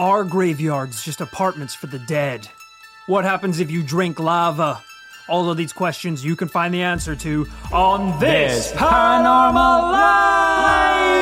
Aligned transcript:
Are 0.00 0.22
graveyards 0.22 1.02
just 1.02 1.20
apartments 1.20 1.74
for 1.74 1.88
the 1.88 1.98
dead? 1.98 2.48
What 3.08 3.24
happens 3.24 3.58
if 3.58 3.68
you 3.68 3.82
drink 3.82 4.20
lava? 4.20 4.80
All 5.28 5.50
of 5.50 5.56
these 5.56 5.72
questions 5.72 6.24
you 6.24 6.36
can 6.36 6.46
find 6.46 6.72
the 6.72 6.82
answer 6.82 7.16
to 7.16 7.48
on 7.72 8.16
this 8.20 8.70
Paranormal 8.74 9.54
Life! 9.90 11.18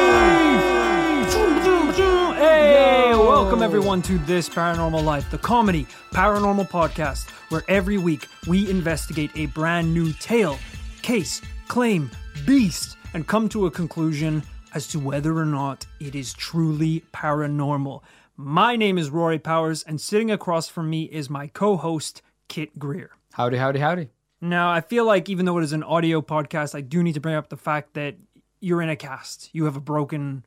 Hey, 2.37 3.13
welcome 3.15 3.63
everyone 3.63 4.03
to 4.03 4.19
This 4.19 4.47
Paranormal 4.47 5.03
Life, 5.03 5.31
the 5.31 5.39
comedy 5.39 5.87
paranormal 6.11 6.69
podcast 6.69 7.31
where 7.49 7.63
every 7.69 7.97
week 7.97 8.29
we 8.47 8.69
investigate 8.69 9.31
a 9.37 9.47
brand 9.47 9.95
new 9.95 10.13
tale, 10.13 10.59
case, 11.01 11.41
claim, 11.69 12.11
beast, 12.45 12.99
and 13.15 13.27
come 13.27 13.49
to 13.49 13.65
a 13.65 13.71
conclusion 13.71 14.43
as 14.75 14.87
to 14.89 14.99
whether 14.99 15.35
or 15.39 15.47
not 15.47 15.87
it 15.99 16.15
is 16.15 16.35
truly 16.35 17.03
paranormal. 17.15 18.03
My 18.39 18.77
name 18.77 18.99
is 18.99 19.09
Rory 19.09 19.39
Powers, 19.39 19.83
and 19.83 19.99
sitting 19.99 20.31
across 20.31 20.69
from 20.69 20.91
me 20.91 21.05
is 21.05 21.31
my 21.31 21.47
co 21.47 21.79
host, 21.79 22.21
Kit 22.49 22.79
Greer. 22.79 23.13
Howdy, 23.33 23.57
howdy, 23.57 23.79
howdy. 23.79 24.11
Now, 24.43 24.71
I 24.71 24.83
feel 24.83 25.07
like 25.07 25.31
even 25.31 25.47
though 25.47 25.57
it 25.57 25.65
is 25.65 25.73
an 25.73 25.83
audio 25.83 26.21
podcast, 26.21 26.75
I 26.75 26.83
do 26.83 27.03
need 27.03 27.15
to 27.15 27.21
bring 27.21 27.35
up 27.35 27.49
the 27.49 27.57
fact 27.57 27.95
that 27.95 28.17
you're 28.61 28.83
in 28.83 28.91
a 28.91 28.97
cast. 28.97 29.49
You 29.55 29.65
have 29.65 29.77
a 29.77 29.81
broken 29.81 30.45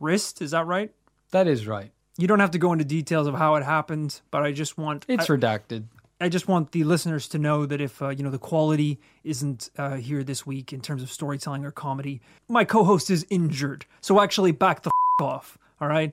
wrist, 0.00 0.42
is 0.42 0.50
that 0.50 0.66
right? 0.66 0.92
That 1.30 1.46
is 1.46 1.68
right. 1.68 1.92
You 2.16 2.26
don't 2.26 2.40
have 2.40 2.50
to 2.50 2.58
go 2.58 2.72
into 2.72 2.84
details 2.84 3.28
of 3.28 3.36
how 3.36 3.54
it 3.54 3.62
happened, 3.62 4.20
but 4.32 4.42
I 4.42 4.50
just 4.50 4.76
want 4.76 5.04
It's 5.06 5.30
I, 5.30 5.34
redacted. 5.34 5.84
I 6.20 6.28
just 6.28 6.48
want 6.48 6.72
the 6.72 6.82
listeners 6.82 7.28
to 7.28 7.38
know 7.38 7.66
that 7.66 7.80
if 7.80 8.02
uh, 8.02 8.08
you 8.08 8.24
know 8.24 8.30
the 8.30 8.38
quality 8.38 8.98
isn't 9.22 9.70
uh, 9.78 9.94
here 9.94 10.24
this 10.24 10.44
week 10.44 10.72
in 10.72 10.80
terms 10.80 11.04
of 11.04 11.10
storytelling 11.12 11.64
or 11.64 11.70
comedy, 11.70 12.20
my 12.48 12.64
co-host 12.64 13.10
is 13.10 13.24
injured. 13.30 13.86
So 14.00 14.20
actually, 14.20 14.50
back 14.50 14.82
the 14.82 14.90
f- 15.20 15.24
off. 15.24 15.58
All 15.80 15.86
right. 15.86 16.12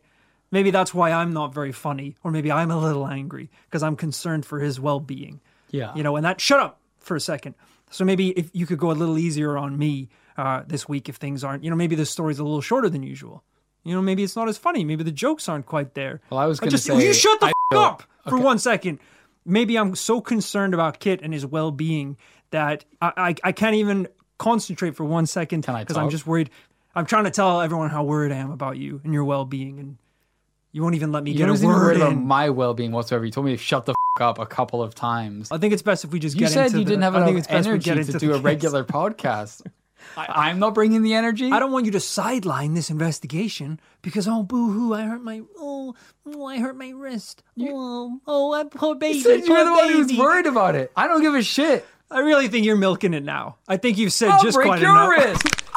Maybe 0.55 0.71
that's 0.71 0.93
why 0.93 1.11
I'm 1.11 1.33
not 1.33 1.53
very 1.53 1.73
funny, 1.73 2.15
or 2.23 2.31
maybe 2.31 2.49
I'm 2.49 2.71
a 2.71 2.79
little 2.79 3.05
angry 3.05 3.51
because 3.65 3.83
I'm 3.83 3.97
concerned 3.97 4.45
for 4.45 4.61
his 4.61 4.79
well-being. 4.79 5.41
Yeah. 5.69 5.93
You 5.95 6.01
know, 6.01 6.15
and 6.15 6.23
that 6.23 6.39
shut 6.39 6.61
up 6.61 6.79
for 6.99 7.17
a 7.17 7.19
second. 7.19 7.55
So 7.91 8.05
maybe 8.05 8.29
if 8.29 8.51
you 8.53 8.65
could 8.65 8.77
go 8.77 8.89
a 8.89 8.93
little 8.93 9.17
easier 9.17 9.57
on 9.57 9.77
me 9.77 10.07
uh, 10.37 10.63
this 10.65 10.87
week, 10.87 11.09
if 11.09 11.17
things 11.17 11.43
aren't, 11.43 11.65
you 11.65 11.69
know, 11.69 11.75
maybe 11.75 11.97
the 11.97 12.05
story's 12.05 12.39
a 12.39 12.43
little 12.45 12.61
shorter 12.61 12.87
than 12.87 13.03
usual. 13.03 13.43
You 13.83 13.95
know, 13.95 14.01
maybe 14.01 14.23
it's 14.23 14.37
not 14.37 14.47
as 14.47 14.57
funny. 14.57 14.85
Maybe 14.85 15.03
the 15.03 15.11
jokes 15.11 15.49
aren't 15.49 15.65
quite 15.65 15.93
there. 15.93 16.21
Well, 16.29 16.39
I 16.39 16.45
was 16.45 16.61
gonna 16.61 16.71
just 16.71 16.85
say, 16.85 17.05
you 17.05 17.13
shut 17.13 17.37
the 17.41 17.47
I 17.47 17.49
f- 17.49 17.53
feel- 17.71 17.79
up 17.81 18.03
for 18.23 18.35
okay. 18.35 18.43
one 18.45 18.57
second. 18.57 18.99
Maybe 19.43 19.77
I'm 19.77 19.93
so 19.93 20.21
concerned 20.21 20.73
about 20.73 21.01
Kit 21.01 21.19
and 21.21 21.33
his 21.33 21.45
well-being 21.45 22.15
that 22.51 22.85
I 23.01 23.11
I, 23.17 23.35
I 23.43 23.51
can't 23.51 23.75
even 23.75 24.07
concentrate 24.37 24.95
for 24.95 25.03
one 25.03 25.25
second 25.25 25.65
because 25.65 25.97
I'm 25.97 26.09
just 26.09 26.25
worried. 26.25 26.49
I'm 26.95 27.05
trying 27.05 27.25
to 27.25 27.31
tell 27.31 27.59
everyone 27.59 27.89
how 27.89 28.05
worried 28.05 28.31
I 28.31 28.37
am 28.37 28.51
about 28.51 28.77
you 28.77 29.01
and 29.03 29.13
your 29.13 29.25
well-being, 29.25 29.79
and 29.79 29.97
you 30.75 30.81
won't 30.83 30.95
even 30.95 31.13
let 31.13 31.23
me 31.23 31.31
You 31.31 31.37
get 31.37 31.47
a 31.47 31.65
word 31.65 31.95
about 31.95 32.11
in. 32.11 32.25
my 32.27 32.49
well-being 32.49 32.91
whatsoever. 32.91 33.23
You 33.23 33.31
told 33.31 33.45
me 33.45 33.53
to 33.53 33.57
shut 33.57 33.85
the 33.85 33.93
f- 33.93 34.21
up 34.21 34.39
a 34.39 34.45
couple 34.45 34.83
of 34.83 34.93
times. 34.93 35.49
I 35.49 35.57
think 35.57 35.71
it's 35.73 35.81
best 35.81 36.03
if 36.03 36.11
we 36.11 36.19
just 36.19 36.35
You 36.35 36.41
get 36.41 36.51
said 36.51 36.65
into 36.65 36.79
you 36.79 36.83
the- 36.83 36.89
didn't 36.89 37.03
have 37.03 37.15
I 37.15 37.19
enough 37.27 37.37
it's 37.37 37.47
best 37.47 37.65
we 37.65 37.73
energy 37.91 38.11
to 38.11 38.19
do 38.19 38.33
a 38.33 38.39
regular 38.39 38.83
podcast. 38.83 39.61
I, 40.17 40.49
I'm 40.49 40.59
not 40.59 40.73
bringing 40.73 41.01
the 41.01 41.13
energy. 41.13 41.49
I 41.49 41.59
don't 41.59 41.71
want 41.71 41.85
you 41.85 41.93
to 41.93 41.99
sideline 42.01 42.73
this 42.73 42.89
investigation 42.89 43.79
because 44.01 44.27
oh 44.27 44.43
boo 44.43 44.69
hoo 44.69 44.93
I 44.93 45.03
hurt 45.03 45.23
my 45.23 45.41
oh, 45.57 45.95
oh 46.25 46.45
I 46.45 46.59
hurt 46.59 46.75
my 46.75 46.89
wrist 46.89 47.41
oh 47.61 48.19
oh 48.27 48.53
I 48.53 48.65
poor 48.65 48.95
baby 48.95 49.17
You 49.17 49.23
said 49.23 49.39
you 49.39 49.45
poor 49.47 49.57
were 49.59 49.63
the 49.63 49.71
one 49.71 49.89
who's 49.93 50.17
worried 50.17 50.45
about 50.45 50.75
it. 50.75 50.91
I 50.97 51.07
don't 51.07 51.21
give 51.21 51.33
a 51.35 51.41
shit. 51.41 51.85
I 52.11 52.19
really 52.19 52.49
think 52.49 52.65
you're 52.65 52.75
milking 52.75 53.13
it 53.13 53.23
now. 53.23 53.57
I 53.67 53.77
think 53.77 53.97
you've 53.97 54.13
said 54.13 54.29
I'll 54.29 54.43
just 54.43 54.55
break 54.55 54.67
quite 54.67 54.81
your 54.81 54.91
enough. 54.91 55.09
wrist. 55.09 55.45
Yeah. 55.47 55.61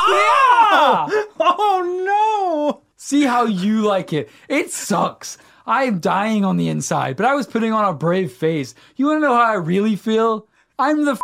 Ah! 0.70 1.08
Oh 1.40 2.82
See 3.00 3.22
how 3.22 3.44
you 3.44 3.82
like 3.82 4.12
it. 4.12 4.28
It 4.48 4.72
sucks. 4.72 5.38
I 5.64 5.84
am 5.84 6.00
dying 6.00 6.44
on 6.44 6.56
the 6.56 6.68
inside, 6.68 7.16
but 7.16 7.26
I 7.26 7.34
was 7.36 7.46
putting 7.46 7.72
on 7.72 7.84
a 7.84 7.92
brave 7.92 8.32
face. 8.32 8.74
You 8.96 9.06
want 9.06 9.18
to 9.18 9.20
know 9.28 9.34
how 9.36 9.52
I 9.52 9.54
really 9.54 9.94
feel? 9.94 10.48
I'm 10.80 11.04
the 11.04 11.16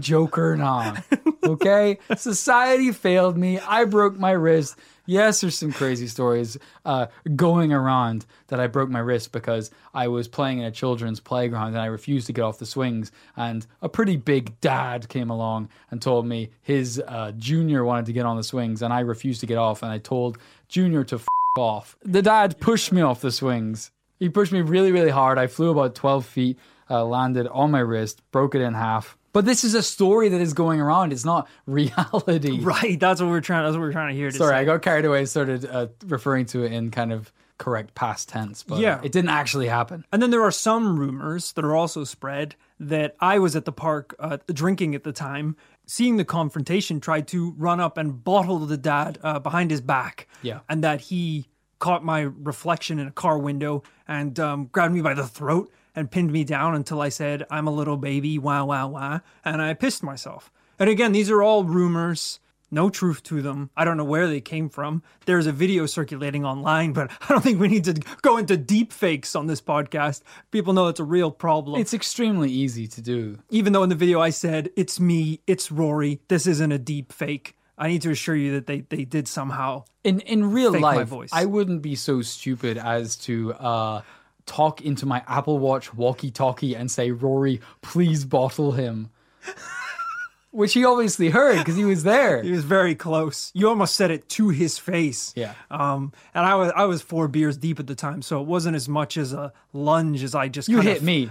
Joker 0.00 0.56
now. 0.56 0.96
Okay? 1.44 2.00
Society 2.16 2.90
failed 2.90 3.38
me. 3.38 3.60
I 3.60 3.84
broke 3.84 4.18
my 4.18 4.32
wrist. 4.32 4.76
Yes, 5.10 5.40
there's 5.40 5.58
some 5.58 5.72
crazy 5.72 6.06
stories 6.06 6.56
uh, 6.84 7.06
going 7.34 7.72
around 7.72 8.26
that 8.46 8.60
I 8.60 8.68
broke 8.68 8.90
my 8.90 9.00
wrist 9.00 9.32
because 9.32 9.72
I 9.92 10.06
was 10.06 10.28
playing 10.28 10.60
in 10.60 10.66
a 10.66 10.70
children's 10.70 11.18
playground 11.18 11.70
and 11.70 11.78
I 11.78 11.86
refused 11.86 12.28
to 12.28 12.32
get 12.32 12.42
off 12.42 12.60
the 12.60 12.64
swings. 12.64 13.10
And 13.36 13.66
a 13.82 13.88
pretty 13.88 14.16
big 14.16 14.60
dad 14.60 15.08
came 15.08 15.28
along 15.28 15.68
and 15.90 16.00
told 16.00 16.26
me 16.26 16.50
his 16.62 17.02
uh, 17.08 17.32
junior 17.32 17.82
wanted 17.82 18.06
to 18.06 18.12
get 18.12 18.24
on 18.24 18.36
the 18.36 18.44
swings 18.44 18.82
and 18.82 18.92
I 18.92 19.00
refused 19.00 19.40
to 19.40 19.46
get 19.46 19.58
off. 19.58 19.82
And 19.82 19.90
I 19.90 19.98
told 19.98 20.38
junior 20.68 21.02
to 21.02 21.16
f- 21.16 21.26
off. 21.58 21.96
The 22.04 22.22
dad 22.22 22.60
pushed 22.60 22.92
me 22.92 23.02
off 23.02 23.20
the 23.20 23.32
swings. 23.32 23.90
He 24.20 24.28
pushed 24.28 24.52
me 24.52 24.60
really, 24.60 24.92
really 24.92 25.10
hard. 25.10 25.38
I 25.38 25.48
flew 25.48 25.70
about 25.70 25.96
12 25.96 26.24
feet, 26.24 26.58
uh, 26.88 27.04
landed 27.04 27.48
on 27.48 27.72
my 27.72 27.80
wrist, 27.80 28.22
broke 28.30 28.54
it 28.54 28.60
in 28.60 28.74
half. 28.74 29.18
But 29.32 29.44
this 29.44 29.62
is 29.64 29.74
a 29.74 29.82
story 29.82 30.28
that 30.28 30.40
is 30.40 30.52
going 30.54 30.80
around. 30.80 31.12
It's 31.12 31.24
not 31.24 31.48
reality. 31.66 32.60
Right, 32.60 32.98
that's 32.98 33.20
what 33.20 33.30
we're 33.30 33.40
trying. 33.40 33.64
That's 33.64 33.74
what 33.76 33.82
we're 33.82 33.92
trying 33.92 34.14
to 34.14 34.16
hear. 34.18 34.30
To 34.30 34.36
Sorry, 34.36 34.52
say. 34.54 34.58
I 34.58 34.64
got 34.64 34.82
carried 34.82 35.04
away. 35.04 35.24
Started 35.24 35.64
uh, 35.66 35.88
referring 36.06 36.46
to 36.46 36.64
it 36.64 36.72
in 36.72 36.90
kind 36.90 37.12
of 37.12 37.32
correct 37.58 37.94
past 37.94 38.28
tense, 38.30 38.62
but 38.62 38.78
Yeah. 38.78 39.00
it 39.04 39.12
didn't 39.12 39.28
actually 39.30 39.66
happen. 39.68 40.04
And 40.10 40.22
then 40.22 40.30
there 40.30 40.42
are 40.42 40.50
some 40.50 40.98
rumors 40.98 41.52
that 41.52 41.64
are 41.64 41.76
also 41.76 42.04
spread 42.04 42.54
that 42.78 43.14
I 43.20 43.38
was 43.38 43.54
at 43.54 43.66
the 43.66 43.72
park 43.72 44.14
uh, 44.18 44.38
drinking 44.46 44.94
at 44.94 45.04
the 45.04 45.12
time, 45.12 45.56
seeing 45.86 46.16
the 46.16 46.24
confrontation, 46.24 47.00
tried 47.00 47.28
to 47.28 47.52
run 47.58 47.78
up 47.78 47.98
and 47.98 48.24
bottle 48.24 48.60
the 48.60 48.78
dad 48.78 49.18
uh, 49.22 49.38
behind 49.40 49.70
his 49.70 49.82
back. 49.82 50.26
Yeah. 50.40 50.60
And 50.70 50.82
that 50.82 51.02
he 51.02 51.48
caught 51.78 52.02
my 52.02 52.20
reflection 52.22 52.98
in 52.98 53.06
a 53.06 53.10
car 53.12 53.36
window 53.38 53.82
and 54.08 54.40
um, 54.40 54.66
grabbed 54.72 54.94
me 54.94 55.02
by 55.02 55.12
the 55.14 55.26
throat 55.26 55.70
and 55.94 56.10
pinned 56.10 56.32
me 56.32 56.44
down 56.44 56.74
until 56.74 57.00
I 57.00 57.08
said, 57.08 57.46
I'm 57.50 57.66
a 57.66 57.72
little 57.72 57.96
baby, 57.96 58.38
wah, 58.38 58.64
wah, 58.64 58.86
wah. 58.86 59.20
And 59.44 59.60
I 59.60 59.74
pissed 59.74 60.02
myself. 60.02 60.50
And 60.78 60.88
again, 60.88 61.12
these 61.12 61.30
are 61.30 61.42
all 61.42 61.64
rumors. 61.64 62.40
No 62.70 62.88
truth 62.88 63.24
to 63.24 63.42
them. 63.42 63.70
I 63.76 63.84
don't 63.84 63.96
know 63.96 64.04
where 64.04 64.28
they 64.28 64.40
came 64.40 64.68
from. 64.68 65.02
There's 65.26 65.48
a 65.48 65.52
video 65.52 65.86
circulating 65.86 66.44
online, 66.44 66.92
but 66.92 67.10
I 67.22 67.28
don't 67.28 67.42
think 67.42 67.58
we 67.58 67.68
need 67.68 67.84
to 67.84 67.94
go 68.22 68.36
into 68.36 68.56
deep 68.56 68.92
fakes 68.92 69.34
on 69.34 69.46
this 69.46 69.60
podcast. 69.60 70.22
People 70.52 70.72
know 70.72 70.86
it's 70.86 71.00
a 71.00 71.04
real 71.04 71.32
problem. 71.32 71.80
It's 71.80 71.92
extremely 71.92 72.50
easy 72.50 72.86
to 72.86 73.02
do. 73.02 73.38
Even 73.50 73.72
though 73.72 73.82
in 73.82 73.88
the 73.88 73.96
video 73.96 74.20
I 74.20 74.30
said, 74.30 74.70
it's 74.76 75.00
me, 75.00 75.40
it's 75.46 75.72
Rory, 75.72 76.20
this 76.28 76.46
isn't 76.46 76.70
a 76.70 76.78
deep 76.78 77.12
fake. 77.12 77.56
I 77.76 77.88
need 77.88 78.02
to 78.02 78.10
assure 78.10 78.36
you 78.36 78.52
that 78.52 78.66
they, 78.66 78.82
they 78.82 79.04
did 79.04 79.26
somehow. 79.26 79.84
In 80.04 80.20
in 80.20 80.52
real 80.52 80.78
life. 80.78 81.12
I 81.32 81.46
wouldn't 81.46 81.80
be 81.80 81.94
so 81.94 82.20
stupid 82.20 82.76
as 82.76 83.16
to 83.16 83.54
uh, 83.54 84.02
talk 84.50 84.80
into 84.82 85.06
my 85.06 85.22
Apple 85.28 85.58
Watch 85.58 85.94
walkie-talkie 85.94 86.74
and 86.74 86.90
say, 86.90 87.10
"Rory, 87.12 87.60
please 87.82 88.24
bottle 88.24 88.72
him," 88.72 89.10
which 90.50 90.72
he 90.72 90.84
obviously 90.84 91.30
heard 91.30 91.58
because 91.58 91.76
he 91.76 91.84
was 91.84 92.02
there. 92.02 92.42
He 92.42 92.50
was 92.50 92.64
very 92.64 92.94
close. 92.96 93.52
You 93.54 93.68
almost 93.68 93.94
said 93.94 94.10
it 94.10 94.28
to 94.30 94.48
his 94.48 94.78
face. 94.78 95.32
Yeah. 95.36 95.54
Um, 95.70 96.12
and 96.34 96.44
I 96.44 96.56
was 96.56 96.72
I 96.74 96.84
was 96.86 97.00
four 97.02 97.28
beers 97.28 97.56
deep 97.56 97.78
at 97.78 97.86
the 97.86 97.94
time, 97.94 98.22
so 98.22 98.40
it 98.40 98.46
wasn't 98.46 98.74
as 98.76 98.88
much 98.88 99.16
as 99.16 99.32
a 99.32 99.52
lunge 99.72 100.22
as 100.24 100.34
I 100.34 100.48
just 100.48 100.68
You 100.68 100.80
hit 100.80 100.98
of- 100.98 101.02
me. 101.04 101.30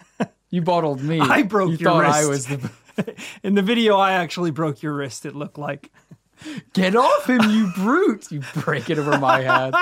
you 0.50 0.60
bottled 0.62 1.02
me. 1.02 1.20
I 1.20 1.42
broke 1.42 1.70
you 1.70 1.76
your 1.78 1.90
thought 1.90 2.04
I 2.04 2.18
wrist. 2.20 2.28
was 2.28 2.46
the. 2.46 2.70
In 3.44 3.54
the 3.54 3.62
video, 3.62 3.96
I 3.96 4.12
actually 4.12 4.50
broke 4.50 4.82
your 4.82 4.92
wrist. 4.94 5.24
It 5.24 5.34
looked 5.34 5.56
like. 5.58 5.90
Get 6.72 6.94
off 6.94 7.28
him, 7.28 7.40
you 7.50 7.72
brute! 7.74 8.30
You 8.30 8.42
break 8.54 8.90
it 8.90 8.98
over 8.98 9.18
my 9.18 9.40
head. 9.40 9.74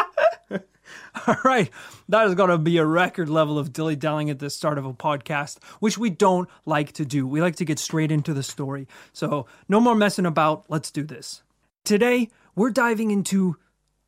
All 1.27 1.37
right, 1.45 1.71
that 2.09 2.27
has 2.27 2.35
to 2.35 2.59
be 2.59 2.79
a 2.79 2.85
record 2.85 3.29
level 3.29 3.59
of 3.59 3.73
dilly 3.73 3.97
dallying 3.97 4.31
at 4.31 4.39
the 4.39 4.51
start 4.51 4.79
of 4.79 4.85
a 4.85 4.93
podcast, 4.93 5.63
which 5.81 5.97
we 5.97 6.11
don't 6.11 6.49
like 6.65 6.93
to 6.93 7.05
do. 7.05 7.27
We 7.27 7.41
like 7.41 7.57
to 7.57 7.65
get 7.65 7.79
straight 7.79 8.13
into 8.13 8.35
the 8.35 8.43
story. 8.43 8.87
So, 9.13 9.47
no 9.69 9.81
more 9.81 9.95
messing 9.95 10.27
about. 10.27 10.65
Let's 10.69 10.91
do 10.91 11.05
this. 11.05 11.43
Today, 11.85 12.31
we're 12.55 12.71
diving 12.71 13.11
into 13.11 13.57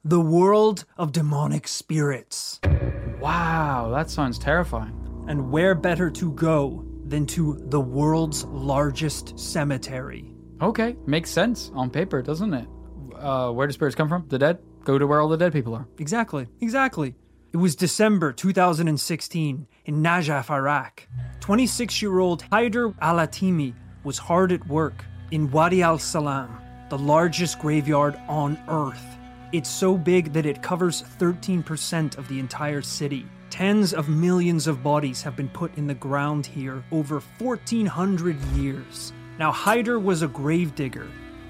the 0.04 0.20
world 0.20 0.84
of 0.96 1.12
demonic 1.12 1.68
spirits. 1.68 2.60
Wow, 3.20 3.90
that 3.94 4.10
sounds 4.10 4.38
terrifying. 4.38 4.94
And 5.28 5.50
where 5.50 5.74
better 5.74 6.10
to 6.10 6.32
go 6.32 6.84
than 7.04 7.26
to 7.26 7.58
the 7.66 7.80
world's 7.80 8.44
largest 8.44 9.38
cemetery? 9.38 10.34
Okay, 10.60 10.96
makes 11.06 11.30
sense 11.30 11.70
on 11.74 11.90
paper, 11.90 12.22
doesn't 12.22 12.52
it? 12.52 12.66
Uh, 13.14 13.50
where 13.50 13.66
do 13.66 13.72
spirits 13.72 13.94
come 13.94 14.08
from? 14.08 14.26
The 14.28 14.38
dead? 14.38 14.58
Go 14.88 14.96
to 14.96 15.06
where 15.06 15.20
all 15.20 15.28
the 15.28 15.36
dead 15.36 15.52
people 15.52 15.74
are. 15.74 15.86
Exactly, 15.98 16.46
exactly. 16.62 17.14
It 17.52 17.58
was 17.58 17.76
December 17.76 18.32
2016 18.32 19.66
in 19.84 20.02
Najaf, 20.02 20.48
Iraq. 20.50 21.06
26 21.40 22.00
year 22.00 22.20
old 22.20 22.42
Haider 22.44 22.94
Alatimi 23.00 23.74
was 24.02 24.16
hard 24.16 24.50
at 24.50 24.66
work 24.66 25.04
in 25.30 25.50
Wadi 25.50 25.82
al 25.82 25.98
Salam, 25.98 26.58
the 26.88 26.96
largest 26.96 27.58
graveyard 27.58 28.18
on 28.28 28.58
earth. 28.66 29.18
It's 29.52 29.68
so 29.68 29.98
big 29.98 30.32
that 30.32 30.46
it 30.46 30.62
covers 30.62 31.02
13% 31.02 32.16
of 32.16 32.26
the 32.28 32.40
entire 32.40 32.80
city. 32.80 33.26
Tens 33.50 33.92
of 33.92 34.08
millions 34.08 34.66
of 34.66 34.82
bodies 34.82 35.20
have 35.20 35.36
been 35.36 35.50
put 35.50 35.76
in 35.76 35.86
the 35.86 35.92
ground 35.92 36.46
here 36.46 36.82
over 36.92 37.20
1400 37.36 38.40
years. 38.56 39.12
Now, 39.38 39.52
Hyder 39.52 39.98
was 39.98 40.22
a 40.22 40.28
gravedigger, 40.28 41.08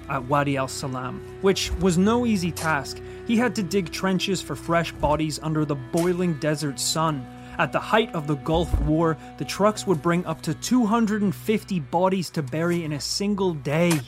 at 0.09 0.25
Wadi 0.25 0.57
al 0.57 0.69
Salam, 0.69 1.21
which 1.43 1.73
was 1.81 1.99
no 1.99 2.27
easy 2.27 2.53
task. 2.53 3.01
He 3.27 3.37
had 3.37 3.55
to 3.57 3.63
dig 3.63 3.91
trenches 3.91 4.41
for 4.41 4.57
fresh 4.57 4.93
bodies 4.93 5.39
under 5.43 5.65
the 5.65 5.75
boiling 5.75 6.35
desert 6.35 6.81
sun. 6.81 7.27
At 7.59 7.73
the 7.73 7.81
height 7.81 8.15
of 8.15 8.27
the 8.27 8.37
Gulf 8.37 8.81
War, 8.83 9.17
the 9.37 9.45
trucks 9.45 9.87
would 9.87 10.01
bring 10.01 10.25
up 10.27 10.41
to 10.43 10.55
250 10.55 11.81
bodies 11.81 12.31
to 12.31 12.43
bury 12.43 12.85
in 12.85 12.93
a 12.93 13.01
single 13.01 13.55
day. 13.55 14.01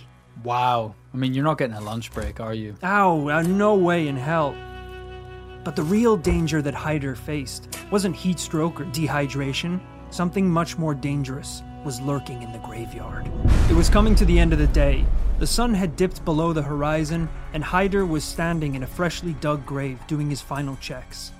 Wow. 0.44 0.94
I 1.12 1.16
mean, 1.16 1.34
you're 1.34 1.44
not 1.44 1.58
getting 1.58 1.76
a 1.76 1.80
lunch 1.80 2.12
break, 2.12 2.40
are 2.40 2.54
you? 2.54 2.76
Ow, 2.82 3.28
uh, 3.28 3.42
no 3.42 3.74
way 3.74 4.08
in 4.08 4.16
hell. 4.16 4.54
But 5.64 5.76
the 5.76 5.82
real 5.82 6.16
danger 6.16 6.62
that 6.62 6.74
Hyder 6.74 7.14
faced 7.14 7.76
wasn't 7.90 8.16
heat 8.16 8.38
stroke 8.38 8.80
or 8.80 8.84
dehydration. 8.86 9.80
Something 10.10 10.48
much 10.48 10.78
more 10.78 10.94
dangerous 10.94 11.62
was 11.84 12.00
lurking 12.00 12.42
in 12.42 12.52
the 12.52 12.58
graveyard. 12.58 13.30
It 13.70 13.74
was 13.74 13.88
coming 13.88 14.14
to 14.16 14.24
the 14.24 14.38
end 14.38 14.52
of 14.52 14.58
the 14.58 14.66
day. 14.66 15.04
The 15.38 15.46
sun 15.46 15.72
had 15.72 15.96
dipped 15.96 16.24
below 16.24 16.52
the 16.52 16.62
horizon, 16.62 17.28
and 17.54 17.64
Hyder 17.64 18.04
was 18.04 18.24
standing 18.24 18.74
in 18.74 18.82
a 18.82 18.86
freshly 18.86 19.32
dug 19.34 19.64
grave 19.64 19.98
doing 20.06 20.28
his 20.28 20.42
final 20.42 20.76
checks. 20.76 21.32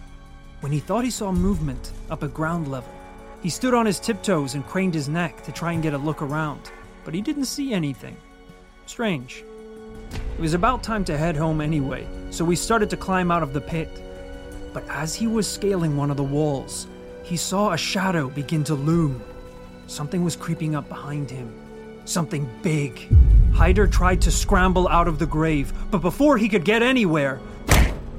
When 0.60 0.72
he 0.72 0.81
thought 0.81 1.04
he 1.04 1.10
saw 1.10 1.32
movement 1.32 1.92
up 2.10 2.22
at 2.22 2.34
ground 2.34 2.69
level, 2.69 2.92
he 3.42 3.48
stood 3.48 3.75
on 3.75 3.87
his 3.87 4.00
tiptoes 4.00 4.54
and 4.54 4.66
craned 4.66 4.94
his 4.94 5.08
neck 5.08 5.42
to 5.44 5.52
try 5.52 5.72
and 5.72 5.82
get 5.82 5.94
a 5.94 5.98
look 5.98 6.22
around, 6.22 6.70
but 7.04 7.14
he 7.14 7.22
didn't 7.22 7.46
see 7.46 7.72
anything. 7.72 8.16
Strange. 8.87 9.44
It 10.12 10.40
was 10.40 10.54
about 10.54 10.82
time 10.82 11.04
to 11.04 11.16
head 11.16 11.37
home 11.37 11.60
anyway, 11.60 12.06
so 12.31 12.44
we 12.44 12.56
started 12.56 12.90
to 12.90 12.96
climb 12.96 13.31
out 13.31 13.42
of 13.42 13.52
the 13.52 13.60
pit. 13.60 14.02
But 14.72 14.84
as 14.88 15.14
he 15.14 15.26
was 15.26 15.50
scaling 15.50 15.96
one 15.96 16.10
of 16.10 16.16
the 16.16 16.22
walls, 16.22 16.87
he 17.22 17.37
saw 17.37 17.72
a 17.72 17.78
shadow 17.78 18.28
begin 18.28 18.64
to 18.64 18.75
loom. 18.75 19.22
Something 19.90 20.22
was 20.22 20.37
creeping 20.37 20.76
up 20.76 20.88
behind 20.88 21.28
him. 21.28 21.52
Something 22.04 22.48
big. 22.62 23.08
Hyder 23.52 23.88
tried 23.88 24.22
to 24.22 24.31
scramble 24.31 24.87
out 24.87 25.08
of 25.08 25.19
the 25.19 25.26
grave, 25.26 25.72
but 25.90 25.98
before 25.98 26.38
he 26.38 26.48
could 26.48 26.64
get 26.64 26.81
anywhere, 26.81 27.40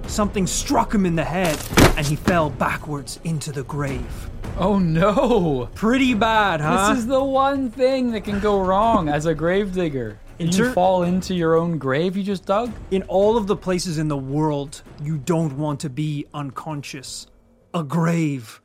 something 0.06 0.46
struck 0.46 0.94
him 0.94 1.06
in 1.06 1.16
the 1.16 1.24
head 1.24 1.58
and 1.96 2.06
he 2.06 2.18
fell 2.18 2.50
backwards 2.50 3.22
into 3.24 3.54
the 3.54 3.64
grave. 3.64 4.30
Oh 4.58 4.80
no! 4.80 5.70
Pretty 5.74 6.14
bad, 6.14 6.60
huh? 6.60 6.90
This 6.90 7.00
is 7.00 7.08
the 7.08 7.24
one 7.24 7.72
thing 7.72 8.12
that 8.12 8.26
can 8.26 8.42
go 8.42 8.62
wrong 8.62 9.08
as 9.08 9.26
a 9.26 9.34
gravedigger. 9.34 10.20
In 10.40 10.50
you 10.50 10.74
fall 10.74 11.04
into 11.04 11.34
your 11.34 11.56
own 11.56 11.78
grave 11.78 12.18
you 12.18 12.24
just 12.24 12.46
dug? 12.46 12.70
in 12.92 13.04
all 13.04 13.38
of 13.38 13.48
the 13.48 13.56
places 13.56 13.98
in 13.98 14.10
the 14.10 14.18
world 14.18 14.82
you 15.02 15.18
don't 15.18 15.58
want 15.58 15.80
to 15.80 15.90
be 15.90 16.26
unconscious. 16.34 17.28
A 17.74 17.82
grave. 17.82 18.61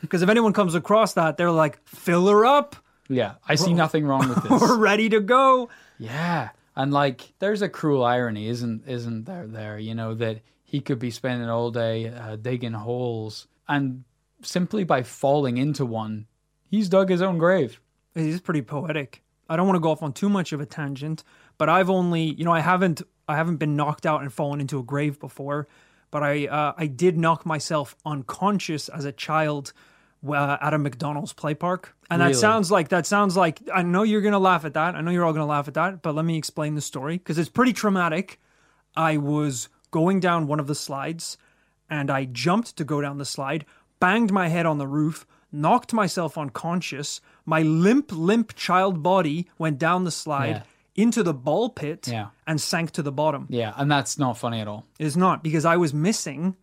Because 0.00 0.22
if 0.22 0.28
anyone 0.28 0.52
comes 0.52 0.74
across 0.74 1.14
that, 1.14 1.36
they're 1.36 1.50
like, 1.50 1.78
fill 1.86 2.26
her 2.28 2.44
up. 2.44 2.76
Yeah, 3.08 3.34
I 3.46 3.56
see 3.56 3.74
nothing 3.74 4.06
wrong 4.06 4.28
with 4.28 4.42
this. 4.42 4.50
We're 4.60 4.78
ready 4.78 5.08
to 5.10 5.20
go. 5.20 5.68
yeah. 5.98 6.50
And 6.76 6.92
like 6.92 7.32
there's 7.40 7.62
a 7.62 7.68
cruel 7.68 8.04
irony, 8.04 8.46
isn't 8.48 8.84
isn't 8.86 9.24
there 9.24 9.46
there, 9.46 9.78
you 9.78 9.94
know, 9.94 10.14
that 10.14 10.40
he 10.62 10.80
could 10.80 11.00
be 11.00 11.10
spending 11.10 11.50
all 11.50 11.70
day 11.72 12.06
uh, 12.08 12.36
digging 12.36 12.72
holes 12.72 13.48
and 13.68 14.04
simply 14.42 14.84
by 14.84 15.02
falling 15.02 15.56
into 15.58 15.84
one, 15.84 16.26
he's 16.70 16.88
dug 16.88 17.10
his 17.10 17.22
own 17.22 17.38
grave. 17.38 17.80
It 18.14 18.24
is 18.24 18.40
pretty 18.40 18.62
poetic. 18.62 19.22
I 19.48 19.56
don't 19.56 19.66
want 19.66 19.76
to 19.76 19.80
go 19.80 19.90
off 19.90 20.02
on 20.02 20.12
too 20.12 20.28
much 20.28 20.52
of 20.52 20.60
a 20.60 20.66
tangent, 20.66 21.24
but 21.58 21.68
I've 21.68 21.90
only, 21.90 22.22
you 22.22 22.44
know, 22.44 22.52
I 22.52 22.60
haven't, 22.60 23.02
I 23.28 23.36
haven't 23.36 23.56
been 23.56 23.74
knocked 23.76 24.06
out 24.06 24.22
and 24.22 24.32
fallen 24.32 24.60
into 24.60 24.78
a 24.78 24.82
grave 24.82 25.18
before, 25.18 25.66
but 26.12 26.22
I, 26.22 26.46
uh, 26.46 26.72
I 26.76 26.86
did 26.86 27.18
knock 27.18 27.44
myself 27.44 27.96
unconscious 28.06 28.88
as 28.88 29.04
a 29.04 29.12
child 29.12 29.72
uh, 30.28 30.58
at 30.60 30.74
a 30.74 30.78
McDonald's 30.78 31.32
play 31.32 31.54
park, 31.54 31.94
and 32.10 32.20
that 32.20 32.36
sounds 32.36 32.70
like 32.70 32.88
that 32.88 33.06
sounds 33.06 33.36
like 33.36 33.60
I 33.72 33.82
know 33.82 34.02
you're 34.02 34.20
gonna 34.20 34.38
laugh 34.38 34.64
at 34.64 34.74
that. 34.74 34.94
I 34.94 35.00
know 35.00 35.10
you're 35.10 35.24
all 35.24 35.32
gonna 35.32 35.46
laugh 35.46 35.68
at 35.68 35.74
that, 35.74 36.02
but 36.02 36.14
let 36.14 36.24
me 36.24 36.36
explain 36.36 36.74
the 36.74 36.80
story 36.80 37.18
because 37.18 37.38
it's 37.38 37.48
pretty 37.48 37.72
traumatic. 37.72 38.40
I 38.96 39.16
was 39.16 39.68
going 39.90 40.20
down 40.20 40.46
one 40.46 40.60
of 40.60 40.66
the 40.66 40.74
slides 40.74 41.38
and 41.88 42.10
I 42.10 42.24
jumped 42.24 42.76
to 42.76 42.84
go 42.84 43.00
down 43.00 43.18
the 43.18 43.24
slide, 43.24 43.64
banged 43.98 44.32
my 44.32 44.48
head 44.48 44.66
on 44.66 44.78
the 44.78 44.86
roof, 44.86 45.26
knocked 45.52 45.92
myself 45.92 46.36
unconscious. 46.38 47.20
My 47.44 47.62
limp, 47.62 48.10
limp 48.12 48.54
child 48.54 49.02
body 49.02 49.48
went 49.58 49.78
down 49.78 50.04
the 50.04 50.10
slide 50.10 50.48
Yeah. 50.96 51.02
into 51.04 51.22
the 51.22 51.34
ball 51.34 51.70
pit 51.70 52.06
Yeah. 52.08 52.28
and 52.46 52.60
sank 52.60 52.90
to 52.92 53.02
the 53.02 53.12
bottom. 53.12 53.46
Yeah, 53.48 53.72
and 53.76 53.90
that's 53.90 54.18
not 54.18 54.36
funny 54.38 54.60
at 54.60 54.68
all. 54.68 54.84
It 54.98 55.06
is 55.06 55.16
not 55.16 55.42
because 55.42 55.64
I 55.64 55.76
was 55.76 55.94
missing. 55.94 56.56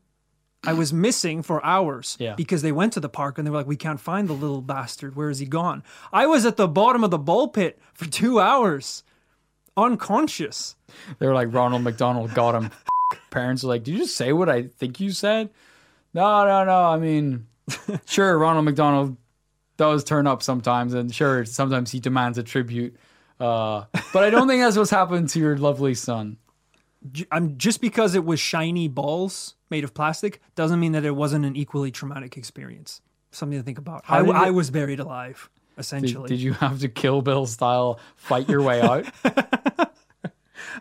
I 0.63 0.73
was 0.73 0.91
missing 0.91 1.43
for 1.43 1.63
hours 1.63 2.17
Yeah. 2.19 2.35
because 2.35 2.61
they 2.61 2.71
went 2.71 2.93
to 2.93 2.99
the 2.99 3.09
park 3.09 3.37
and 3.37 3.45
they 3.45 3.51
were 3.51 3.57
like, 3.57 3.67
"We 3.67 3.75
can't 3.77 3.99
find 3.99 4.27
the 4.27 4.33
little 4.33 4.61
bastard. 4.61 5.15
Where 5.15 5.29
is 5.29 5.39
he 5.39 5.45
gone?" 5.45 5.83
I 6.11 6.25
was 6.27 6.45
at 6.45 6.57
the 6.57 6.67
bottom 6.67 7.03
of 7.03 7.11
the 7.11 7.17
ball 7.19 7.47
pit 7.49 7.79
for 7.93 8.05
two 8.05 8.39
hours, 8.39 9.03
unconscious. 9.75 10.75
They 11.19 11.27
were 11.27 11.33
like 11.33 11.53
Ronald 11.53 11.83
McDonald 11.83 12.33
got 12.33 12.55
him. 12.55 12.71
Parents 13.29 13.63
are 13.63 13.67
like, 13.67 13.83
"Did 13.83 13.91
you 13.93 13.97
just 13.99 14.15
say 14.15 14.33
what 14.33 14.49
I 14.49 14.63
think 14.63 14.99
you 14.99 15.11
said?" 15.11 15.49
No, 16.13 16.45
no, 16.45 16.65
no. 16.65 16.83
I 16.85 16.97
mean, 16.97 17.45
sure, 18.05 18.37
Ronald 18.37 18.65
McDonald 18.65 19.15
does 19.77 20.03
turn 20.03 20.25
up 20.25 20.41
sometimes, 20.41 20.93
and 20.93 21.13
sure, 21.13 21.45
sometimes 21.45 21.91
he 21.91 21.99
demands 21.99 22.37
a 22.37 22.43
tribute. 22.43 22.95
Uh, 23.39 23.85
but 24.11 24.23
I 24.23 24.31
don't 24.31 24.47
think 24.47 24.61
that's 24.63 24.75
what's 24.75 24.89
happened 24.89 25.29
to 25.29 25.39
your 25.39 25.55
lovely 25.57 25.93
son. 25.93 26.37
I'm 27.31 27.57
just 27.59 27.79
because 27.79 28.15
it 28.15 28.25
was 28.25 28.39
shiny 28.39 28.87
balls 28.87 29.53
made 29.69 29.83
of 29.83 29.93
plastic 29.93 30.41
doesn't 30.55 30.79
mean 30.79 30.91
that 30.93 31.05
it 31.05 31.11
wasn't 31.15 31.45
an 31.45 31.55
equally 31.55 31.91
traumatic 31.91 32.37
experience. 32.37 33.01
Something 33.31 33.59
to 33.59 33.63
think 33.63 33.77
about. 33.77 34.03
I, 34.07 34.23
did 34.23 34.35
I 34.35 34.51
was 34.51 34.71
buried 34.71 34.99
alive, 34.99 35.49
essentially. 35.77 36.29
did 36.29 36.39
you 36.39 36.53
have 36.53 36.79
to 36.79 36.87
Kill 36.89 37.21
Bill 37.21 37.45
style 37.45 37.99
fight 38.15 38.47
your 38.49 38.61
way 38.61 38.81
out? 38.81 39.05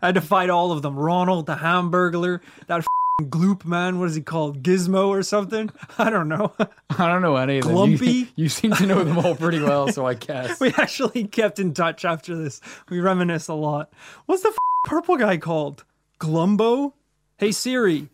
I 0.03 0.06
had 0.06 0.15
to 0.15 0.21
fight 0.21 0.50
all 0.50 0.73
of 0.73 0.83
them. 0.83 0.97
Ronald, 0.99 1.47
the 1.47 1.56
Hamburglar, 1.56 2.41
that 2.67 2.79
f***ing 2.81 3.31
Gloop 3.31 3.65
man. 3.65 3.99
What 3.99 4.09
is 4.09 4.15
he 4.15 4.21
called? 4.21 4.62
Gizmo 4.62 5.09
or 5.09 5.23
something? 5.23 5.71
I 5.99 6.11
don't 6.11 6.29
know. 6.29 6.55
I 6.99 7.09
don't 7.09 7.23
know 7.23 7.37
any 7.37 7.59
of 7.59 7.65
them. 7.67 7.91
You, 7.91 7.99
Glumpy? 7.99 8.29
you 8.37 8.49
seem 8.49 8.73
to 8.73 8.87
know 8.87 9.03
them 9.03 9.19
all 9.19 9.35
pretty 9.35 9.61
well, 9.61 9.88
so 9.93 10.06
I 10.06 10.15
guess. 10.15 10.61
we 10.61 10.69
actually 10.79 11.27
kept 11.27 11.59
in 11.59 11.75
touch 11.75 12.05
after 12.05 12.37
this. 12.37 12.61
We 12.88 13.00
reminisce 13.00 13.49
a 13.49 13.55
lot. 13.55 13.93
What's 14.27 14.43
the 14.43 14.50
f- 14.50 14.56
purple 14.85 15.17
guy 15.17 15.38
called? 15.38 15.85
Glumbo? 16.21 16.93
Hey 17.38 17.53
Siri, 17.53 18.09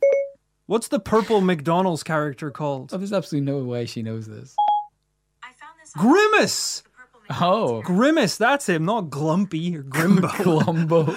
what's 0.66 0.88
the 0.88 1.00
purple 1.00 1.40
McDonald's 1.40 2.02
character 2.02 2.50
called? 2.50 2.92
Oh, 2.92 2.98
there's 2.98 3.12
absolutely 3.12 3.50
no 3.50 3.62
way 3.64 3.86
she 3.86 4.02
knows 4.02 4.26
this. 4.26 4.54
I 5.42 5.52
found 5.52 5.78
this 5.80 5.92
Grimace! 5.92 6.82
Oh, 7.40 7.82
Grimace, 7.82 8.36
that's 8.36 8.68
him, 8.68 8.84
not 8.84 9.04
Glumpy 9.04 9.76
or 9.76 9.82
Grimbo. 9.84 10.28
Columbo. 10.34 11.16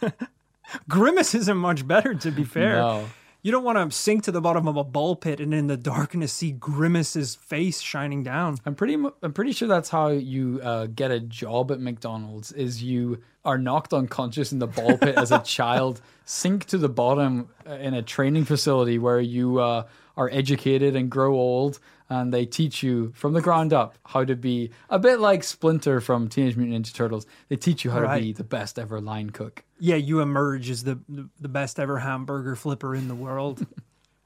Grimace 0.88 1.34
isn't 1.34 1.56
much 1.56 1.86
better, 1.86 2.14
to 2.14 2.30
be 2.30 2.44
fair. 2.56 2.76
No. 2.76 3.08
You 3.46 3.52
don't 3.52 3.62
want 3.62 3.78
to 3.78 3.96
sink 3.96 4.24
to 4.24 4.32
the 4.32 4.40
bottom 4.40 4.66
of 4.66 4.76
a 4.76 4.82
ball 4.82 5.14
pit 5.14 5.38
and 5.38 5.54
in 5.54 5.68
the 5.68 5.76
darkness 5.76 6.32
see 6.32 6.50
Grimace's 6.50 7.36
face 7.36 7.80
shining 7.80 8.24
down. 8.24 8.58
I'm 8.66 8.74
pretty. 8.74 8.94
I'm 8.94 9.32
pretty 9.32 9.52
sure 9.52 9.68
that's 9.68 9.88
how 9.88 10.08
you 10.08 10.58
uh, 10.64 10.86
get 10.86 11.12
a 11.12 11.20
job 11.20 11.70
at 11.70 11.78
McDonald's. 11.78 12.50
Is 12.50 12.82
you 12.82 13.22
are 13.44 13.56
knocked 13.56 13.92
unconscious 13.92 14.50
in 14.50 14.58
the 14.58 14.66
ball 14.66 14.98
pit 14.98 15.14
as 15.14 15.30
a 15.30 15.38
child, 15.44 16.00
sink 16.24 16.64
to 16.64 16.76
the 16.76 16.88
bottom 16.88 17.48
uh, 17.64 17.74
in 17.74 17.94
a 17.94 18.02
training 18.02 18.46
facility 18.46 18.98
where 18.98 19.20
you 19.20 19.60
uh, 19.60 19.86
are 20.16 20.30
educated 20.32 20.96
and 20.96 21.10
grow 21.10 21.34
old, 21.34 21.78
and 22.08 22.32
they 22.32 22.46
teach 22.46 22.82
you 22.82 23.12
from 23.14 23.32
the 23.32 23.40
ground 23.40 23.72
up 23.72 23.98
how 24.06 24.24
to 24.24 24.36
be 24.36 24.70
a 24.88 24.98
bit 24.98 25.20
like 25.20 25.42
Splinter 25.42 26.00
from 26.00 26.28
Teenage 26.28 26.56
Mutant 26.56 26.86
Ninja 26.86 26.94
Turtles. 26.94 27.26
They 27.48 27.56
teach 27.56 27.84
you 27.84 27.90
how 27.90 28.00
to 28.00 28.20
be 28.20 28.32
the 28.32 28.44
best 28.44 28.78
ever 28.78 29.00
line 29.00 29.30
cook. 29.30 29.64
Yeah, 29.78 29.96
you 29.96 30.20
emerge 30.20 30.70
as 30.70 30.84
the 30.84 30.98
the 31.40 31.48
best 31.48 31.78
ever 31.78 31.98
hamburger 31.98 32.56
flipper 32.56 32.94
in 32.94 33.08
the 33.08 33.14
world. 33.14 33.66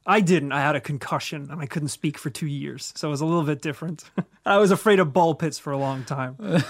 I 0.06 0.20
didn't. 0.20 0.52
I 0.52 0.60
had 0.60 0.76
a 0.76 0.80
concussion 0.80 1.48
and 1.50 1.60
I 1.60 1.66
couldn't 1.66 1.88
speak 1.88 2.18
for 2.18 2.30
two 2.30 2.46
years, 2.46 2.92
so 2.96 3.08
it 3.08 3.10
was 3.10 3.20
a 3.20 3.26
little 3.26 3.44
bit 3.44 3.60
different. 3.60 4.04
I 4.46 4.56
was 4.56 4.70
afraid 4.70 4.98
of 4.98 5.12
ball 5.12 5.34
pits 5.34 5.58
for 5.58 5.72
a 5.72 5.78
long 5.78 6.04
time. 6.04 6.36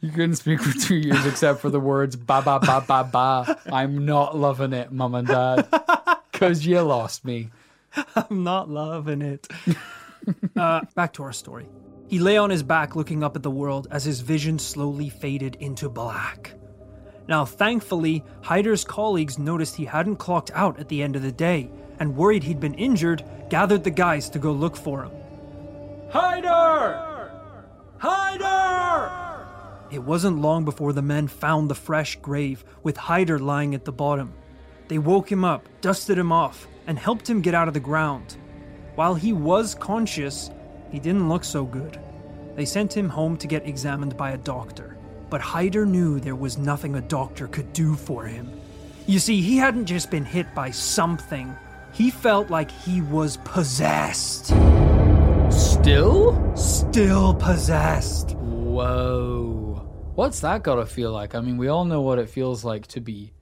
You 0.00 0.10
couldn't 0.10 0.36
speak 0.36 0.60
for 0.60 0.78
two 0.78 0.96
years 0.96 1.24
except 1.24 1.60
for 1.60 1.70
the 1.70 1.80
words 1.80 2.16
ba 2.16 2.42
ba 2.44 2.60
ba 2.60 2.84
ba 2.86 3.08
ba. 3.10 3.58
I'm 3.72 4.04
not 4.04 4.36
loving 4.36 4.74
it, 4.74 4.92
mum 4.92 5.14
and 5.14 5.26
dad, 5.26 5.66
because 6.30 6.66
you 6.66 6.80
lost 6.82 7.24
me. 7.24 7.48
I'm 8.16 8.44
not 8.44 8.68
loving 8.68 9.22
it. 9.22 9.46
uh, 10.56 10.82
back 10.94 11.12
to 11.14 11.22
our 11.22 11.32
story. 11.32 11.66
He 12.08 12.18
lay 12.18 12.36
on 12.36 12.50
his 12.50 12.62
back 12.62 12.94
looking 12.94 13.24
up 13.24 13.36
at 13.36 13.42
the 13.42 13.50
world 13.50 13.88
as 13.90 14.04
his 14.04 14.20
vision 14.20 14.58
slowly 14.58 15.08
faded 15.08 15.56
into 15.56 15.88
black. 15.88 16.54
Now, 17.28 17.44
thankfully, 17.44 18.22
Hyder's 18.42 18.84
colleagues 18.84 19.38
noticed 19.38 19.74
he 19.74 19.84
hadn't 19.84 20.16
clocked 20.16 20.52
out 20.54 20.78
at 20.78 20.88
the 20.88 21.02
end 21.02 21.16
of 21.16 21.22
the 21.22 21.32
day 21.32 21.70
and 21.98 22.16
worried 22.16 22.44
he'd 22.44 22.60
been 22.60 22.74
injured, 22.74 23.24
gathered 23.50 23.82
the 23.82 23.90
guys 23.90 24.30
to 24.30 24.38
go 24.38 24.52
look 24.52 24.76
for 24.76 25.04
him. 25.04 25.12
Hyder! 26.10 27.30
Hyder! 27.98 29.46
It 29.90 30.02
wasn't 30.02 30.40
long 30.40 30.64
before 30.64 30.92
the 30.92 31.02
men 31.02 31.26
found 31.26 31.68
the 31.68 31.74
fresh 31.74 32.16
grave 32.16 32.64
with 32.82 32.96
Hyder 32.96 33.38
lying 33.38 33.74
at 33.74 33.84
the 33.84 33.92
bottom. 33.92 34.34
They 34.88 34.98
woke 34.98 35.30
him 35.30 35.44
up, 35.44 35.68
dusted 35.80 36.16
him 36.16 36.32
off, 36.32 36.68
and 36.86 36.98
helped 36.98 37.28
him 37.28 37.40
get 37.40 37.54
out 37.54 37.68
of 37.68 37.74
the 37.74 37.80
ground. 37.80 38.36
While 38.94 39.14
he 39.14 39.32
was 39.32 39.74
conscious, 39.74 40.50
he 40.90 40.98
didn't 40.98 41.28
look 41.28 41.44
so 41.44 41.64
good. 41.64 41.98
They 42.54 42.64
sent 42.64 42.96
him 42.96 43.08
home 43.08 43.36
to 43.38 43.46
get 43.46 43.66
examined 43.66 44.16
by 44.16 44.30
a 44.30 44.38
doctor. 44.38 44.96
but 45.28 45.40
Hyder 45.40 45.84
knew 45.84 46.20
there 46.20 46.36
was 46.36 46.56
nothing 46.56 46.94
a 46.94 47.00
doctor 47.00 47.48
could 47.48 47.72
do 47.72 47.94
for 47.94 48.24
him. 48.24 48.48
You 49.06 49.18
see, 49.18 49.40
he 49.40 49.56
hadn't 49.56 49.86
just 49.86 50.10
been 50.10 50.24
hit 50.24 50.52
by 50.54 50.70
something, 50.70 51.54
he 51.92 52.10
felt 52.10 52.50
like 52.50 52.70
he 52.70 53.00
was 53.00 53.38
possessed. 53.38 54.46
Still? 55.50 56.56
Still 56.56 57.34
possessed. 57.34 58.32
Whoa. 58.36 59.82
What's 60.14 60.40
that 60.40 60.62
got 60.62 60.76
to 60.76 60.86
feel 60.86 61.12
like? 61.12 61.34
I 61.34 61.40
mean, 61.40 61.56
we 61.56 61.68
all 61.68 61.84
know 61.84 62.02
what 62.02 62.18
it 62.18 62.28
feels 62.28 62.64
like 62.64 62.86
to 62.88 63.00
be 63.00 63.32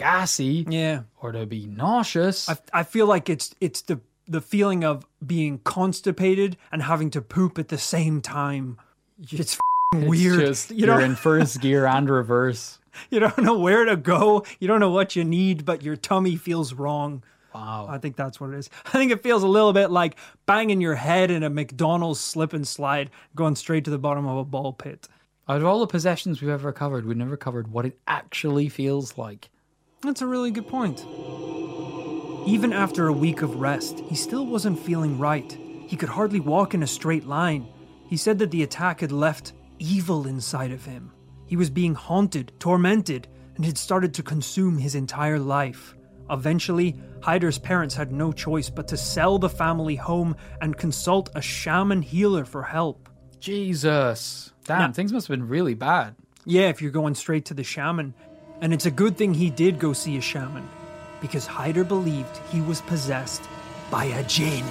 gassy 0.00 0.66
Yeah. 0.68 1.02
or 1.20 1.32
to 1.32 1.46
be 1.46 1.66
nauseous. 1.66 2.48
I, 2.48 2.56
I 2.72 2.82
feel 2.82 3.06
like 3.06 3.28
it's 3.28 3.54
it's 3.60 3.82
the 3.82 4.00
the 4.26 4.40
feeling 4.40 4.84
of 4.84 5.04
being 5.26 5.58
constipated 5.64 6.56
and 6.70 6.82
having 6.82 7.10
to 7.10 7.20
poop 7.20 7.58
at 7.58 7.68
the 7.68 7.78
same 7.78 8.20
time. 8.20 8.78
It's 9.20 9.32
It's 9.32 9.58
weird. 9.94 10.40
just 10.40 10.70
you 10.70 10.86
you're 10.86 11.00
in 11.00 11.16
first 11.16 11.60
gear 11.64 11.84
and 11.86 12.08
reverse. 12.08 12.78
you 13.10 13.18
don't 13.20 13.38
know 13.38 13.58
where 13.58 13.84
to 13.84 13.96
go. 13.96 14.44
You 14.60 14.68
don't 14.68 14.80
know 14.80 14.90
what 14.90 15.16
you 15.16 15.24
need, 15.24 15.64
but 15.64 15.82
your 15.82 15.96
tummy 15.96 16.36
feels 16.36 16.72
wrong. 16.72 17.22
Wow. 17.54 17.86
I 17.90 17.98
think 17.98 18.14
that's 18.14 18.40
what 18.40 18.50
it 18.50 18.56
is. 18.58 18.70
I 18.86 18.90
think 18.90 19.10
it 19.10 19.24
feels 19.24 19.42
a 19.42 19.48
little 19.48 19.72
bit 19.72 19.90
like 19.90 20.16
banging 20.46 20.80
your 20.80 20.94
head 20.94 21.32
in 21.32 21.42
a 21.42 21.50
McDonald's 21.50 22.20
slip 22.20 22.52
and 22.52 22.66
slide, 22.66 23.10
going 23.34 23.56
straight 23.56 23.84
to 23.86 23.90
the 23.90 23.98
bottom 23.98 24.26
of 24.28 24.36
a 24.38 24.44
ball 24.44 24.72
pit. 24.72 25.08
Out 25.48 25.56
of 25.56 25.64
all 25.66 25.80
the 25.80 25.88
possessions 25.88 26.40
we've 26.40 26.50
ever 26.50 26.70
covered, 26.72 27.04
we've 27.04 27.16
never 27.16 27.36
covered 27.36 27.66
what 27.72 27.84
it 27.84 27.98
actually 28.06 28.68
feels 28.68 29.18
like. 29.18 29.50
That's 30.02 30.22
a 30.22 30.26
really 30.26 30.50
good 30.50 30.66
point. 30.66 31.04
Even 32.46 32.72
after 32.72 33.08
a 33.08 33.12
week 33.12 33.42
of 33.42 33.56
rest, 33.56 34.00
he 34.08 34.14
still 34.14 34.46
wasn't 34.46 34.78
feeling 34.78 35.18
right. 35.18 35.52
He 35.86 35.96
could 35.96 36.08
hardly 36.08 36.40
walk 36.40 36.72
in 36.72 36.82
a 36.82 36.86
straight 36.86 37.26
line. 37.26 37.68
He 38.08 38.16
said 38.16 38.38
that 38.38 38.50
the 38.50 38.62
attack 38.62 39.00
had 39.00 39.12
left 39.12 39.52
evil 39.78 40.26
inside 40.26 40.70
of 40.72 40.84
him. 40.86 41.12
He 41.44 41.56
was 41.56 41.68
being 41.68 41.94
haunted, 41.94 42.52
tormented, 42.58 43.28
and 43.56 43.64
had 43.64 43.76
started 43.76 44.14
to 44.14 44.22
consume 44.22 44.78
his 44.78 44.94
entire 44.94 45.38
life. 45.38 45.94
Eventually, 46.30 46.98
Hyder's 47.20 47.58
parents 47.58 47.94
had 47.94 48.10
no 48.10 48.32
choice 48.32 48.70
but 48.70 48.88
to 48.88 48.96
sell 48.96 49.38
the 49.38 49.50
family 49.50 49.96
home 49.96 50.34
and 50.62 50.78
consult 50.78 51.28
a 51.34 51.42
shaman 51.42 52.00
healer 52.00 52.46
for 52.46 52.62
help. 52.62 53.10
Jesus. 53.38 54.52
Damn, 54.64 54.94
things 54.94 55.12
must 55.12 55.28
have 55.28 55.36
been 55.36 55.48
really 55.48 55.74
bad. 55.74 56.14
Yeah, 56.46 56.68
if 56.68 56.80
you're 56.80 56.90
going 56.90 57.14
straight 57.14 57.44
to 57.46 57.54
the 57.54 57.64
shaman. 57.64 58.14
And 58.62 58.74
it's 58.74 58.86
a 58.86 58.90
good 58.90 59.16
thing 59.16 59.32
he 59.32 59.48
did 59.48 59.78
go 59.78 59.92
see 59.92 60.18
a 60.18 60.20
shaman, 60.20 60.68
because 61.20 61.46
Hyder 61.46 61.84
believed 61.84 62.36
he 62.50 62.60
was 62.60 62.82
possessed 62.82 63.42
by 63.90 64.04
a 64.04 64.22
jinn. 64.24 64.64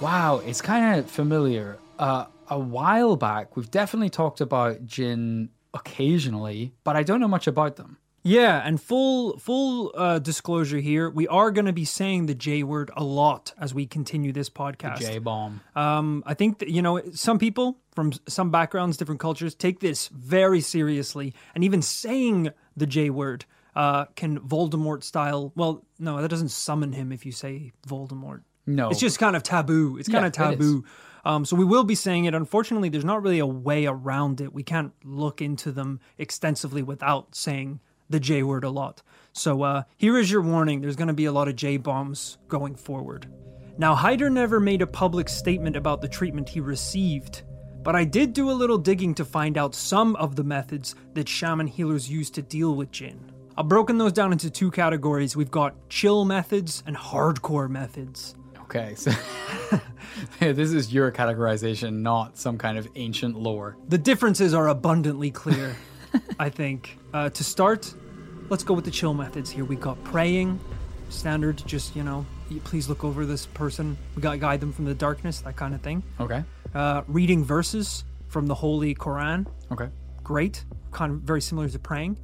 Wow, 0.00 0.40
it's 0.44 0.62
kind 0.62 0.98
of 0.98 1.10
familiar. 1.10 1.78
Uh, 1.98 2.24
a 2.48 2.58
while 2.58 3.16
back, 3.16 3.56
we've 3.56 3.70
definitely 3.70 4.10
talked 4.10 4.40
about 4.40 4.86
jinn 4.86 5.50
occasionally, 5.74 6.72
but 6.84 6.96
I 6.96 7.02
don't 7.02 7.20
know 7.20 7.28
much 7.28 7.46
about 7.46 7.76
them. 7.76 7.98
Yeah, 8.24 8.62
and 8.64 8.80
full 8.80 9.38
full 9.38 9.92
uh, 9.96 10.20
disclosure 10.20 10.78
here, 10.78 11.10
we 11.10 11.26
are 11.26 11.50
going 11.50 11.64
to 11.64 11.72
be 11.72 11.84
saying 11.84 12.26
the 12.26 12.34
J 12.34 12.62
word 12.62 12.90
a 12.96 13.02
lot 13.02 13.52
as 13.58 13.74
we 13.74 13.86
continue 13.86 14.32
this 14.32 14.48
podcast. 14.48 15.00
J 15.00 15.18
bomb. 15.18 15.60
Um, 15.74 16.22
I 16.24 16.34
think 16.34 16.60
that 16.60 16.68
you 16.68 16.82
know 16.82 17.02
some 17.12 17.38
people 17.38 17.78
from 17.94 18.12
some 18.28 18.50
backgrounds, 18.50 18.96
different 18.96 19.20
cultures, 19.20 19.54
take 19.54 19.80
this 19.80 20.08
very 20.08 20.60
seriously, 20.60 21.34
and 21.54 21.64
even 21.64 21.82
saying 21.82 22.50
the 22.76 22.86
J 22.86 23.10
word 23.10 23.44
uh, 23.74 24.04
can 24.14 24.38
Voldemort 24.38 25.02
style. 25.02 25.52
Well, 25.56 25.84
no, 25.98 26.22
that 26.22 26.28
doesn't 26.28 26.50
summon 26.50 26.92
him 26.92 27.10
if 27.10 27.26
you 27.26 27.32
say 27.32 27.72
Voldemort. 27.88 28.42
No. 28.66 28.90
It's 28.90 29.00
just 29.00 29.18
kind 29.18 29.34
of 29.34 29.42
taboo. 29.42 29.96
It's 29.98 30.08
kind 30.08 30.22
Yeah, 30.22 30.28
of 30.28 30.32
taboo. 30.32 30.84
Um, 31.24 31.44
so 31.44 31.56
we 31.56 31.64
will 31.64 31.84
be 31.84 31.94
saying 31.96 32.26
it. 32.26 32.34
Unfortunately, 32.34 32.88
there's 32.88 33.04
not 33.04 33.22
really 33.22 33.40
a 33.40 33.46
way 33.46 33.86
around 33.86 34.40
it. 34.40 34.52
We 34.52 34.62
can't 34.62 34.92
look 35.04 35.40
into 35.40 35.72
them 35.72 36.00
extensively 36.18 36.82
without 36.82 37.34
saying 37.34 37.80
the 38.12 38.20
J 38.20 38.42
word 38.42 38.64
a 38.64 38.70
lot. 38.70 39.02
So 39.32 39.62
uh, 39.62 39.82
here 39.96 40.18
is 40.18 40.30
your 40.30 40.42
warning. 40.42 40.80
There's 40.80 40.96
going 40.96 41.08
to 41.08 41.14
be 41.14 41.24
a 41.24 41.32
lot 41.32 41.48
of 41.48 41.56
J 41.56 41.78
bombs 41.78 42.38
going 42.48 42.76
forward. 42.76 43.26
Now, 43.78 43.94
Hyder 43.94 44.28
never 44.28 44.60
made 44.60 44.82
a 44.82 44.86
public 44.86 45.28
statement 45.28 45.76
about 45.76 46.02
the 46.02 46.08
treatment 46.08 46.48
he 46.48 46.60
received, 46.60 47.42
but 47.82 47.96
I 47.96 48.04
did 48.04 48.34
do 48.34 48.50
a 48.50 48.52
little 48.52 48.78
digging 48.78 49.14
to 49.14 49.24
find 49.24 49.56
out 49.56 49.74
some 49.74 50.14
of 50.16 50.36
the 50.36 50.44
methods 50.44 50.94
that 51.14 51.28
shaman 51.28 51.66
healers 51.66 52.08
use 52.08 52.30
to 52.30 52.42
deal 52.42 52.74
with 52.76 52.92
Jinn. 52.92 53.32
I've 53.56 53.68
broken 53.68 53.98
those 53.98 54.12
down 54.12 54.32
into 54.32 54.50
two 54.50 54.70
categories. 54.70 55.36
We've 55.36 55.50
got 55.50 55.74
chill 55.88 56.24
methods 56.24 56.82
and 56.86 56.96
hardcore 56.96 57.68
methods. 57.68 58.34
Okay, 58.62 58.94
so 58.94 59.10
this 60.38 60.72
is 60.72 60.92
your 60.92 61.10
categorization, 61.12 62.00
not 62.00 62.38
some 62.38 62.56
kind 62.56 62.78
of 62.78 62.88
ancient 62.94 63.38
lore. 63.38 63.76
The 63.88 63.98
differences 63.98 64.54
are 64.54 64.68
abundantly 64.68 65.30
clear, 65.30 65.76
I 66.38 66.48
think. 66.48 66.98
Uh, 67.12 67.28
to 67.30 67.44
start, 67.44 67.92
let's 68.52 68.62
go 68.62 68.74
with 68.74 68.84
the 68.84 68.90
chill 68.90 69.14
methods 69.14 69.50
here. 69.50 69.64
We 69.64 69.76
got 69.76 69.96
praying, 70.04 70.60
standard, 71.08 71.62
just, 71.64 71.96
you 71.96 72.02
know, 72.02 72.26
please 72.64 72.86
look 72.86 73.02
over 73.02 73.24
this 73.24 73.46
person. 73.46 73.96
We 74.14 74.20
got 74.20 74.40
guide 74.40 74.60
them 74.60 74.74
from 74.74 74.84
the 74.84 74.92
darkness, 74.92 75.40
that 75.40 75.56
kind 75.56 75.74
of 75.74 75.80
thing. 75.80 76.02
Okay, 76.20 76.44
Uh, 76.74 77.00
reading 77.08 77.44
verses 77.44 78.04
from 78.28 78.46
the 78.46 78.54
Holy 78.54 78.94
Quran, 78.94 79.46
okay. 79.72 79.88
great, 80.22 80.66
kind 80.90 81.12
of 81.12 81.20
very 81.20 81.40
similar 81.40 81.66
to 81.66 81.78
praying. 81.78 82.18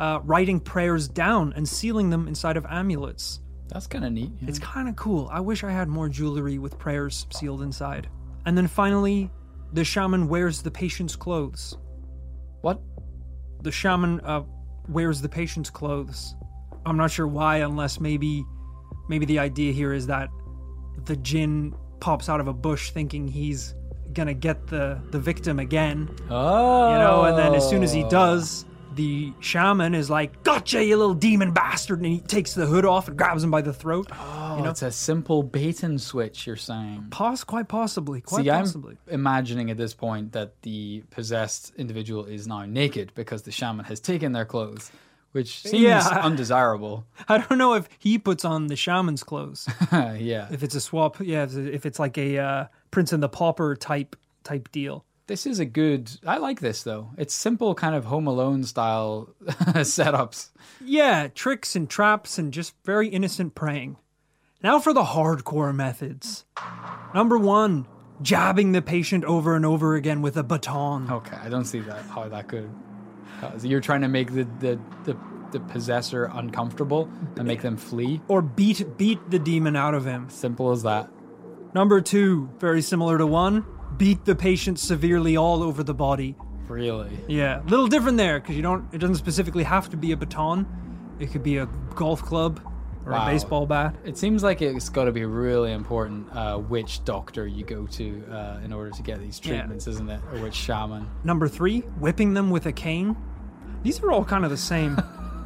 Uh, 0.00 0.18
writing 0.24 0.58
prayers 0.58 1.06
down 1.06 1.52
and 1.54 1.68
sealing 1.68 2.10
them 2.10 2.26
inside 2.26 2.56
of 2.56 2.66
amulets. 2.66 3.38
That's 3.68 3.86
kind 3.86 4.04
of 4.04 4.10
neat. 4.12 4.32
yeah. 4.40 4.48
It's 4.48 4.58
kind 4.58 4.88
of 4.88 4.96
cool. 4.96 5.28
I 5.30 5.38
wish 5.38 5.62
I 5.62 5.70
had 5.70 5.86
more 5.86 6.08
jewelry 6.08 6.58
with 6.58 6.76
prayers 6.76 7.24
sealed 7.30 7.62
inside. 7.62 8.08
And 8.46 8.58
then 8.58 8.66
finally, 8.66 9.30
the 9.72 9.84
shaman 9.84 10.26
wears 10.26 10.60
the 10.60 10.72
patient's 10.72 11.14
clothes. 11.14 11.78
What? 12.62 12.80
the 13.62 13.72
shaman 13.72 14.20
uh, 14.20 14.42
wears 14.88 15.20
the 15.20 15.28
patient's 15.28 15.70
clothes. 15.70 16.34
I'm 16.86 16.96
not 16.96 17.10
sure 17.10 17.26
why, 17.26 17.58
unless 17.58 18.00
maybe 18.00 18.44
maybe 19.08 19.24
the 19.26 19.38
idea 19.38 19.72
here 19.72 19.92
is 19.92 20.06
that 20.06 20.28
the 21.04 21.16
jinn 21.16 21.74
pops 22.00 22.28
out 22.28 22.40
of 22.40 22.48
a 22.48 22.52
bush 22.52 22.90
thinking 22.90 23.26
he's 23.28 23.74
gonna 24.12 24.34
get 24.34 24.66
the 24.66 25.00
the 25.10 25.18
victim 25.18 25.58
again, 25.58 26.08
Oh. 26.30 26.92
you 26.92 26.98
know, 26.98 27.24
and 27.24 27.36
then 27.36 27.54
as 27.54 27.68
soon 27.68 27.82
as 27.82 27.92
he 27.92 28.04
does, 28.04 28.64
the 28.98 29.32
shaman 29.38 29.94
is 29.94 30.10
like, 30.10 30.42
"Gotcha, 30.42 30.84
you 30.84 30.96
little 30.96 31.14
demon 31.14 31.52
bastard!" 31.52 32.00
and 32.00 32.06
he 32.06 32.18
takes 32.20 32.52
the 32.52 32.66
hood 32.66 32.84
off 32.84 33.06
and 33.08 33.16
grabs 33.16 33.44
him 33.44 33.50
by 33.50 33.62
the 33.62 33.72
throat. 33.72 34.08
Oh, 34.12 34.64
it's 34.64 34.82
a 34.82 34.90
simple 34.90 35.44
bait 35.44 35.82
and 35.84 36.00
switch, 36.00 36.46
you're 36.46 36.56
saying. 36.56 37.06
Poss- 37.10 37.44
quite 37.44 37.68
possibly, 37.68 38.20
quite 38.20 38.42
See, 38.44 38.50
possibly. 38.50 38.96
I'm 39.06 39.14
imagining 39.14 39.70
at 39.70 39.76
this 39.76 39.94
point 39.94 40.32
that 40.32 40.60
the 40.62 41.04
possessed 41.10 41.72
individual 41.76 42.24
is 42.24 42.46
now 42.48 42.64
naked 42.66 43.12
because 43.14 43.42
the 43.42 43.52
shaman 43.52 43.84
has 43.86 44.00
taken 44.00 44.32
their 44.32 44.44
clothes, 44.44 44.90
which 45.30 45.60
seems 45.60 45.82
Yeah. 45.84 46.06
undesirable. 46.22 47.06
I 47.28 47.38
don't 47.38 47.58
know 47.58 47.74
if 47.74 47.88
he 48.00 48.18
puts 48.18 48.44
on 48.44 48.66
the 48.66 48.76
shaman's 48.76 49.22
clothes. 49.22 49.68
yeah. 49.92 50.48
if 50.50 50.62
it's 50.64 50.74
a 50.74 50.80
swap, 50.80 51.18
yeah, 51.20 51.44
if 51.44 51.56
if 51.56 51.86
it's 51.86 52.00
like 52.00 52.18
a 52.18 52.38
uh, 52.38 52.64
Prince 52.90 53.12
and 53.12 53.22
the 53.22 53.28
Pauper 53.28 53.76
type 53.76 54.16
type 54.42 54.68
deal. 54.72 55.04
This 55.28 55.44
is 55.44 55.60
a 55.60 55.66
good. 55.66 56.10
I 56.26 56.38
like 56.38 56.60
this 56.60 56.82
though. 56.82 57.10
It's 57.18 57.34
simple, 57.34 57.74
kind 57.74 57.94
of 57.94 58.06
Home 58.06 58.26
Alone 58.26 58.64
style 58.64 59.28
setups. 59.44 60.48
Yeah, 60.82 61.28
tricks 61.28 61.76
and 61.76 61.88
traps 61.88 62.38
and 62.38 62.50
just 62.52 62.74
very 62.84 63.08
innocent 63.08 63.54
praying. 63.54 63.98
Now 64.62 64.80
for 64.80 64.94
the 64.94 65.04
hardcore 65.04 65.74
methods. 65.74 66.46
Number 67.14 67.36
one, 67.36 67.86
jabbing 68.22 68.72
the 68.72 68.80
patient 68.80 69.22
over 69.24 69.54
and 69.54 69.66
over 69.66 69.96
again 69.96 70.22
with 70.22 70.38
a 70.38 70.42
baton. 70.42 71.10
Okay, 71.10 71.36
I 71.36 71.50
don't 71.50 71.66
see 71.66 71.80
that 71.80 72.02
how 72.06 72.26
that 72.26 72.48
could. 72.48 72.70
you're 73.62 73.82
trying 73.82 74.00
to 74.00 74.08
make 74.08 74.32
the, 74.32 74.44
the 74.60 74.80
the 75.04 75.16
the 75.52 75.60
possessor 75.60 76.30
uncomfortable 76.32 77.10
and 77.36 77.46
make 77.46 77.60
them 77.60 77.76
flee. 77.76 78.22
Or 78.28 78.40
beat 78.40 78.96
beat 78.96 79.30
the 79.30 79.38
demon 79.38 79.76
out 79.76 79.92
of 79.92 80.06
him. 80.06 80.30
Simple 80.30 80.70
as 80.70 80.84
that. 80.84 81.10
Number 81.74 82.00
two, 82.00 82.48
very 82.58 82.80
similar 82.80 83.18
to 83.18 83.26
one, 83.26 83.66
beat 83.98 84.24
the 84.24 84.34
patient 84.34 84.78
severely 84.78 85.36
all 85.36 85.62
over 85.62 85.82
the 85.82 85.94
body. 85.94 86.36
Really. 86.68 87.10
Yeah, 87.28 87.60
a 87.62 87.64
little 87.64 87.86
different 87.88 88.16
there 88.18 88.40
because 88.40 88.56
you 88.56 88.62
don't. 88.62 88.86
It 88.92 88.98
doesn't 88.98 89.16
specifically 89.16 89.64
have 89.64 89.88
to 89.90 89.96
be 89.96 90.12
a 90.12 90.16
baton. 90.16 90.66
It 91.18 91.32
could 91.32 91.42
be 91.42 91.56
a 91.58 91.66
golf 91.94 92.22
club 92.22 92.60
or 93.06 93.12
Wow. 93.12 93.26
a 93.26 93.30
baseball 93.32 93.66
bat. 93.66 93.94
It 94.04 94.18
seems 94.18 94.42
like 94.42 94.60
it's 94.60 94.88
got 94.90 95.04
to 95.04 95.12
be 95.12 95.24
really 95.24 95.72
important 95.72 96.28
uh, 96.36 96.58
which 96.58 97.04
doctor 97.04 97.46
you 97.46 97.64
go 97.64 97.86
to 97.86 98.22
uh, 98.30 98.60
in 98.64 98.72
order 98.72 98.90
to 98.90 99.02
get 99.02 99.18
these 99.18 99.40
Yeah. 99.42 99.56
treatments, 99.60 99.86
isn't 99.86 100.08
it? 100.10 100.20
Or 100.32 100.40
which 100.42 100.54
shaman. 100.54 101.08
Number 101.24 101.48
three, 101.48 101.80
whipping 101.98 102.34
them 102.34 102.50
with 102.50 102.66
a 102.66 102.72
cane. 102.72 103.16
These 103.82 104.02
are 104.02 104.10
all 104.12 104.24
kind 104.24 104.44
of 104.44 104.50
the 104.50 104.56
same. 104.58 105.00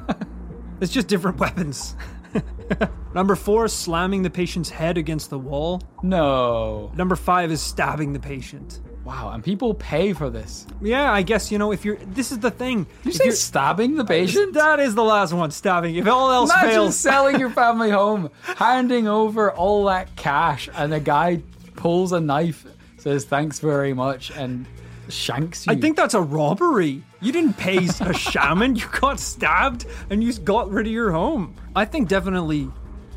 it's 0.81 0.93
just 0.93 1.07
different 1.07 1.39
weapons. 1.39 1.95
Number 3.15 3.37
four, 3.37 3.69
slamming 3.69 4.23
the 4.23 4.31
patient's 4.31 4.71
head 4.71 4.97
against 4.97 5.31
the 5.31 5.39
wall. 5.39 5.83
No. 6.03 6.91
Number 6.95 7.17
five 7.17 7.51
is 7.51 7.61
stabbing 7.61 8.13
the 8.13 8.21
patient. 8.21 8.81
Wow, 9.05 9.31
and 9.35 9.43
people 9.43 9.75
pay 9.75 10.13
for 10.13 10.31
this. 10.31 10.65
Yeah, 10.81 11.13
I 11.13 11.23
guess 11.23 11.51
you 11.51 11.59
know 11.59 11.73
if 11.73 11.85
you're. 11.85 11.97
This 11.97 12.31
is 12.31 12.39
the 12.39 12.51
thing. 12.53 12.87
You 13.05 13.11
If 13.11 13.17
say 13.17 13.25
you're- 13.25 13.37
stabbing 13.37 13.97
the 13.97 14.05
patient? 14.05 14.55
that 14.55 14.79
is 14.79 14.95
the 14.95 15.03
last 15.03 15.33
one, 15.33 15.51
stabbing. 15.51 15.97
If 15.97 16.07
all 16.07 16.31
else 16.31 16.51
Imagine 16.51 16.71
fails, 16.71 16.97
selling 16.99 17.39
your 17.41 17.51
family 17.63 17.91
home, 17.91 18.31
handing 18.43 19.09
over 19.09 19.51
all 19.51 19.85
that 19.87 20.15
cash, 20.17 20.69
and 20.75 20.95
a 20.95 21.01
guy 21.01 21.43
pulls 21.75 22.13
a 22.13 22.21
knife, 22.21 22.65
says 22.97 23.25
thanks 23.25 23.59
very 23.59 23.93
much, 23.93 24.31
and 24.31 24.67
shanks 25.09 25.67
you. 25.67 25.73
I 25.73 25.77
think 25.77 25.97
that's 25.97 26.15
a 26.15 26.21
robbery. 26.21 27.03
You 27.21 27.33
didn't 27.33 27.55
pay 27.55 27.79
a 27.79 28.13
shaman. 28.13 28.77
You 28.83 28.87
got 29.01 29.21
stabbed 29.21 29.87
and 30.11 30.23
you 30.23 30.33
got 30.33 30.71
rid 30.71 30.87
of 30.87 30.93
your 30.93 31.13
home. 31.13 31.55
I 31.77 31.85
think 31.85 32.09
definitely, 32.09 32.69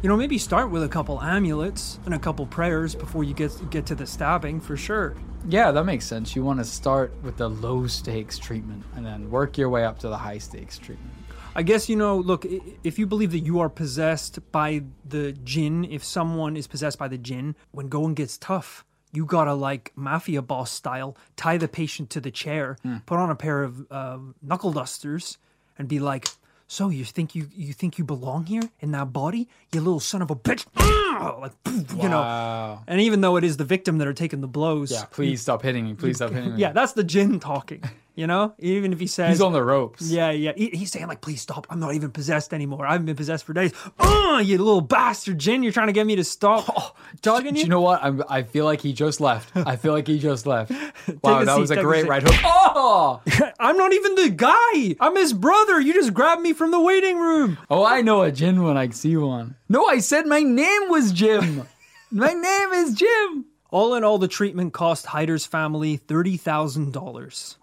you 0.02 0.10
know, 0.10 0.18
maybe 0.18 0.38
start 0.38 0.70
with 0.70 0.84
a 0.84 0.90
couple 0.90 1.22
amulets 1.22 2.00
and 2.06 2.14
a 2.14 2.20
couple 2.20 2.46
prayers 2.46 2.96
before 2.96 3.24
you 3.24 3.34
get 3.34 3.52
get 3.70 3.86
to 3.88 3.96
the 3.96 4.06
stabbing 4.06 4.60
for 4.60 4.78
sure. 4.78 5.16
Yeah, 5.48 5.72
that 5.72 5.84
makes 5.84 6.06
sense. 6.06 6.36
You 6.36 6.44
want 6.44 6.60
to 6.60 6.66
start 6.66 7.14
with 7.22 7.38
the 7.38 7.50
low 7.50 7.86
stakes 7.88 8.40
treatment 8.40 8.84
and 8.96 9.06
then 9.06 9.30
work 9.30 9.58
your 9.58 9.70
way 9.70 9.86
up 9.86 10.00
to 10.00 10.08
the 10.08 10.18
high 10.18 10.40
stakes 10.40 10.78
treatment. 10.80 11.12
I 11.58 11.64
guess 11.64 11.88
you 11.88 11.96
know. 11.96 12.18
Look, 12.18 12.46
if 12.84 13.00
you 13.00 13.08
believe 13.08 13.32
that 13.32 13.40
you 13.40 13.60
are 13.60 13.70
possessed 13.70 14.40
by 14.52 14.84
the 15.08 15.32
jinn, 15.32 15.86
if 15.86 16.04
someone 16.04 16.58
is 16.58 16.68
possessed 16.68 17.00
by 17.00 17.08
the 17.08 17.18
jinn, 17.18 17.56
when 17.72 17.88
going 17.88 18.14
gets 18.14 18.38
tough, 18.38 18.84
you 19.16 19.26
gotta 19.26 19.54
like 19.54 19.92
mafia 19.96 20.42
boss 20.42 20.72
style 20.72 21.16
tie 21.36 21.58
the 21.58 21.68
patient 21.68 22.10
to 22.12 22.20
the 22.22 22.32
chair, 22.32 22.78
put 23.06 23.18
on 23.18 23.30
a 23.30 23.36
pair 23.36 23.64
of 23.64 23.86
uh, 23.92 24.18
knuckle 24.42 24.72
dusters, 24.74 25.38
and 25.78 25.88
be 25.88 26.00
like, 26.00 26.28
"So 26.68 26.90
you 26.90 27.06
think 27.06 27.34
you 27.36 27.50
you 27.56 27.74
think 27.74 27.98
you 27.98 28.04
belong 28.06 28.46
here 28.48 28.64
in 28.80 28.92
that 28.92 29.14
body, 29.14 29.48
you 29.74 29.82
little 29.82 30.00
son 30.00 30.22
of 30.22 30.30
a 30.32 30.36
bitch?" 30.36 30.66
like, 31.42 31.64
poof, 31.64 31.92
you 32.04 32.10
know. 32.10 32.80
And 32.88 33.00
even 33.02 33.22
though 33.22 33.38
it 33.38 33.44
is 33.44 33.58
the 33.58 33.64
victim 33.66 33.98
that 34.00 34.08
are 34.08 34.14
taking 34.14 34.42
the 34.42 34.48
blows, 34.48 34.92
Yeah, 34.92 35.06
please 35.06 35.42
stop 35.42 35.62
hitting 35.62 35.86
me. 35.86 35.94
Please 35.94 36.18
stop 36.18 36.32
hitting 36.32 36.54
me. 36.56 36.62
yeah, 36.62 36.72
that's 36.74 36.94
the 36.94 37.04
gin 37.04 37.40
talking. 37.40 37.82
You 38.16 38.28
know, 38.28 38.54
even 38.60 38.94
if 38.94 39.00
he 39.02 39.08
says 39.08 39.30
He's 39.30 39.42
on 39.42 39.52
the 39.52 39.62
ropes. 39.62 40.10
yeah, 40.10 40.32
yeah. 40.32 40.54
He, 40.56 40.70
he's 40.70 40.90
saying 40.90 41.08
like, 41.08 41.20
"Please 41.20 41.42
stop! 41.42 41.68
I'm 41.70 41.82
not 41.82 41.96
even 41.96 42.12
possessed 42.12 42.54
anymore. 42.54 42.88
I 42.88 42.94
haven't 42.94 43.08
been 43.08 43.16
possessed 43.18 43.44
for 43.44 43.52
days." 43.54 43.74
Oh, 44.00 44.40
you 44.40 44.58
little 44.58 44.80
bastard, 44.80 45.38
Jin! 45.38 45.64
You're 45.64 45.74
trying 45.74 45.88
to 45.88 45.94
get 45.94 46.08
me 46.08 46.16
to 46.16 46.24
stop 46.24 46.64
oh, 46.78 46.94
talking 47.22 47.54
Do 47.54 47.60
you. 47.60 47.66
you 47.66 47.70
know 47.70 47.82
what? 47.82 48.02
I'm, 48.02 48.24
I 48.30 48.44
feel 48.44 48.64
like 48.64 48.80
he 48.80 48.94
just 48.94 49.20
left. 49.20 49.52
I 49.54 49.76
feel 49.76 49.92
like 49.92 50.08
he 50.08 50.18
just 50.18 50.46
left. 50.46 50.72
Wow, 51.22 51.44
that 51.44 51.56
seat, 51.56 51.62
was 51.62 51.72
a 51.72 51.82
great 51.82 52.08
right 52.08 52.24
hook. 52.24 52.34
Oh! 52.44 53.22
I'm 53.60 53.78
not 53.78 53.94
even 53.94 54.16
the 54.16 54.30
guy. 54.30 54.96
I'm 55.00 55.16
his 55.16 55.34
brother. 55.34 55.80
You 55.80 55.94
just 55.94 56.14
grabbed 56.14 56.42
me 56.42 56.54
from 56.54 56.72
the 56.72 56.80
waiting 56.80 57.18
room. 57.20 57.58
Oh, 57.70 57.86
I 57.86 58.02
know 58.02 58.22
a 58.22 58.32
Jin 58.32 58.64
when 58.64 58.78
I 58.78 58.90
see 58.90 59.16
one. 59.18 59.56
No, 59.70 59.86
I 59.86 60.00
said 60.00 60.26
my 60.26 60.42
name 60.42 60.90
was 60.90 61.12
Jim. 61.12 61.68
my 62.12 62.34
name 62.34 62.72
is 62.74 62.94
Jim. 62.94 63.46
All 63.72 63.96
in 63.96 64.04
all, 64.04 64.18
the 64.18 64.28
treatment 64.28 64.74
cost 64.74 65.08
Hyder's 65.08 65.46
family 65.46 65.98
thirty 65.98 66.38
thousand 66.38 66.94
dollars, 66.94 67.58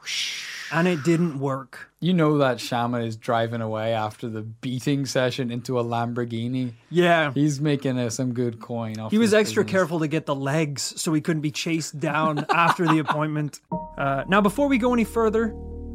and 0.73 0.87
it 0.89 1.03
didn't 1.05 1.39
work. 1.39 1.91
You 2.01 2.13
know 2.13 2.39
that 2.39 2.59
shaman 2.61 3.03
is 3.03 3.15
driving 3.17 3.61
away 3.61 3.95
after 3.95 4.29
the 4.29 4.43
beating 4.43 5.07
session 5.07 5.51
into 5.53 5.79
a 5.79 5.85
Lamborghini. 5.85 6.73
Yeah. 6.91 7.33
He's 7.33 7.61
making 7.61 7.97
uh, 7.99 8.11
some 8.11 8.35
good 8.35 8.59
coin 8.61 8.99
off 8.99 9.13
He 9.13 9.19
was 9.19 9.33
extra 9.33 9.63
business. 9.63 9.79
careful 9.79 10.01
to 10.01 10.09
get 10.09 10.27
the 10.27 10.35
legs 10.35 11.01
so 11.01 11.13
he 11.15 11.21
couldn't 11.21 11.43
be 11.43 11.53
chased 11.53 12.01
down 12.01 12.45
after 12.51 12.87
the 12.89 12.99
appointment. 12.99 13.61
Uh, 13.97 14.25
now, 14.27 14.41
before 14.41 14.67
we 14.69 14.79
go 14.79 14.93
any 14.93 15.05
further, 15.05 15.51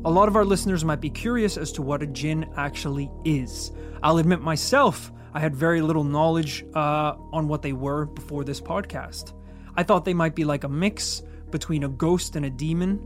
a 0.06 0.10
lot 0.10 0.30
of 0.30 0.38
our 0.38 0.46
listeners 0.46 0.86
might 0.86 1.02
be 1.02 1.10
curious 1.10 1.58
as 1.58 1.74
to 1.74 1.82
what 1.82 2.02
a 2.02 2.08
jinn 2.08 2.50
actually 2.56 3.12
is. 3.26 3.74
I'll 4.02 4.18
admit 4.20 4.40
myself, 4.40 5.12
I 5.34 5.42
had 5.42 5.54
very 5.54 5.82
little 5.82 6.06
knowledge 6.06 6.64
uh, 6.74 7.16
on 7.34 7.50
what 7.50 7.62
they 7.62 7.74
were 7.74 8.06
before 8.06 8.46
this 8.46 8.62
podcast. 8.62 9.34
I 9.78 9.84
thought 9.84 10.06
they 10.06 10.16
might 10.16 10.34
be 10.34 10.44
like 10.44 10.64
a 10.64 10.70
mix 10.70 11.22
between 11.52 11.84
a 11.84 11.88
ghost 11.88 12.36
and 12.36 12.46
a 12.46 12.50
demon, 12.50 13.00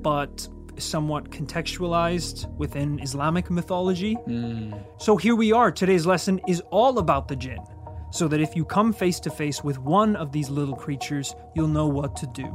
but 0.00 0.48
somewhat 0.78 1.30
contextualized 1.30 2.50
within 2.56 2.98
Islamic 3.00 3.50
mythology. 3.50 4.14
Hmm. 4.14 4.72
So 4.98 5.18
here 5.18 5.36
we 5.36 5.52
are. 5.52 5.70
Today's 5.70 6.06
lesson 6.06 6.40
is 6.48 6.62
all 6.70 6.98
about 6.98 7.28
the 7.28 7.36
jinn, 7.36 7.60
so 8.10 8.28
that 8.28 8.40
if 8.40 8.56
you 8.56 8.64
come 8.64 8.94
face 8.94 9.20
to 9.20 9.30
face 9.30 9.62
with 9.62 9.78
one 9.78 10.16
of 10.16 10.32
these 10.32 10.48
little 10.48 10.74
creatures, 10.74 11.34
you'll 11.54 11.68
know 11.68 11.86
what 11.86 12.16
to 12.16 12.26
do. 12.28 12.46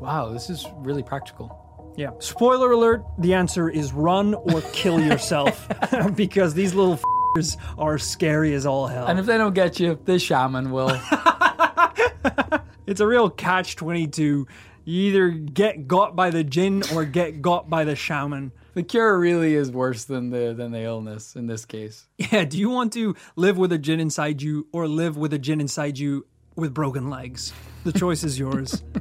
Wow, 0.00 0.30
this 0.32 0.48
is 0.48 0.64
really 0.76 1.02
practical. 1.02 1.92
Yeah. 1.96 2.10
Spoiler 2.20 2.72
alert, 2.72 3.04
the 3.18 3.34
answer 3.34 3.68
is 3.68 3.92
run 3.92 4.34
or 4.34 4.60
kill 4.72 5.00
yourself 5.10 5.68
because 6.14 6.54
these 6.54 6.74
little 6.74 6.94
f***ers 6.94 7.56
are 7.76 7.98
scary 7.98 8.54
as 8.54 8.66
all 8.66 8.86
hell. 8.86 9.06
And 9.06 9.18
if 9.18 9.26
they 9.26 9.36
don't 9.36 9.54
get 9.54 9.80
you, 9.80 9.98
the 10.04 10.18
shaman 10.20 10.70
will. 10.70 10.96
it's 12.86 13.00
a 13.00 13.06
real 13.06 13.30
catch 13.30 13.76
22. 13.76 14.46
You 14.86 15.02
either 15.08 15.30
get 15.30 15.88
got 15.88 16.14
by 16.14 16.30
the 16.30 16.44
jinn 16.44 16.82
or 16.94 17.04
get 17.04 17.40
got 17.40 17.70
by 17.70 17.84
the 17.84 17.96
shaman. 17.96 18.52
the 18.74 18.82
cure 18.82 19.18
really 19.18 19.54
is 19.54 19.70
worse 19.70 20.04
than 20.04 20.30
the 20.30 20.52
than 20.52 20.72
the 20.72 20.82
illness 20.82 21.36
in 21.36 21.46
this 21.46 21.64
case. 21.64 22.06
Yeah, 22.18 22.44
do 22.44 22.58
you 22.58 22.68
want 22.68 22.92
to 22.94 23.16
live 23.36 23.56
with 23.56 23.72
a 23.72 23.78
jinn 23.78 24.00
inside 24.00 24.42
you 24.42 24.66
or 24.72 24.86
live 24.86 25.16
with 25.16 25.32
a 25.32 25.38
jinn 25.38 25.60
inside 25.60 25.98
you 25.98 26.26
with 26.54 26.74
broken 26.74 27.08
legs? 27.08 27.52
The 27.84 27.92
choice 27.92 28.24
is 28.24 28.38
yours. 28.38 28.82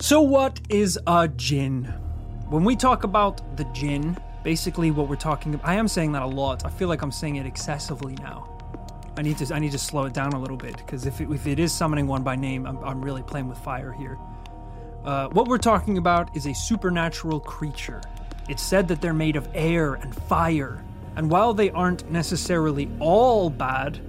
So, 0.00 0.20
what 0.20 0.60
is 0.68 0.98
a 1.06 1.28
jinn? 1.28 1.84
When 2.48 2.64
we 2.64 2.74
talk 2.74 3.04
about 3.04 3.56
the 3.56 3.62
jinn, 3.66 4.18
basically 4.42 4.90
what 4.90 5.08
we're 5.08 5.14
talking 5.14 5.54
about, 5.54 5.68
I 5.68 5.74
am 5.74 5.86
saying 5.86 6.10
that 6.12 6.22
a 6.22 6.26
lot. 6.26 6.66
I 6.66 6.70
feel 6.70 6.88
like 6.88 7.02
I'm 7.02 7.12
saying 7.12 7.36
it 7.36 7.46
excessively 7.46 8.14
now. 8.14 8.51
I 9.16 9.22
need 9.22 9.38
to 9.38 9.54
I 9.54 9.58
need 9.58 9.72
to 9.72 9.78
slow 9.78 10.04
it 10.04 10.14
down 10.14 10.32
a 10.32 10.38
little 10.38 10.56
bit 10.56 10.76
because 10.78 11.06
if 11.06 11.20
it, 11.20 11.30
if 11.30 11.46
it 11.46 11.58
is 11.58 11.72
summoning 11.72 12.06
one 12.06 12.22
by 12.22 12.36
name, 12.36 12.66
I'm, 12.66 12.82
I'm 12.82 13.02
really 13.02 13.22
playing 13.22 13.48
with 13.48 13.58
fire 13.58 13.92
here. 13.92 14.18
Uh, 15.04 15.28
what 15.28 15.48
we're 15.48 15.58
talking 15.58 15.98
about 15.98 16.34
is 16.36 16.46
a 16.46 16.54
supernatural 16.54 17.40
creature. 17.40 18.00
It's 18.48 18.62
said 18.62 18.88
that 18.88 19.00
they're 19.00 19.12
made 19.12 19.36
of 19.36 19.48
air 19.54 19.94
and 19.94 20.14
fire, 20.14 20.82
and 21.16 21.30
while 21.30 21.54
they 21.54 21.70
aren't 21.70 22.10
necessarily 22.10 22.90
all 23.00 23.50
bad, 23.50 24.00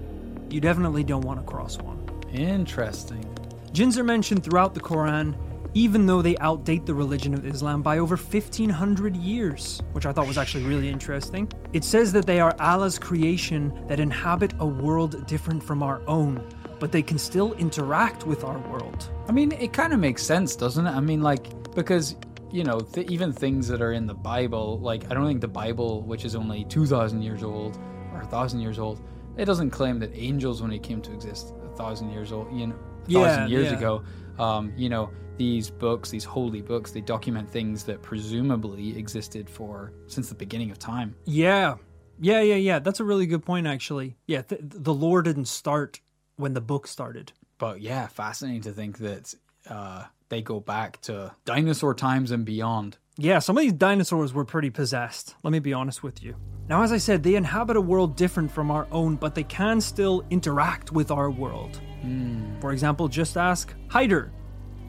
you 0.49 0.61
definitely 0.61 1.03
don't 1.03 1.25
want 1.25 1.39
to 1.39 1.45
cross 1.45 1.77
one. 1.77 1.99
Interesting. 2.31 3.25
Jinns 3.71 3.97
are 3.97 4.03
mentioned 4.03 4.43
throughout 4.43 4.73
the 4.73 4.79
Quran, 4.79 5.35
even 5.73 6.05
though 6.05 6.21
they 6.21 6.35
outdate 6.35 6.85
the 6.85 6.93
religion 6.93 7.33
of 7.33 7.45
Islam 7.45 7.81
by 7.81 7.97
over 7.99 8.15
1500 8.15 9.15
years, 9.15 9.81
which 9.93 10.05
I 10.05 10.11
thought 10.11 10.27
was 10.27 10.37
actually 10.37 10.65
really 10.65 10.89
interesting. 10.89 11.51
It 11.73 11.83
says 11.83 12.11
that 12.13 12.25
they 12.25 12.39
are 12.39 12.55
Allah's 12.59 12.99
creation 12.99 13.73
that 13.87 13.99
inhabit 13.99 14.53
a 14.59 14.65
world 14.65 15.25
different 15.25 15.63
from 15.63 15.81
our 15.81 16.01
own, 16.07 16.47
but 16.79 16.91
they 16.91 17.01
can 17.01 17.17
still 17.17 17.53
interact 17.53 18.25
with 18.27 18.43
our 18.43 18.59
world. 18.69 19.09
I 19.27 19.31
mean, 19.31 19.51
it 19.53 19.73
kind 19.73 19.93
of 19.93 19.99
makes 19.99 20.23
sense, 20.23 20.55
doesn't 20.55 20.85
it? 20.85 20.91
I 20.91 20.99
mean, 20.99 21.21
like 21.21 21.47
because 21.73 22.15
you 22.51 22.63
know, 22.63 22.79
th- 22.81 23.09
even 23.09 23.33
things 23.33 23.67
that 23.67 23.81
are 23.81 23.93
in 23.93 24.05
the 24.05 24.13
Bible, 24.13 24.77
like 24.79 25.09
I 25.09 25.15
don't 25.15 25.25
think 25.25 25.41
the 25.41 25.47
Bible, 25.47 26.03
which 26.03 26.23
is 26.23 26.35
only 26.35 26.65
two 26.65 26.85
thousand 26.85 27.23
years 27.23 27.41
old 27.43 27.79
or 28.13 28.21
a 28.21 28.25
thousand 28.27 28.59
years 28.59 28.77
old, 28.77 29.01
it 29.37 29.45
doesn't 29.45 29.71
claim 29.71 29.97
that 29.99 30.11
angels, 30.13 30.61
when 30.61 30.69
they 30.69 30.77
came 30.77 31.01
to 31.01 31.11
exist, 31.13 31.51
a 31.65 31.75
thousand 31.75 32.11
years 32.11 32.31
old, 32.31 32.53
you 32.55 32.67
know, 32.67 32.75
a 32.75 33.09
Yeah, 33.11 33.27
thousand 33.27 33.49
years 33.49 33.71
yeah. 33.71 33.77
ago. 33.77 34.03
Um, 34.39 34.73
you 34.75 34.89
know, 34.89 35.09
these 35.37 35.69
books, 35.69 36.09
these 36.09 36.23
holy 36.23 36.61
books, 36.61 36.91
they 36.91 37.01
document 37.01 37.49
things 37.49 37.83
that 37.85 38.01
presumably 38.01 38.97
existed 38.97 39.49
for 39.49 39.93
since 40.07 40.29
the 40.29 40.35
beginning 40.35 40.71
of 40.71 40.79
time. 40.79 41.15
Yeah. 41.25 41.75
Yeah, 42.19 42.41
yeah, 42.41 42.55
yeah. 42.55 42.79
That's 42.79 42.99
a 42.99 43.03
really 43.03 43.25
good 43.25 43.43
point, 43.43 43.67
actually. 43.67 44.15
Yeah, 44.27 44.43
th- 44.43 44.61
the 44.63 44.93
lore 44.93 45.21
didn't 45.21 45.45
start 45.47 45.99
when 46.35 46.53
the 46.53 46.61
book 46.61 46.87
started. 46.87 47.33
But 47.57 47.81
yeah, 47.81 48.07
fascinating 48.07 48.61
to 48.61 48.71
think 48.71 48.99
that 48.99 49.33
uh, 49.67 50.05
they 50.29 50.41
go 50.41 50.59
back 50.59 51.01
to 51.01 51.33
dinosaur 51.45 51.93
times 51.93 52.31
and 52.31 52.45
beyond. 52.45 52.97
Yeah, 53.17 53.39
some 53.39 53.57
of 53.57 53.61
these 53.61 53.73
dinosaurs 53.73 54.33
were 54.33 54.45
pretty 54.45 54.71
possessed, 54.71 55.35
let 55.43 55.51
me 55.51 55.59
be 55.59 55.71
honest 55.71 56.01
with 56.01 56.23
you. 56.23 56.35
Now, 56.67 56.81
as 56.81 56.91
I 56.91 56.97
said, 56.97 57.21
they 57.21 57.35
inhabit 57.35 57.77
a 57.77 57.81
world 57.81 58.15
different 58.15 58.51
from 58.51 58.71
our 58.71 58.87
own, 58.91 59.17
but 59.17 59.35
they 59.35 59.43
can 59.43 59.79
still 59.81 60.23
interact 60.31 60.91
with 60.91 61.11
our 61.11 61.29
world. 61.29 61.79
Hmm. 62.01 62.59
For 62.59 62.71
example, 62.71 63.07
just 63.07 63.37
ask 63.37 63.73
Hyder. 63.87 64.31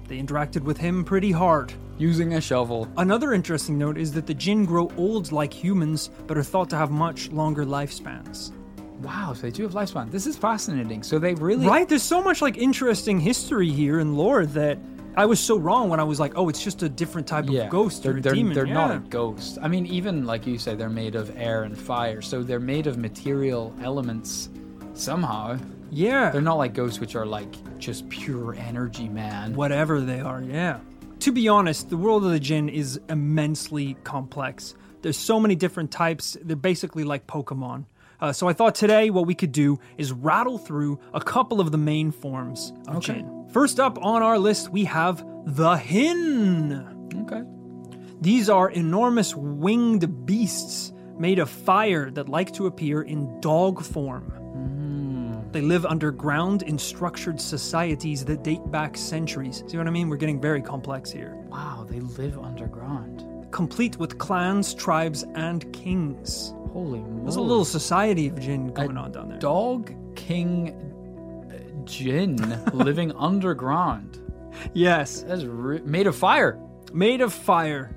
They 0.08 0.18
interacted 0.18 0.62
with 0.62 0.78
him 0.78 1.04
pretty 1.04 1.32
hard. 1.32 1.74
Using 1.98 2.34
a 2.34 2.40
shovel. 2.40 2.88
Another 2.96 3.34
interesting 3.34 3.76
note 3.76 3.98
is 3.98 4.12
that 4.12 4.26
the 4.26 4.34
jinn 4.34 4.64
grow 4.64 4.90
old 4.96 5.30
like 5.30 5.52
humans, 5.52 6.10
but 6.26 6.38
are 6.38 6.42
thought 6.42 6.70
to 6.70 6.76
have 6.76 6.90
much 6.90 7.30
longer 7.30 7.64
lifespans. 7.64 8.52
Wow, 9.00 9.34
so 9.34 9.42
they 9.42 9.50
do 9.50 9.64
have 9.64 9.72
lifespan. 9.72 10.10
This 10.10 10.26
is 10.26 10.36
fascinating. 10.36 11.02
So 11.02 11.18
they 11.18 11.34
really 11.34 11.66
Right? 11.66 11.88
There's 11.88 12.02
so 12.02 12.22
much 12.22 12.40
like 12.40 12.56
interesting 12.56 13.20
history 13.20 13.68
here 13.68 13.98
and 13.98 14.16
lore 14.16 14.46
that 14.46 14.78
I 15.16 15.26
was 15.26 15.38
so 15.38 15.56
wrong 15.58 15.88
when 15.90 16.00
I 16.00 16.04
was 16.04 16.18
like, 16.18 16.32
oh, 16.36 16.48
it's 16.48 16.62
just 16.62 16.82
a 16.82 16.88
different 16.88 17.26
type 17.26 17.44
yeah, 17.48 17.62
of 17.64 17.70
ghost 17.70 18.02
they're, 18.02 18.16
or 18.16 18.20
they're, 18.20 18.34
demon. 18.34 18.52
They're 18.54 18.66
not 18.66 18.90
Yeah. 18.90 18.96
a 18.96 19.00
ghost. 19.00 19.58
I 19.62 19.68
mean, 19.68 19.86
even 19.86 20.26
like 20.26 20.46
you 20.46 20.58
say, 20.58 20.74
they're 20.74 20.88
made 20.90 21.14
of 21.14 21.30
air 21.36 21.62
and 21.62 21.78
fire. 21.78 22.20
So 22.20 22.42
they're 22.42 22.58
made 22.58 22.86
of 22.88 22.98
material 22.98 23.72
elements 23.82 24.48
somehow. 24.94 25.58
Yeah. 25.90 26.30
They're 26.30 26.40
not 26.40 26.58
like 26.58 26.74
ghosts, 26.74 26.98
which 26.98 27.14
are 27.14 27.26
like 27.26 27.52
just 27.78 28.08
pure 28.08 28.54
energy, 28.56 29.08
man. 29.08 29.54
whatever 29.54 30.00
they 30.00 30.20
are, 30.20 30.42
yeah. 30.42 30.80
To 31.20 31.32
be 31.32 31.48
honest, 31.48 31.90
the 31.90 31.96
world 31.96 32.24
of 32.24 32.30
the 32.32 32.40
jinn 32.40 32.68
is 32.68 33.00
immensely 33.08 33.96
complex. 34.04 34.74
There's 35.02 35.16
so 35.16 35.38
many 35.38 35.54
different 35.54 35.90
types, 35.90 36.36
they're 36.42 36.56
basically 36.56 37.04
like 37.04 37.26
Pokemon. 37.26 37.84
Uh, 38.20 38.32
so 38.32 38.48
I 38.48 38.52
thought 38.52 38.74
today 38.74 39.10
what 39.10 39.26
we 39.26 39.34
could 39.34 39.52
do 39.52 39.78
is 39.98 40.12
rattle 40.12 40.58
through 40.58 40.98
a 41.12 41.20
couple 41.20 41.60
of 41.60 41.72
the 41.72 41.78
main 41.78 42.10
forms 42.10 42.72
of 42.88 42.96
Okay. 42.96 43.14
jinn. 43.14 43.43
First 43.54 43.78
up 43.78 44.04
on 44.04 44.20
our 44.20 44.36
list, 44.36 44.70
we 44.70 44.82
have 44.86 45.24
the 45.44 45.76
Hin. 45.76 46.72
Okay. 47.22 47.44
These 48.20 48.50
are 48.50 48.68
enormous 48.68 49.32
winged 49.36 50.26
beasts 50.26 50.92
made 51.16 51.38
of 51.38 51.48
fire 51.48 52.10
that 52.10 52.28
like 52.28 52.52
to 52.54 52.66
appear 52.66 53.02
in 53.02 53.40
dog 53.40 53.80
form. 53.84 54.32
Mm. 54.56 55.52
They 55.52 55.60
live 55.60 55.86
underground 55.86 56.64
in 56.64 56.76
structured 56.76 57.40
societies 57.40 58.24
that 58.24 58.42
date 58.42 58.68
back 58.72 58.96
centuries. 58.96 59.62
See 59.68 59.76
what 59.76 59.86
I 59.86 59.90
mean? 59.90 60.08
We're 60.08 60.16
getting 60.16 60.40
very 60.40 60.60
complex 60.60 61.12
here. 61.12 61.36
Wow, 61.46 61.86
they 61.88 62.00
live 62.00 62.36
underground. 62.40 63.52
Complete 63.52 63.96
with 64.00 64.18
clans, 64.18 64.74
tribes, 64.74 65.24
and 65.36 65.72
kings. 65.72 66.52
Holy 66.72 66.98
moly. 66.98 67.22
There's 67.22 67.36
a 67.36 67.40
little 67.40 67.64
society 67.64 68.26
of 68.26 68.40
jinn 68.40 68.72
going 68.72 68.96
on 68.96 69.12
down 69.12 69.28
there. 69.28 69.38
dog 69.38 69.94
king 70.16 70.93
Jin 71.86 72.36
living 72.72 73.12
underground. 73.16 74.20
Yes. 74.72 75.22
That's 75.22 75.44
re- 75.44 75.80
made 75.84 76.06
of 76.06 76.16
fire. 76.16 76.58
Made 76.92 77.20
of 77.20 77.32
fire. 77.32 77.94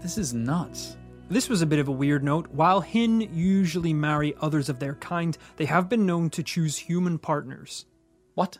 This 0.00 0.18
is 0.18 0.32
nuts. 0.34 0.96
This 1.28 1.48
was 1.48 1.60
a 1.62 1.66
bit 1.66 1.80
of 1.80 1.88
a 1.88 1.92
weird 1.92 2.22
note. 2.22 2.48
While 2.52 2.80
Hin 2.80 3.20
usually 3.34 3.92
marry 3.92 4.34
others 4.40 4.68
of 4.68 4.78
their 4.78 4.94
kind, 4.94 5.36
they 5.56 5.64
have 5.64 5.88
been 5.88 6.06
known 6.06 6.30
to 6.30 6.42
choose 6.42 6.76
human 6.78 7.18
partners. 7.18 7.86
What? 8.34 8.58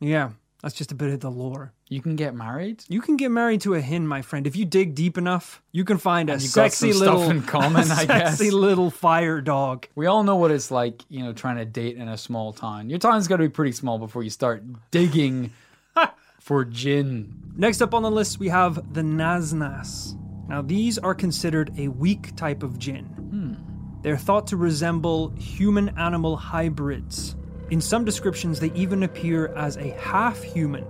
Yeah, 0.00 0.32
that's 0.62 0.74
just 0.74 0.92
a 0.92 0.96
bit 0.96 1.10
of 1.14 1.20
the 1.20 1.30
lore. 1.30 1.72
You 1.92 2.00
can 2.00 2.16
get 2.16 2.34
married? 2.34 2.84
You 2.88 3.02
can 3.02 3.18
get 3.18 3.30
married 3.30 3.60
to 3.62 3.74
a 3.74 3.80
Hin, 3.82 4.06
my 4.06 4.22
friend. 4.22 4.46
If 4.46 4.56
you 4.56 4.64
dig 4.64 4.94
deep 4.94 5.18
enough, 5.18 5.60
you 5.72 5.84
can 5.84 5.98
find 5.98 6.30
a 6.30 6.40
sexy 6.40 6.94
little 6.94 7.28
in 7.28 7.42
common, 7.42 7.90
a 7.90 7.94
I 7.98 8.06
guess. 8.06 8.38
sexy 8.38 8.50
little 8.50 8.90
fire 8.90 9.42
dog. 9.42 9.86
We 9.94 10.06
all 10.06 10.22
know 10.24 10.36
what 10.36 10.50
it's 10.50 10.70
like, 10.70 11.02
you 11.10 11.22
know, 11.22 11.34
trying 11.34 11.56
to 11.56 11.66
date 11.66 11.98
in 11.98 12.08
a 12.08 12.16
small 12.16 12.54
town. 12.54 12.88
Your 12.88 12.98
town's 12.98 13.28
got 13.28 13.36
to 13.36 13.42
be 13.42 13.50
pretty 13.50 13.72
small 13.72 13.98
before 13.98 14.22
you 14.22 14.30
start 14.30 14.64
digging 14.90 15.52
for 16.40 16.64
jinn. 16.64 17.34
Next 17.56 17.82
up 17.82 17.92
on 17.92 18.02
the 18.02 18.10
list, 18.10 18.38
we 18.38 18.48
have 18.48 18.94
the 18.94 19.02
Nasnas. 19.02 20.16
Now, 20.48 20.62
these 20.62 20.96
are 20.96 21.14
considered 21.14 21.72
a 21.76 21.88
weak 21.88 22.34
type 22.36 22.62
of 22.62 22.78
jinn. 22.78 23.04
Hmm. 23.04 24.00
They're 24.00 24.16
thought 24.16 24.46
to 24.46 24.56
resemble 24.56 25.28
human 25.36 25.90
animal 25.98 26.38
hybrids. 26.38 27.36
In 27.68 27.82
some 27.82 28.06
descriptions, 28.06 28.60
they 28.60 28.72
even 28.72 29.02
appear 29.02 29.48
as 29.48 29.76
a 29.76 29.90
half 29.90 30.42
human. 30.42 30.86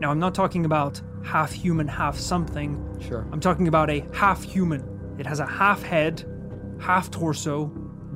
Now, 0.00 0.10
I'm 0.10 0.18
not 0.18 0.34
talking 0.34 0.64
about 0.64 1.00
half 1.22 1.52
human, 1.52 1.86
half 1.86 2.16
something. 2.18 2.98
Sure. 3.06 3.26
I'm 3.32 3.40
talking 3.40 3.68
about 3.68 3.90
a 3.90 4.00
half 4.12 4.42
human. 4.42 5.14
It 5.18 5.26
has 5.26 5.40
a 5.40 5.46
half 5.46 5.82
head, 5.82 6.24
half 6.80 7.10
torso, 7.10 7.66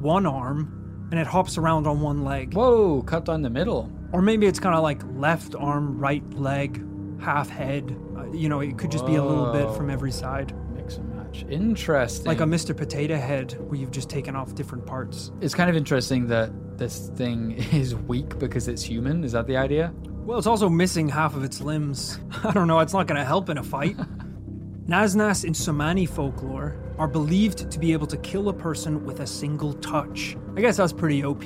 one 0.00 0.24
arm, 0.26 1.08
and 1.10 1.20
it 1.20 1.26
hops 1.26 1.58
around 1.58 1.86
on 1.86 2.00
one 2.00 2.24
leg. 2.24 2.54
Whoa, 2.54 3.02
cut 3.02 3.26
down 3.26 3.42
the 3.42 3.50
middle. 3.50 3.92
Or 4.12 4.22
maybe 4.22 4.46
it's 4.46 4.58
kind 4.58 4.74
of 4.74 4.82
like 4.82 5.02
left 5.16 5.54
arm, 5.54 5.98
right 5.98 6.22
leg, 6.34 6.82
half 7.20 7.50
head. 7.50 7.94
Uh, 8.16 8.30
you 8.32 8.48
know, 8.48 8.60
it 8.60 8.78
could 8.78 8.90
just 8.90 9.04
be 9.04 9.16
a 9.16 9.22
little 9.24 9.52
bit 9.52 9.70
from 9.76 9.90
every 9.90 10.12
side. 10.12 10.54
Mix 10.74 10.96
and 10.96 11.14
match. 11.14 11.44
Interesting. 11.50 12.26
Like 12.26 12.40
a 12.40 12.44
Mr. 12.44 12.74
Potato 12.74 13.16
Head 13.16 13.52
where 13.68 13.78
you've 13.78 13.90
just 13.90 14.08
taken 14.08 14.34
off 14.34 14.54
different 14.54 14.86
parts. 14.86 15.32
it's 15.42 15.54
kind 15.54 15.68
of 15.68 15.76
interesting 15.76 16.26
that 16.28 16.50
this 16.78 17.10
thing 17.10 17.52
is 17.72 17.94
weak 17.94 18.38
because 18.38 18.68
it's 18.68 18.82
human. 18.82 19.22
Is 19.24 19.32
that 19.32 19.46
the 19.46 19.56
idea? 19.58 19.92
Well, 20.24 20.38
it's 20.38 20.46
also 20.46 20.70
missing 20.70 21.06
half 21.08 21.36
of 21.36 21.44
its 21.44 21.60
limbs. 21.60 22.18
I 22.44 22.52
don't 22.52 22.66
know, 22.66 22.78
it's 22.80 22.94
not 22.94 23.06
going 23.06 23.18
to 23.18 23.24
help 23.24 23.50
in 23.50 23.58
a 23.58 23.62
fight. 23.62 23.96
Nasnas 24.86 25.44
in 25.44 25.52
Somani 25.52 26.08
folklore 26.08 26.76
are 26.98 27.08
believed 27.08 27.70
to 27.70 27.78
be 27.78 27.92
able 27.92 28.06
to 28.06 28.16
kill 28.18 28.48
a 28.48 28.52
person 28.52 29.04
with 29.04 29.20
a 29.20 29.26
single 29.26 29.74
touch. 29.74 30.36
I 30.56 30.62
guess 30.62 30.78
that's 30.78 30.94
pretty 30.94 31.22
OP. 31.24 31.44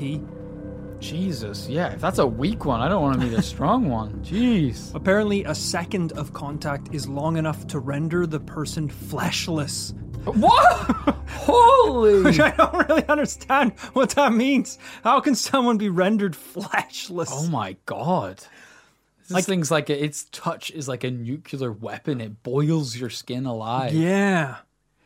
Jesus, 1.01 1.69
yeah. 1.69 1.93
If 1.93 2.01
that's 2.01 2.19
a 2.19 2.27
weak 2.27 2.64
one, 2.64 2.81
I 2.81 2.88
don't 2.88 3.03
want 3.03 3.21
to 3.21 3.27
meet 3.27 3.37
a 3.37 3.43
strong 3.43 3.88
one. 3.91 4.23
Jeez. 4.25 4.95
Apparently, 4.95 5.43
a 5.45 5.55
second 5.55 6.12
of 6.12 6.33
contact 6.33 6.95
is 6.95 7.09
long 7.09 7.37
enough 7.37 7.67
to 7.69 7.81
render 7.81 8.27
the 8.27 8.41
person 8.41 8.88
fleshless. 8.88 9.93
What? 10.25 11.17
Holy. 11.29 12.23
Which 12.23 12.41
I 12.41 12.51
don't 12.51 12.88
really 12.88 13.07
understand 13.09 13.73
what 13.93 14.11
that 14.11 14.33
means. 14.33 14.79
How 15.03 15.21
can 15.21 15.35
someone 15.35 15.79
be 15.79 15.88
rendered 15.88 16.35
fleshless? 16.35 17.31
Oh 17.33 17.49
my 17.49 17.77
god. 17.87 18.43
Like- 19.31 19.45
thing's 19.45 19.71
like 19.71 19.91
a, 19.91 20.05
its 20.05 20.25
touch 20.33 20.71
is 20.71 20.88
like 20.88 21.05
a 21.05 21.11
nuclear 21.11 21.73
weapon. 21.73 22.21
It 22.21 22.43
boils 22.43 22.97
your 22.97 23.11
skin 23.11 23.47
alive. 23.47 23.93
Yeah. 23.93 24.57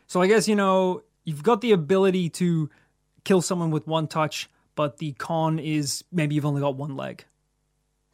So 0.07 0.21
I 0.21 0.27
guess, 0.27 0.47
you 0.49 0.55
know, 0.55 1.03
you've 1.25 1.43
got 1.43 1.61
the 1.61 1.73
ability 1.73 2.29
to 2.31 2.71
kill 3.25 3.43
someone 3.43 3.71
with 3.71 3.87
one 3.87 4.09
touch, 4.09 4.51
but 4.75 4.99
the 4.99 5.13
con 5.13 5.59
is 5.59 6.05
maybe 6.13 6.35
you've 6.35 6.47
only 6.47 6.61
got 6.61 6.77
one 6.77 6.97
leg. 6.97 7.25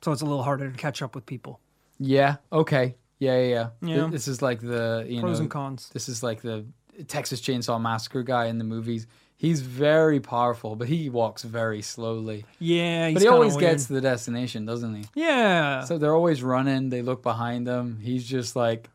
So 0.03 0.13
it's 0.13 0.23
a 0.23 0.27
little 0.27 0.43
harder 0.45 0.71
to 0.71 0.77
catch 0.77 1.03
up 1.03 1.15
with 1.15 1.27
people. 1.27 1.61
Yeah. 1.99 2.37
Okay. 2.53 2.95
Yeah. 3.19 3.39
Yeah. 3.41 3.69
yeah. 3.83 3.97
Yeah. 3.97 4.09
This 4.11 4.29
is 4.29 4.41
like 4.43 4.61
the 4.61 5.05
you 5.09 5.21
Pros 5.21 5.39
know. 5.39 5.43
and 5.43 5.51
cons. 5.51 5.91
This 5.93 6.09
is 6.09 6.23
like 6.23 6.41
the 6.43 6.65
Texas 7.09 7.41
Chainsaw 7.41 7.81
Massacre 7.81 8.23
guy 8.23 8.47
in 8.47 8.59
the 8.59 8.65
movies. 8.65 9.07
He's 9.39 9.61
very 9.63 10.19
powerful, 10.19 10.75
but 10.75 10.89
he 10.89 11.09
walks 11.09 11.45
very 11.45 11.81
slowly. 11.81 12.45
Yeah, 12.59 13.07
he's 13.07 13.15
but 13.15 13.23
he 13.23 13.29
always 13.29 13.55
weird. 13.55 13.71
gets 13.71 13.87
to 13.87 13.93
the 13.93 14.01
destination, 14.01 14.67
doesn't 14.67 14.95
he? 14.97 15.05
Yeah. 15.15 15.85
So 15.85 15.97
they're 15.97 16.15
always 16.15 16.43
running. 16.43 16.91
They 16.91 17.03
look 17.03 17.23
behind 17.23 17.65
them. 17.65 18.01
He's 18.03 18.25
just 18.27 18.57
like, 18.57 18.91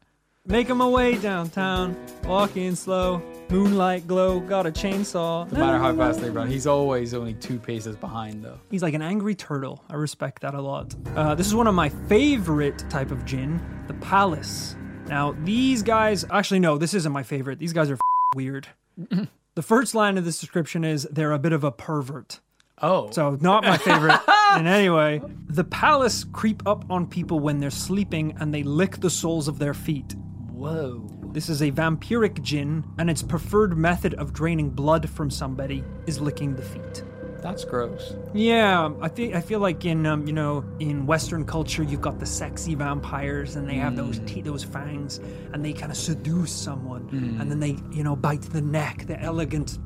Make 0.45 0.67
my 0.67 0.85
way 0.85 1.15
downtown, 1.17 1.95
walking 2.25 2.75
slow, 2.75 3.21
moonlight 3.49 4.05
glow, 4.05 4.41
got 4.41 4.67
a 4.67 4.71
chainsaw. 4.71 5.49
no 5.49 5.57
matter 5.59 5.77
how 5.77 5.95
fast 5.95 6.19
they 6.19 6.29
run, 6.29 6.49
he's 6.49 6.67
always 6.67 7.13
only 7.13 7.35
two 7.35 7.57
paces 7.57 7.95
behind, 7.95 8.43
though. 8.43 8.59
He's 8.69 8.83
like 8.83 8.93
an 8.93 9.01
angry 9.01 9.35
turtle. 9.35 9.81
I 9.89 9.95
respect 9.95 10.41
that 10.41 10.53
a 10.53 10.61
lot. 10.61 10.93
Uh, 11.15 11.33
this 11.33 11.47
is 11.47 11.55
one 11.55 11.67
of 11.67 11.73
my 11.75 11.87
favorite 11.87 12.83
type 12.89 13.11
of 13.11 13.23
jinn, 13.23 13.61
the 13.87 13.93
Palis. 13.93 14.75
Now, 15.07 15.33
these 15.45 15.81
guys, 15.81 16.25
actually, 16.29 16.59
no, 16.59 16.77
this 16.77 16.93
isn't 16.93 17.13
my 17.13 17.23
favorite. 17.23 17.57
These 17.57 17.71
guys 17.71 17.89
are 17.89 17.93
f- 17.93 17.99
weird. 18.35 18.67
the 19.55 19.61
first 19.61 19.93
line 19.95 20.17
of 20.17 20.25
this 20.25 20.39
description 20.39 20.83
is 20.83 21.03
they're 21.11 21.31
a 21.31 21.39
bit 21.39 21.53
of 21.53 21.63
a 21.63 21.71
pervert. 21.71 22.39
Oh, 22.81 23.09
So, 23.11 23.37
not 23.39 23.63
my 23.63 23.77
favorite 23.77 24.19
and 24.53 24.67
anyway. 24.67 25.21
The 25.47 25.63
Palis 25.63 26.25
creep 26.31 26.63
up 26.65 26.83
on 26.89 27.07
people 27.07 27.39
when 27.39 27.59
they're 27.59 27.69
sleeping 27.69 28.35
and 28.39 28.53
they 28.53 28.63
lick 28.63 28.99
the 28.99 29.09
soles 29.09 29.47
of 29.47 29.59
their 29.59 29.73
feet. 29.73 30.15
whoa. 30.51 31.07
This 31.33 31.49
is 31.49 31.63
a 31.63 31.71
vampiric 31.71 32.43
jinn, 32.43 32.83
and 32.99 33.09
its 33.09 33.23
preferred 33.23 33.75
method 33.75 34.13
of 34.15 34.33
draining 34.33 34.69
blood 34.69 35.09
from 35.09 35.31
somebody 35.31 35.83
is 36.05 36.21
licking 36.21 36.55
the 36.55 36.61
feet. 36.61 37.03
That's 37.43 37.65
gross. 37.65 38.15
Yeah, 38.33 38.91
I 39.01 39.09
think 39.09 39.35
I 39.35 39.41
feel 39.41 39.59
like 39.59 39.83
in 39.83 40.05
um, 40.05 40.25
you 40.25 40.31
know 40.31 40.63
in 40.79 41.05
Western 41.05 41.45
culture 41.45 41.83
you've 41.83 41.99
got 41.99 42.17
the 42.17 42.25
sexy 42.25 42.73
vampires 42.73 43.57
and 43.57 43.67
they 43.69 43.75
have 43.75 43.97
those 43.97 44.19
teeth, 44.19 44.45
those 44.45 44.63
fangs, 44.63 45.19
and 45.51 45.63
they 45.63 45.73
kind 45.73 45.91
of 45.91 45.97
seduce 45.97 46.53
someone, 46.53 47.09
and 47.11 47.51
then 47.51 47.59
they 47.59 47.75
you 47.91 48.01
know 48.01 48.15
bite 48.15 48.43
the 48.43 48.61
neck, 48.61 49.05
the 49.07 49.19
elegant, 49.19 49.77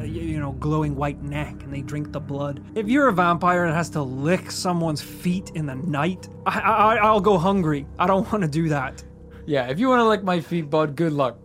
uh, 0.00 0.04
you 0.04 0.22
you 0.22 0.40
know 0.40 0.52
glowing 0.52 0.96
white 0.96 1.22
neck, 1.22 1.62
and 1.62 1.70
they 1.70 1.82
drink 1.82 2.10
the 2.10 2.20
blood. 2.20 2.64
If 2.74 2.88
you're 2.88 3.08
a 3.08 3.12
vampire 3.12 3.66
and 3.66 3.74
has 3.74 3.90
to 3.90 4.02
lick 4.02 4.50
someone's 4.50 5.02
feet 5.02 5.52
in 5.54 5.66
the 5.66 5.74
night, 5.74 6.30
I, 6.46 6.60
I 6.60 6.96
I'll 6.96 7.20
go 7.20 7.36
hungry. 7.36 7.86
I 7.98 8.06
don't 8.06 8.30
want 8.32 8.42
to 8.42 8.48
do 8.48 8.70
that. 8.70 9.04
Yeah, 9.44 9.68
if 9.68 9.78
you 9.78 9.90
want 9.90 10.00
to 10.00 10.08
lick 10.08 10.24
my 10.24 10.40
feet, 10.40 10.70
bud, 10.70 10.96
good 10.96 11.12
luck. 11.12 11.36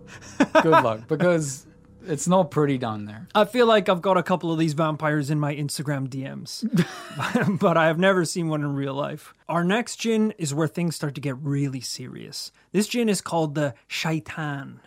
Good 0.53 0.71
luck, 0.71 1.05
because 1.09 1.67
it's 2.09 2.27
not 2.27 2.51
pretty 2.51 2.77
down 2.77 3.05
there. 3.05 3.27
I 3.35 3.45
feel 3.45 3.65
like 3.65 3.87
I've 3.89 4.01
got 4.01 4.17
a 4.17 4.23
couple 4.23 4.51
of 4.51 4.59
these 4.59 4.73
vampires 4.73 5.29
in 5.29 5.39
my 5.39 5.55
Instagram 5.55 6.07
DMs, 6.07 6.65
but 7.59 7.77
I 7.77 7.87
have 7.87 7.99
never 7.99 8.25
seen 8.25 8.49
one 8.49 8.61
in 8.61 8.73
real 8.75 8.93
life. 8.93 9.33
Our 9.47 9.63
next 9.63 9.97
jinn 9.97 10.33
is 10.37 10.53
where 10.53 10.67
things 10.67 10.95
start 10.95 11.15
to 11.15 11.21
get 11.21 11.37
really 11.37 11.81
serious. 11.81 12.51
This 12.71 12.87
jinn 12.87 13.09
is 13.09 13.21
called 13.21 13.55
the 13.55 13.73
Shaitan. 13.87 14.81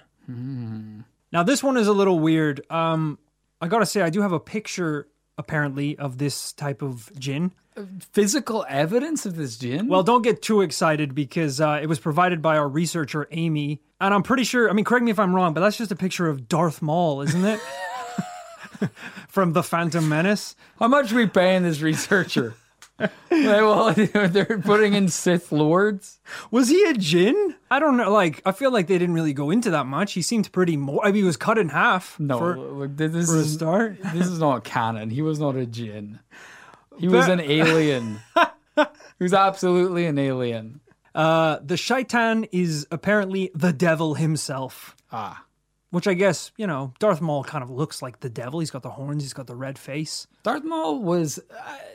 Now, 1.30 1.42
this 1.42 1.62
one 1.62 1.76
is 1.76 1.88
a 1.88 1.92
little 1.92 2.18
weird. 2.18 2.61
Um, 2.70 3.18
I 3.61 3.68
gotta 3.68 3.87
say, 3.87 4.02
I 4.02 4.11
do 4.11 4.20
have 4.22 4.32
a 4.32 4.40
picture 4.40 5.08
apparently 5.42 5.98
of 5.98 6.18
this 6.18 6.52
type 6.52 6.83
of 6.83 7.11
jinn. 7.18 7.52
Physical 8.12 8.64
evidence 8.68 9.26
of 9.26 9.35
this 9.37 9.57
jinn? 9.57 9.88
Well, 9.88 10.02
don't 10.02 10.22
get 10.22 10.42
too 10.42 10.61
excited 10.61 11.14
because 11.14 11.61
uh, 11.61 11.81
it 11.83 11.87
was 11.87 11.98
provided 11.98 12.40
by 12.40 12.57
our 12.59 12.68
researcher 12.68 13.26
Amy, 13.31 13.81
and 14.00 14.14
I'm 14.14 14.22
pretty 14.22 14.44
sure. 14.44 14.70
I 14.70 14.72
mean, 14.72 14.85
correct 14.85 15.05
me 15.05 15.11
if 15.11 15.18
I'm 15.18 15.35
wrong, 15.35 15.55
but 15.55 15.61
that's 15.61 15.78
just 15.78 15.90
a 15.90 15.96
picture 15.96 16.28
of 16.28 16.48
Darth 16.48 16.83
Maul, 16.83 17.22
isn't 17.22 17.44
it? 17.44 17.61
From 19.28 19.52
the 19.52 19.62
Phantom 19.62 20.09
Menace. 20.09 20.55
how 20.78 20.88
much 20.88 21.12
are 21.12 21.16
we 21.16 21.26
paying 21.26 21.62
this 21.62 21.81
researcher? 21.81 22.55
Like, 23.30 23.60
well, 23.60 23.92
they're 24.28 24.60
putting 24.62 24.94
in 24.94 25.08
Sith 25.08 25.52
lords. 25.52 26.20
Was 26.50 26.68
he 26.68 26.84
a 26.84 26.94
Jin? 26.94 27.54
I 27.70 27.78
don't 27.78 27.96
know. 27.96 28.12
Like, 28.12 28.42
I 28.44 28.52
feel 28.52 28.70
like 28.70 28.86
they 28.86 28.98
didn't 28.98 29.14
really 29.14 29.32
go 29.32 29.50
into 29.50 29.70
that 29.70 29.86
much. 29.86 30.12
He 30.12 30.22
seemed 30.22 30.50
pretty 30.52 30.76
more. 30.76 31.04
I 31.04 31.08
mean, 31.08 31.16
he 31.16 31.22
was 31.24 31.36
cut 31.36 31.58
in 31.58 31.70
half. 31.70 32.18
No, 32.20 32.38
for, 32.38 32.58
look, 32.58 32.96
this 32.96 33.30
for 33.30 33.36
a 33.36 33.40
is 33.40 33.54
start. 33.54 34.02
this 34.12 34.26
is 34.26 34.38
not 34.38 34.64
canon. 34.64 35.10
He 35.10 35.22
was 35.22 35.38
not 35.38 35.56
a 35.56 35.66
djinn. 35.66 36.20
He 36.98 37.08
was 37.08 37.28
an 37.28 37.40
alien. 37.40 38.20
he 38.76 38.84
was 39.20 39.32
absolutely 39.34 40.06
an 40.06 40.18
alien. 40.18 40.80
Uh, 41.14 41.58
the 41.62 41.76
Shaitan 41.76 42.44
is 42.52 42.86
apparently 42.90 43.50
the 43.54 43.72
devil 43.72 44.14
himself. 44.14 44.96
Ah. 45.10 45.44
Which 45.92 46.09
I 46.09 46.14
guess 46.14 46.50
you 46.57 46.66
know, 46.66 46.92
Darth 46.98 47.20
Maul 47.20 47.44
kind 47.44 47.62
of 47.62 47.70
looks 47.70 48.02
like 48.02 48.20
the 48.20 48.28
devil. 48.28 48.61
He's 48.61 48.70
got 48.70 48.83
the 48.83 48.90
horns. 48.90 49.22
He's 49.22 49.33
got 49.33 49.46
the 49.46 49.55
red 49.55 49.78
face. 49.78 50.26
Darth 50.42 50.64
Maul 50.64 51.00
was 51.00 51.38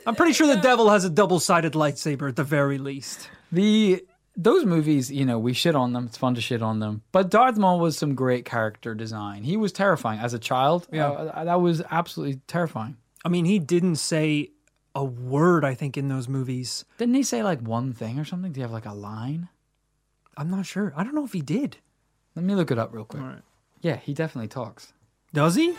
I'm 0.06 0.14
pretty 0.14 0.32
sure 0.32 0.46
the 0.46 0.56
devil 0.56 0.88
has 0.88 1.04
a 1.04 1.10
double-sided 1.10 1.72
lightsaber 1.74 2.28
at 2.28 2.36
the 2.36 2.44
very 2.44 2.78
least. 2.78 3.28
the 3.52 4.02
those 4.40 4.64
movies, 4.64 5.10
you 5.10 5.26
know, 5.26 5.36
we 5.36 5.52
shit 5.52 5.74
on 5.74 5.92
them. 5.92 6.06
It's 6.06 6.16
fun 6.16 6.36
to 6.36 6.40
shit 6.40 6.62
on 6.62 6.78
them. 6.78 7.02
But 7.10 7.28
Darth 7.28 7.56
Maul 7.58 7.80
was 7.80 7.98
some 7.98 8.14
great 8.14 8.44
character 8.44 8.94
design. 8.94 9.42
He 9.42 9.56
was 9.56 9.72
terrifying 9.72 10.20
as 10.20 10.32
a 10.32 10.38
child. 10.38 10.86
Yeah. 10.92 11.10
uh, 11.10 11.44
that 11.44 11.60
was 11.60 11.82
absolutely 11.90 12.40
terrifying. 12.46 12.96
I 13.24 13.30
mean, 13.30 13.46
he 13.46 13.58
didn't 13.58 13.96
say 13.96 14.52
a 14.94 15.02
word, 15.02 15.64
I 15.64 15.74
think, 15.74 15.96
in 15.96 16.06
those 16.06 16.28
movies. 16.28 16.84
Didn't 16.98 17.14
he 17.16 17.24
say 17.24 17.42
like 17.42 17.60
one 17.60 17.92
thing 17.92 18.20
or 18.20 18.24
something? 18.24 18.52
Do 18.52 18.60
you 18.60 18.62
have 18.62 18.70
like 18.72 18.86
a 18.86 18.94
line? 18.94 19.48
I'm 20.36 20.50
not 20.50 20.66
sure. 20.66 20.92
I 20.96 21.02
don't 21.02 21.16
know 21.16 21.24
if 21.24 21.32
he 21.32 21.42
did. 21.42 21.78
Let 22.36 22.44
me 22.44 22.54
look 22.54 22.70
it 22.70 22.78
up 22.78 22.94
real 22.94 23.04
quick. 23.04 23.22
All 23.22 23.28
right. 23.28 23.42
Yeah, 23.80 23.96
he 23.96 24.12
definitely 24.14 24.48
talks. 24.48 24.92
Does 25.32 25.54
he? 25.54 25.74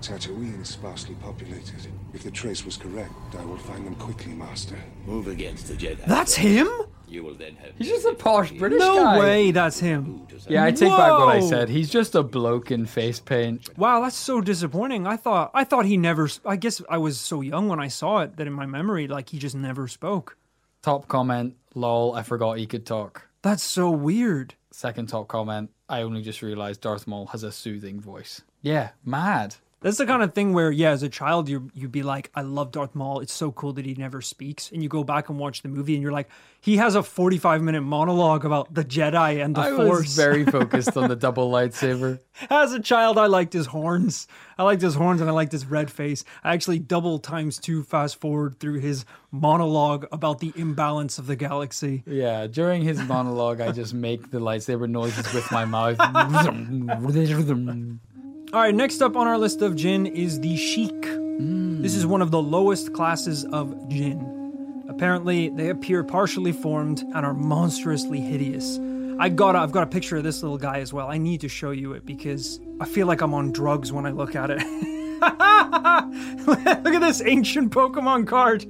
Tatooine 0.00 0.60
is 0.60 0.68
sparsely 0.68 1.14
populated. 1.16 1.86
If 2.12 2.24
the 2.24 2.30
trace 2.30 2.64
was 2.64 2.76
correct, 2.76 3.12
I 3.38 3.44
will 3.44 3.56
find 3.58 3.86
them 3.86 3.94
quickly, 3.94 4.32
Master. 4.32 4.76
Move 5.06 5.28
against 5.28 5.68
the 5.68 5.74
Jedi. 5.74 6.04
That's 6.06 6.34
him? 6.34 6.68
You 7.06 7.22
will 7.22 7.34
then 7.34 7.54
have. 7.56 7.72
He's 7.78 7.88
just 7.88 8.06
a 8.06 8.14
posh 8.14 8.50
British 8.52 8.80
No 8.80 8.96
guy. 8.96 9.18
way 9.20 9.50
that's 9.50 9.78
him. 9.78 10.26
Yeah, 10.48 10.64
I 10.64 10.70
take 10.72 10.88
back 10.88 11.12
what 11.12 11.28
I 11.28 11.40
said. 11.40 11.68
He's 11.68 11.90
just 11.90 12.14
a 12.14 12.22
bloke 12.22 12.70
in 12.70 12.86
face 12.86 13.20
paint. 13.20 13.68
Wow, 13.78 14.00
that's 14.00 14.16
so 14.16 14.40
disappointing. 14.40 15.06
I 15.06 15.16
thought 15.18 15.50
I 15.52 15.64
thought 15.64 15.84
he 15.84 15.96
never 15.98 16.28
I 16.46 16.56
guess 16.56 16.80
I 16.88 16.96
was 16.96 17.20
so 17.20 17.42
young 17.42 17.68
when 17.68 17.78
I 17.78 17.88
saw 17.88 18.20
it 18.20 18.36
that 18.38 18.46
in 18.46 18.52
my 18.54 18.64
memory 18.66 19.08
like 19.08 19.28
he 19.28 19.38
just 19.38 19.54
never 19.54 19.88
spoke. 19.88 20.36
Top 20.80 21.06
comment, 21.06 21.54
lol, 21.74 22.14
I 22.14 22.22
forgot 22.22 22.56
he 22.58 22.66
could 22.66 22.86
talk. 22.86 23.28
That's 23.42 23.62
so 23.62 23.90
weird. 23.90 24.54
Second 24.72 25.08
top 25.08 25.28
comment, 25.28 25.70
I 25.88 26.00
only 26.00 26.22
just 26.22 26.40
realized 26.40 26.80
Darth 26.80 27.06
Maul 27.06 27.26
has 27.26 27.42
a 27.42 27.52
soothing 27.52 28.00
voice. 28.00 28.40
Yeah, 28.62 28.90
mad. 29.04 29.56
That's 29.82 29.98
the 29.98 30.06
kind 30.06 30.22
of 30.22 30.32
thing 30.32 30.52
where, 30.52 30.70
yeah, 30.70 30.90
as 30.90 31.02
a 31.02 31.08
child, 31.08 31.48
you 31.48 31.70
you'd 31.74 31.92
be 31.92 32.02
like, 32.02 32.30
"I 32.34 32.42
love 32.42 32.70
Darth 32.70 32.94
Maul. 32.94 33.20
It's 33.20 33.32
so 33.32 33.50
cool 33.50 33.72
that 33.74 33.84
he 33.84 33.94
never 33.94 34.22
speaks." 34.22 34.70
And 34.70 34.82
you 34.82 34.88
go 34.88 35.04
back 35.04 35.28
and 35.28 35.38
watch 35.38 35.62
the 35.62 35.68
movie, 35.68 35.94
and 35.94 36.02
you're 36.02 36.12
like, 36.12 36.28
"He 36.60 36.76
has 36.76 36.94
a 36.94 37.02
45 37.02 37.62
minute 37.62 37.82
monologue 37.82 38.44
about 38.44 38.72
the 38.72 38.84
Jedi 38.84 39.44
and 39.44 39.54
the 39.54 39.60
I 39.60 39.70
Force." 39.70 40.02
was 40.02 40.16
very 40.16 40.44
focused 40.58 40.96
on 40.96 41.08
the 41.08 41.16
double 41.16 41.50
lightsaber. 41.50 42.20
As 42.48 42.72
a 42.72 42.80
child, 42.80 43.18
I 43.18 43.26
liked 43.26 43.52
his 43.52 43.66
horns. 43.66 44.26
I 44.56 44.62
liked 44.62 44.82
his 44.82 44.94
horns, 44.94 45.20
and 45.20 45.28
I 45.28 45.32
liked 45.32 45.52
his 45.52 45.66
red 45.66 45.90
face. 45.90 46.24
I 46.44 46.54
actually 46.54 46.78
double 46.78 47.18
times 47.18 47.58
two 47.58 47.82
fast 47.82 48.20
forward 48.20 48.60
through 48.60 48.80
his 48.80 49.04
monologue 49.30 50.06
about 50.12 50.38
the 50.38 50.52
imbalance 50.54 51.18
of 51.18 51.26
the 51.26 51.36
galaxy. 51.36 52.04
Yeah, 52.06 52.46
during 52.46 52.82
his 52.82 53.00
monologue, 53.00 53.60
I 53.60 53.72
just 53.72 53.94
make 53.94 54.30
the 54.30 54.38
lightsaber 54.38 54.88
noises 54.88 55.32
with 55.34 55.50
my 55.50 55.64
mouth. 55.64 55.98
All 58.52 58.60
right, 58.60 58.74
next 58.74 59.00
up 59.00 59.16
on 59.16 59.26
our 59.26 59.38
list 59.38 59.62
of 59.62 59.76
jinn 59.76 60.04
is 60.04 60.40
the 60.40 60.58
Sheik. 60.58 61.00
This 61.00 61.94
is 61.94 62.04
one 62.04 62.20
of 62.20 62.30
the 62.30 62.42
lowest 62.42 62.92
classes 62.92 63.46
of 63.46 63.88
jinn. 63.88 64.84
Apparently, 64.90 65.48
they 65.48 65.70
appear 65.70 66.04
partially 66.04 66.52
formed 66.52 67.00
and 67.00 67.24
are 67.24 67.32
monstrously 67.32 68.20
hideous. 68.20 68.78
I 69.18 69.30
got, 69.30 69.56
I've 69.56 69.72
got 69.72 69.84
a 69.84 69.86
picture 69.86 70.18
of 70.18 70.24
this 70.24 70.42
little 70.42 70.58
guy 70.58 70.80
as 70.80 70.92
well. 70.92 71.08
I 71.08 71.16
need 71.16 71.40
to 71.40 71.48
show 71.48 71.70
you 71.70 71.94
it 71.94 72.04
because 72.04 72.60
I 72.78 72.84
feel 72.84 73.06
like 73.06 73.22
I'm 73.22 73.32
on 73.32 73.52
drugs 73.52 73.90
when 73.90 74.04
I 74.04 74.10
look 74.10 74.36
at 74.36 74.50
it. 74.50 74.58
look 76.46 76.94
at 76.94 77.00
this 77.00 77.22
ancient 77.24 77.72
Pokemon 77.72 78.26
card. 78.26 78.66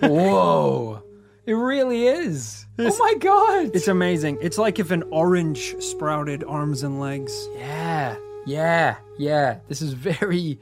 Whoa. 0.00 1.00
It 1.46 1.52
really 1.52 2.08
is. 2.08 2.63
Oh 2.78 2.96
my 2.98 3.14
god. 3.18 3.70
It's 3.74 3.88
amazing. 3.88 4.38
It's 4.40 4.58
like 4.58 4.78
if 4.78 4.90
an 4.90 5.04
orange 5.10 5.76
sprouted 5.82 6.44
arms 6.44 6.82
and 6.82 7.00
legs. 7.00 7.48
yeah, 7.56 8.16
yeah, 8.46 8.96
yeah. 9.18 9.58
This 9.68 9.82
is 9.82 9.92
very 9.92 10.58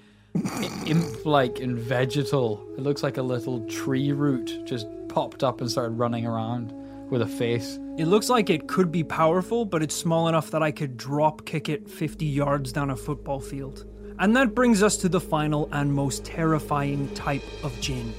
imp 0.86 1.26
like 1.26 1.60
and 1.60 1.78
vegetal. 1.78 2.66
It 2.76 2.80
looks 2.82 3.02
like 3.02 3.16
a 3.16 3.22
little 3.22 3.66
tree 3.66 4.12
root 4.12 4.64
just 4.64 4.86
popped 5.08 5.42
up 5.42 5.60
and 5.60 5.70
started 5.70 5.98
running 5.98 6.26
around 6.26 6.72
with 7.10 7.22
a 7.22 7.26
face. 7.26 7.78
It 7.98 8.06
looks 8.06 8.30
like 8.30 8.48
it 8.48 8.68
could 8.68 8.90
be 8.90 9.04
powerful, 9.04 9.66
but 9.66 9.82
it's 9.82 9.94
small 9.94 10.28
enough 10.28 10.50
that 10.50 10.62
I 10.62 10.70
could 10.70 10.96
drop 10.96 11.44
kick 11.44 11.68
it 11.68 11.88
50 11.88 12.24
yards 12.24 12.72
down 12.72 12.90
a 12.90 12.96
football 12.96 13.38
field. 13.40 13.84
And 14.18 14.34
that 14.36 14.54
brings 14.54 14.82
us 14.82 14.96
to 14.98 15.08
the 15.08 15.20
final 15.20 15.68
and 15.72 15.92
most 15.92 16.24
terrifying 16.24 17.12
type 17.14 17.42
of 17.62 17.78
jinn 17.80 18.14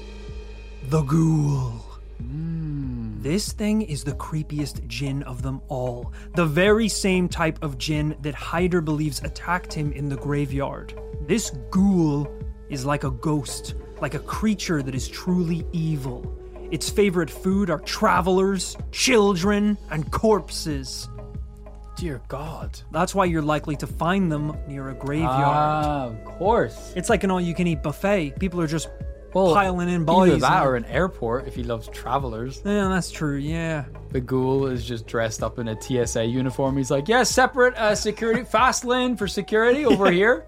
the 0.90 1.02
ghoul. 1.02 1.80
Hmm. 2.18 2.63
This 3.24 3.52
thing 3.52 3.80
is 3.80 4.04
the 4.04 4.12
creepiest 4.12 4.86
jinn 4.86 5.22
of 5.22 5.40
them 5.40 5.62
all. 5.68 6.12
The 6.34 6.44
very 6.44 6.88
same 6.90 7.26
type 7.26 7.62
of 7.62 7.78
jinn 7.78 8.14
that 8.20 8.34
Hyder 8.34 8.82
believes 8.82 9.22
attacked 9.22 9.72
him 9.72 9.92
in 9.92 10.10
the 10.10 10.16
graveyard. 10.18 10.92
This 11.26 11.48
ghoul 11.70 12.30
is 12.68 12.84
like 12.84 13.04
a 13.04 13.10
ghost, 13.10 13.76
like 14.02 14.12
a 14.12 14.18
creature 14.18 14.82
that 14.82 14.94
is 14.94 15.08
truly 15.08 15.66
evil. 15.72 16.38
Its 16.70 16.90
favorite 16.90 17.30
food 17.30 17.70
are 17.70 17.78
travelers, 17.78 18.76
children, 18.92 19.78
and 19.90 20.12
corpses. 20.12 21.08
Dear 21.96 22.20
God. 22.28 22.78
That's 22.92 23.14
why 23.14 23.24
you're 23.24 23.40
likely 23.40 23.76
to 23.76 23.86
find 23.86 24.30
them 24.30 24.54
near 24.68 24.90
a 24.90 24.94
graveyard. 24.94 25.32
Ah, 25.32 26.04
of 26.08 26.24
course. 26.26 26.92
it's 26.94 27.08
like 27.08 27.24
an 27.24 27.30
all 27.30 27.40
you 27.40 27.54
can 27.54 27.66
eat 27.66 27.82
buffet. 27.82 28.38
People 28.38 28.60
are 28.60 28.66
just 28.66 28.90
Well, 29.34 29.52
piling 29.52 29.88
in 29.88 29.96
Either 29.96 30.04
bodies. 30.04 30.40
that 30.42 30.58
and- 30.60 30.66
or 30.68 30.76
an 30.76 30.84
airport 30.86 31.46
if 31.48 31.54
he 31.56 31.62
loves 31.64 31.88
travelers. 31.88 32.62
yeah, 32.64 32.88
that's 32.88 33.10
true. 33.10 33.36
Yeah. 33.36 33.84
The 34.10 34.20
ghoul 34.20 34.66
is 34.66 34.84
just 34.84 35.06
dressed 35.06 35.42
up 35.42 35.58
in 35.58 35.68
a 35.68 35.74
TSA 35.80 36.24
uniform. 36.24 36.76
He's 36.76 36.90
like, 36.90 37.08
yeah, 37.08 37.24
separate 37.24 37.74
uh, 37.76 37.94
security, 37.94 38.44
fast 38.50 38.84
lane 38.84 39.16
for 39.16 39.26
security 39.28 39.84
over 39.84 40.10
here. 40.20 40.46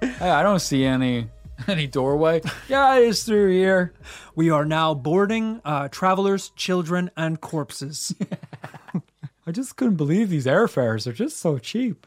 Hey, 0.00 0.30
I 0.30 0.42
don't 0.44 0.60
see 0.60 0.84
any 0.84 1.26
any 1.66 1.86
doorway. 1.88 2.40
Yeah, 2.68 2.96
it 2.98 3.08
is 3.08 3.24
through 3.24 3.50
here. 3.50 3.92
We 4.36 4.50
are 4.50 4.64
now 4.64 4.94
boarding 4.94 5.60
uh, 5.64 5.88
travelers, 5.88 6.50
children, 6.50 7.10
and 7.16 7.40
corpses. 7.40 8.14
I 9.46 9.50
just 9.50 9.76
couldn't 9.76 9.96
believe 9.96 10.28
these 10.30 10.46
airfares 10.46 11.06
are 11.06 11.12
just 11.12 11.38
so 11.38 11.58
cheap. 11.58 12.06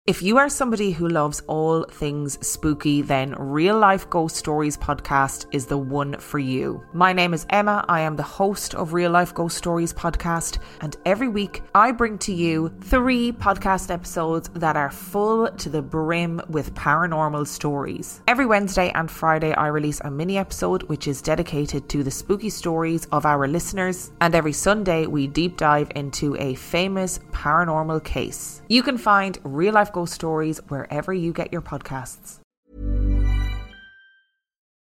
If 0.07 0.23
you 0.23 0.39
are 0.39 0.49
somebody 0.49 0.89
who 0.89 1.07
loves 1.07 1.43
all 1.45 1.83
things 1.83 2.35
spooky, 2.45 3.03
then 3.03 3.35
Real 3.37 3.77
Life 3.77 4.09
Ghost 4.09 4.35
Stories 4.35 4.75
podcast 4.75 5.45
is 5.51 5.67
the 5.67 5.77
one 5.77 6.17
for 6.17 6.39
you. 6.39 6.83
My 6.91 7.13
name 7.13 7.35
is 7.35 7.45
Emma. 7.51 7.85
I 7.87 8.01
am 8.01 8.15
the 8.15 8.23
host 8.23 8.73
of 8.73 8.93
Real 8.93 9.11
Life 9.11 9.35
Ghost 9.35 9.55
Stories 9.55 9.93
podcast, 9.93 10.57
and 10.81 10.97
every 11.05 11.27
week 11.27 11.61
I 11.75 11.91
bring 11.91 12.17
to 12.17 12.33
you 12.33 12.73
three 12.81 13.31
podcast 13.31 13.91
episodes 13.91 14.49
that 14.55 14.75
are 14.75 14.89
full 14.89 15.47
to 15.47 15.69
the 15.69 15.83
brim 15.83 16.41
with 16.49 16.73
paranormal 16.73 17.45
stories. 17.45 18.23
Every 18.27 18.47
Wednesday 18.47 18.89
and 18.95 19.09
Friday, 19.09 19.53
I 19.53 19.67
release 19.67 19.99
a 19.99 20.09
mini 20.09 20.39
episode 20.39 20.81
which 20.89 21.07
is 21.07 21.21
dedicated 21.21 21.87
to 21.89 22.01
the 22.01 22.09
spooky 22.09 22.49
stories 22.49 23.05
of 23.11 23.27
our 23.27 23.47
listeners, 23.47 24.13
and 24.19 24.33
every 24.33 24.53
Sunday 24.53 25.05
we 25.05 25.27
deep 25.27 25.57
dive 25.57 25.91
into 25.95 26.35
a 26.37 26.55
famous 26.55 27.19
paranormal 27.31 28.03
case. 28.03 28.63
You 28.67 28.81
can 28.81 28.97
find 28.97 29.37
Real 29.43 29.75
Life 29.75 29.90
Ghost 29.93 30.13
Stories 30.13 30.59
wherever 30.67 31.13
you 31.13 31.33
get 31.33 31.51
your 31.51 31.61
podcasts. 31.61 32.39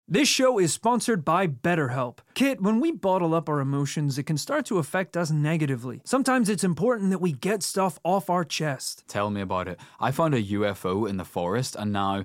This 0.09 0.29
show 0.29 0.61
is 0.61 0.73
sponsored 0.73 1.25
by 1.25 1.49
BetterHelp. 1.49 2.19
Kit, 2.35 2.61
when 2.61 2.79
we 2.79 2.93
bottle 2.93 3.35
up 3.35 3.49
our 3.49 3.59
emotions, 3.59 4.19
it 4.19 4.23
can 4.23 4.39
start 4.39 4.65
to 4.67 4.79
affect 4.79 5.17
us 5.17 5.33
negatively. 5.33 6.01
Sometimes 6.05 6.49
it's 6.49 6.63
important 6.63 7.11
that 7.11 7.19
we 7.19 7.33
get 7.33 7.65
stuff 7.65 7.99
off 8.05 8.31
our 8.31 8.45
chest. 8.45 9.03
Tell 9.09 9.31
me 9.31 9.41
about 9.41 9.67
it. 9.67 9.81
I 9.99 10.13
found 10.13 10.35
a 10.35 10.43
UFO 10.45 11.11
in 11.11 11.17
the 11.17 11.25
forest, 11.25 11.75
and 11.75 11.93
now 11.93 12.25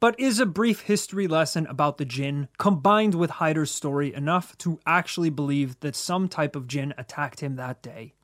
But 0.00 0.18
is 0.20 0.38
a 0.38 0.46
brief 0.46 0.82
history 0.82 1.26
lesson 1.26 1.66
about 1.66 1.98
the 1.98 2.04
jinn, 2.04 2.48
combined 2.56 3.14
with 3.14 3.30
Hyder's 3.30 3.72
story, 3.72 4.14
enough 4.14 4.56
to 4.58 4.78
actually 4.86 5.30
believe 5.30 5.80
that 5.80 5.96
some 5.96 6.28
type 6.28 6.54
of 6.54 6.68
jinn 6.68 6.94
attacked 6.96 7.40
him 7.40 7.56
that 7.56 7.82
day? 7.82 8.14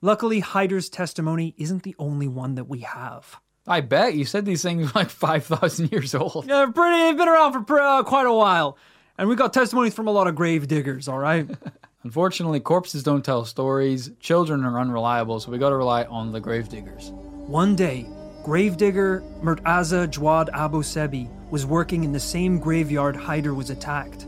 Luckily, 0.00 0.40
Hyder's 0.40 0.88
testimony 0.88 1.54
isn't 1.56 1.84
the 1.84 1.94
only 1.98 2.26
one 2.26 2.56
that 2.56 2.64
we 2.64 2.80
have. 2.80 3.36
I 3.66 3.80
bet 3.80 4.14
you 4.14 4.24
said 4.24 4.44
these 4.44 4.62
things 4.62 4.92
were 4.92 5.00
like 5.00 5.10
5,000 5.10 5.92
years 5.92 6.14
old. 6.14 6.46
Yeah, 6.48 6.66
pretty. 6.74 6.96
They've 6.96 7.16
been 7.16 7.28
around 7.28 7.64
for 7.64 7.80
uh, 7.80 8.02
quite 8.02 8.26
a 8.26 8.32
while, 8.32 8.76
and 9.16 9.28
we 9.28 9.36
got 9.36 9.52
testimonies 9.52 9.94
from 9.94 10.08
a 10.08 10.12
lot 10.12 10.26
of 10.26 10.34
grave 10.34 10.66
diggers. 10.66 11.06
All 11.06 11.18
right. 11.18 11.48
Unfortunately, 12.04 12.60
corpses 12.60 13.02
don't 13.02 13.24
tell 13.24 13.44
stories, 13.44 14.10
children 14.20 14.64
are 14.64 14.78
unreliable, 14.78 15.40
so 15.40 15.50
we 15.50 15.58
gotta 15.58 15.76
rely 15.76 16.04
on 16.04 16.32
the 16.32 16.40
gravediggers. 16.40 17.10
One 17.46 17.76
day, 17.76 18.06
gravedigger 18.44 19.22
Murtaza 19.42 20.06
Jawad 20.06 20.50
Abu 20.52 20.82
Sebi 20.82 21.30
was 21.50 21.64
working 21.64 22.04
in 22.04 22.12
the 22.12 22.20
same 22.20 22.58
graveyard 22.58 23.16
Hyder 23.16 23.54
was 23.54 23.70
attacked. 23.70 24.26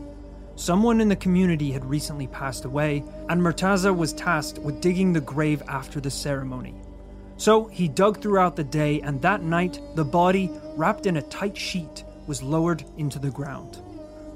Someone 0.55 0.99
in 0.99 1.07
the 1.07 1.15
community 1.15 1.71
had 1.71 1.85
recently 1.85 2.25
passed 2.25 2.65
away, 2.65 3.03
and 3.29 3.39
Murtaza 3.39 3.95
was 3.95 4.13
tasked 4.13 4.57
with 4.57 4.81
digging 4.81 5.13
the 5.13 5.21
grave 5.21 5.61
after 5.67 6.01
the 6.01 6.09
ceremony. 6.09 6.73
So 7.37 7.67
he 7.67 7.87
dug 7.87 8.19
throughout 8.19 8.55
the 8.55 8.63
day, 8.63 9.01
and 9.01 9.21
that 9.21 9.43
night, 9.43 9.79
the 9.93 10.03
body, 10.03 10.49
wrapped 10.75 11.05
in 11.05 11.17
a 11.17 11.21
tight 11.21 11.55
sheet, 11.55 12.03
was 12.25 12.41
lowered 12.41 12.83
into 12.97 13.19
the 13.19 13.29
ground. 13.29 13.77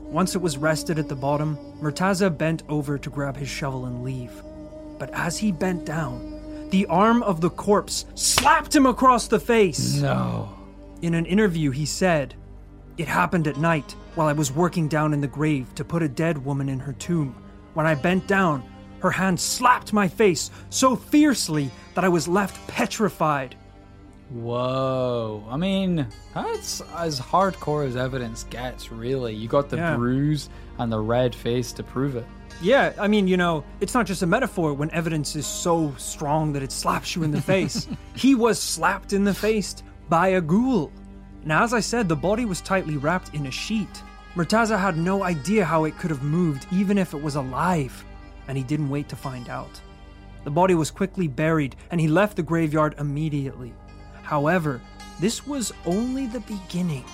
Once 0.04 0.36
it 0.36 0.42
was 0.44 0.60
rested 0.60 1.00
at 1.00 1.10
the 1.10 1.16
bottom, 1.16 1.58
Murtaza 1.82 2.30
bent 2.30 2.62
over 2.70 3.00
to 3.00 3.10
grab 3.10 3.36
his 3.36 3.50
shovel 3.50 3.86
and 3.86 4.04
leave. 4.04 4.44
But 5.00 5.10
as 5.14 5.40
he 5.40 5.52
bent 5.52 5.86
down, 5.86 6.40
the 6.72 6.86
arm 6.88 7.22
of 7.24 7.42
the 7.42 7.50
corpse 7.50 8.06
slapped 8.16 8.76
him 8.76 8.86
across 8.86 9.28
the 9.28 9.40
face. 9.40 9.96
No. 10.02 10.50
In 11.02 11.14
an 11.14 11.26
interview, 11.26 11.72
he 11.72 11.86
said, 11.86 12.34
It 12.98 13.08
happened 13.08 13.48
at 13.48 13.58
night 13.58 13.96
while 14.16 14.28
I 14.28 14.34
was 14.34 14.52
working 14.52 14.88
down 14.88 15.14
in 15.14 15.22
the 15.22 15.28
grave 15.28 15.74
to 15.76 15.84
put 15.86 16.04
a 16.04 16.10
dead 16.10 16.44
woman 16.44 16.70
in 16.70 16.80
her 16.80 16.94
tomb. 16.94 17.36
When 17.74 17.86
I 17.86 17.96
bent 17.96 18.28
down, 18.28 18.64
her 19.00 19.12
hand 19.12 19.40
slapped 19.40 19.94
my 19.94 20.08
face 20.08 20.52
so 20.70 20.96
fiercely 20.96 21.72
that 21.96 22.04
I 22.04 22.10
was 22.10 22.28
left 22.28 22.66
petrified. 22.68 23.56
Whoa. 24.30 25.44
I 25.50 25.58
mean, 25.58 26.08
that's 26.34 26.82
as 26.96 27.20
hardcore 27.20 27.86
as 27.86 27.96
evidence 27.98 28.44
gets, 28.46 28.92
really. 28.92 29.34
You 29.36 29.48
got 29.48 29.70
the 29.70 29.78
Yeah. 29.78 29.96
bruise 29.96 30.50
and 30.78 30.92
the 30.92 31.00
red 31.00 31.36
face 31.36 31.72
to 31.74 31.84
prove 31.84 32.16
it. 32.16 32.26
Yeah, 32.62 32.94
I 33.00 33.08
mean, 33.08 33.28
you 33.28 33.38
know, 33.38 33.64
it's 33.80 33.94
not 33.94 34.06
just 34.06 34.22
a 34.22 34.28
metaphor 34.28 34.74
when 34.74 34.92
evidence 34.92 35.36
is 35.36 35.48
so 35.48 35.96
strong 35.98 36.54
that 36.54 36.62
it 36.62 36.72
slaps 36.72 37.16
you 37.16 37.24
in 37.24 37.32
the 37.32 37.42
face. 37.42 37.88
he 38.16 38.36
was 38.36 38.62
slapped 38.62 39.14
in 39.14 39.24
the 39.24 39.34
face 39.34 39.82
by 40.10 40.30
a 40.30 40.42
ghoul. 40.42 40.92
Now, 41.44 41.64
as 41.64 41.74
I 41.74 41.80
said, 41.80 42.08
the 42.08 42.16
body 42.16 42.46
was 42.46 42.62
tightly 42.62 42.98
wrapped 42.98 43.34
in 43.34 43.48
a 43.48 43.52
sheet. 43.52 44.04
Murtaza 44.36 44.80
had 44.80 44.96
no 44.96 45.24
idea 45.24 45.66
how 45.66 45.86
it 45.86 45.98
could 45.98 46.12
have 46.12 46.22
moved, 46.22 46.68
even 46.72 46.98
if 46.98 47.14
it 47.14 47.22
was 47.22 47.36
alive, 47.36 48.06
and 48.48 48.58
he 48.58 48.64
didn't 48.64 48.90
wait 48.90 49.10
to 49.10 49.16
find 49.16 49.50
out. 49.50 49.82
The 50.44 50.52
body 50.52 50.76
was 50.76 50.92
quickly 50.92 51.28
buried, 51.28 51.76
and 51.90 52.00
he 52.00 52.08
left 52.08 52.38
the 52.38 52.44
graveyard 52.44 52.96
immediately. 53.00 53.74
However, 54.22 54.82
this 55.20 55.48
was 55.48 55.74
only 55.86 56.28
the 56.28 56.40
beginning. 56.42 57.06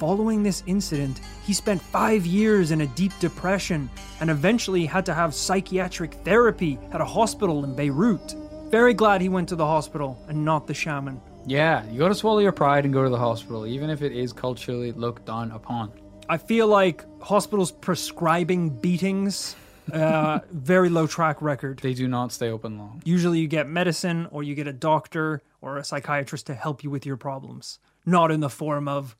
Following 0.00 0.42
this 0.42 0.62
incident, 0.66 1.20
he 1.44 1.52
spent 1.52 1.82
five 1.82 2.24
years 2.24 2.70
in 2.70 2.80
a 2.80 2.86
deep 2.86 3.12
depression 3.20 3.90
and 4.20 4.30
eventually 4.30 4.86
had 4.86 5.04
to 5.04 5.12
have 5.12 5.34
psychiatric 5.34 6.14
therapy 6.24 6.78
at 6.92 7.02
a 7.02 7.04
hospital 7.04 7.64
in 7.64 7.76
Beirut. 7.76 8.34
Very 8.70 8.94
glad 8.94 9.20
he 9.20 9.28
went 9.28 9.46
to 9.50 9.56
the 9.56 9.66
hospital 9.66 10.18
and 10.26 10.42
not 10.42 10.66
the 10.66 10.72
shaman. 10.72 11.20
Yeah, 11.44 11.84
you 11.90 11.98
gotta 11.98 12.14
swallow 12.14 12.38
your 12.38 12.50
pride 12.50 12.86
and 12.86 12.94
go 12.94 13.04
to 13.04 13.10
the 13.10 13.18
hospital, 13.18 13.66
even 13.66 13.90
if 13.90 14.00
it 14.00 14.12
is 14.12 14.32
culturally 14.32 14.92
looked 14.92 15.26
down 15.26 15.50
upon. 15.50 15.92
I 16.30 16.38
feel 16.38 16.66
like 16.66 17.04
hospitals 17.20 17.70
prescribing 17.70 18.70
beatings, 18.70 19.54
uh, 19.92 20.38
very 20.50 20.88
low 20.88 21.06
track 21.08 21.42
record. 21.42 21.80
They 21.80 21.92
do 21.92 22.08
not 22.08 22.32
stay 22.32 22.48
open 22.48 22.78
long. 22.78 23.02
Usually 23.04 23.40
you 23.40 23.48
get 23.48 23.68
medicine 23.68 24.28
or 24.30 24.42
you 24.42 24.54
get 24.54 24.66
a 24.66 24.72
doctor 24.72 25.42
or 25.60 25.76
a 25.76 25.84
psychiatrist 25.84 26.46
to 26.46 26.54
help 26.54 26.82
you 26.82 26.88
with 26.88 27.04
your 27.04 27.18
problems, 27.18 27.80
not 28.06 28.30
in 28.30 28.40
the 28.40 28.48
form 28.48 28.88
of 28.88 29.14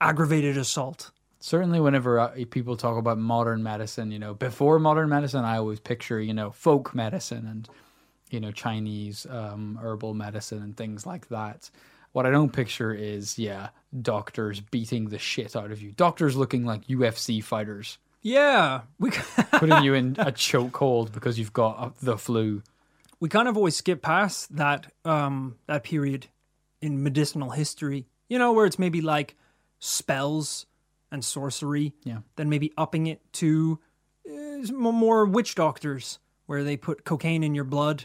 aggravated 0.00 0.56
assault. 0.56 1.10
Certainly, 1.40 1.80
whenever 1.80 2.18
uh, 2.18 2.32
people 2.50 2.76
talk 2.76 2.96
about 2.98 3.18
modern 3.18 3.62
medicine, 3.62 4.10
you 4.10 4.18
know, 4.18 4.34
before 4.34 4.78
modern 4.78 5.08
medicine, 5.08 5.44
I 5.44 5.58
always 5.58 5.78
picture, 5.78 6.20
you 6.20 6.34
know, 6.34 6.50
folk 6.50 6.94
medicine 6.94 7.46
and, 7.46 7.68
you 8.30 8.40
know, 8.40 8.50
Chinese 8.50 9.24
um, 9.30 9.78
herbal 9.80 10.14
medicine 10.14 10.62
and 10.62 10.76
things 10.76 11.06
like 11.06 11.28
that. 11.28 11.70
What 12.12 12.26
I 12.26 12.30
don't 12.30 12.52
picture 12.52 12.92
is, 12.92 13.38
yeah, 13.38 13.68
doctors 14.02 14.60
beating 14.60 15.10
the 15.10 15.18
shit 15.18 15.54
out 15.54 15.70
of 15.70 15.80
you. 15.80 15.92
Doctors 15.92 16.34
looking 16.36 16.64
like 16.64 16.86
UFC 16.88 17.42
fighters, 17.44 17.98
Yeah, 18.22 18.80
we 18.98 19.10
putting 19.52 19.84
you 19.84 19.94
in 19.94 20.16
a 20.18 20.32
chokehold 20.32 21.12
because 21.12 21.38
you've 21.38 21.52
got 21.52 21.78
uh, 21.78 21.90
the 22.02 22.18
flu. 22.18 22.62
we 23.20 23.28
kind 23.28 23.46
of 23.46 23.56
always 23.56 23.76
skip 23.76 24.02
past 24.02 24.56
that 24.56 24.90
um 25.04 25.56
that 25.66 25.84
period 25.84 26.26
in 26.80 27.00
medicinal 27.02 27.50
history. 27.50 28.06
You 28.28 28.38
know, 28.38 28.52
where 28.52 28.66
it's 28.66 28.78
maybe 28.78 29.00
like 29.00 29.36
spells 29.78 30.66
and 31.10 31.24
sorcery. 31.24 31.94
Yeah. 32.04 32.18
Then 32.36 32.48
maybe 32.48 32.72
upping 32.76 33.06
it 33.06 33.20
to 33.34 33.78
uh, 34.28 34.72
more 34.72 35.24
witch 35.24 35.54
doctors, 35.54 36.18
where 36.46 36.64
they 36.64 36.76
put 36.76 37.04
cocaine 37.04 37.42
in 37.42 37.54
your 37.54 37.64
blood 37.64 38.04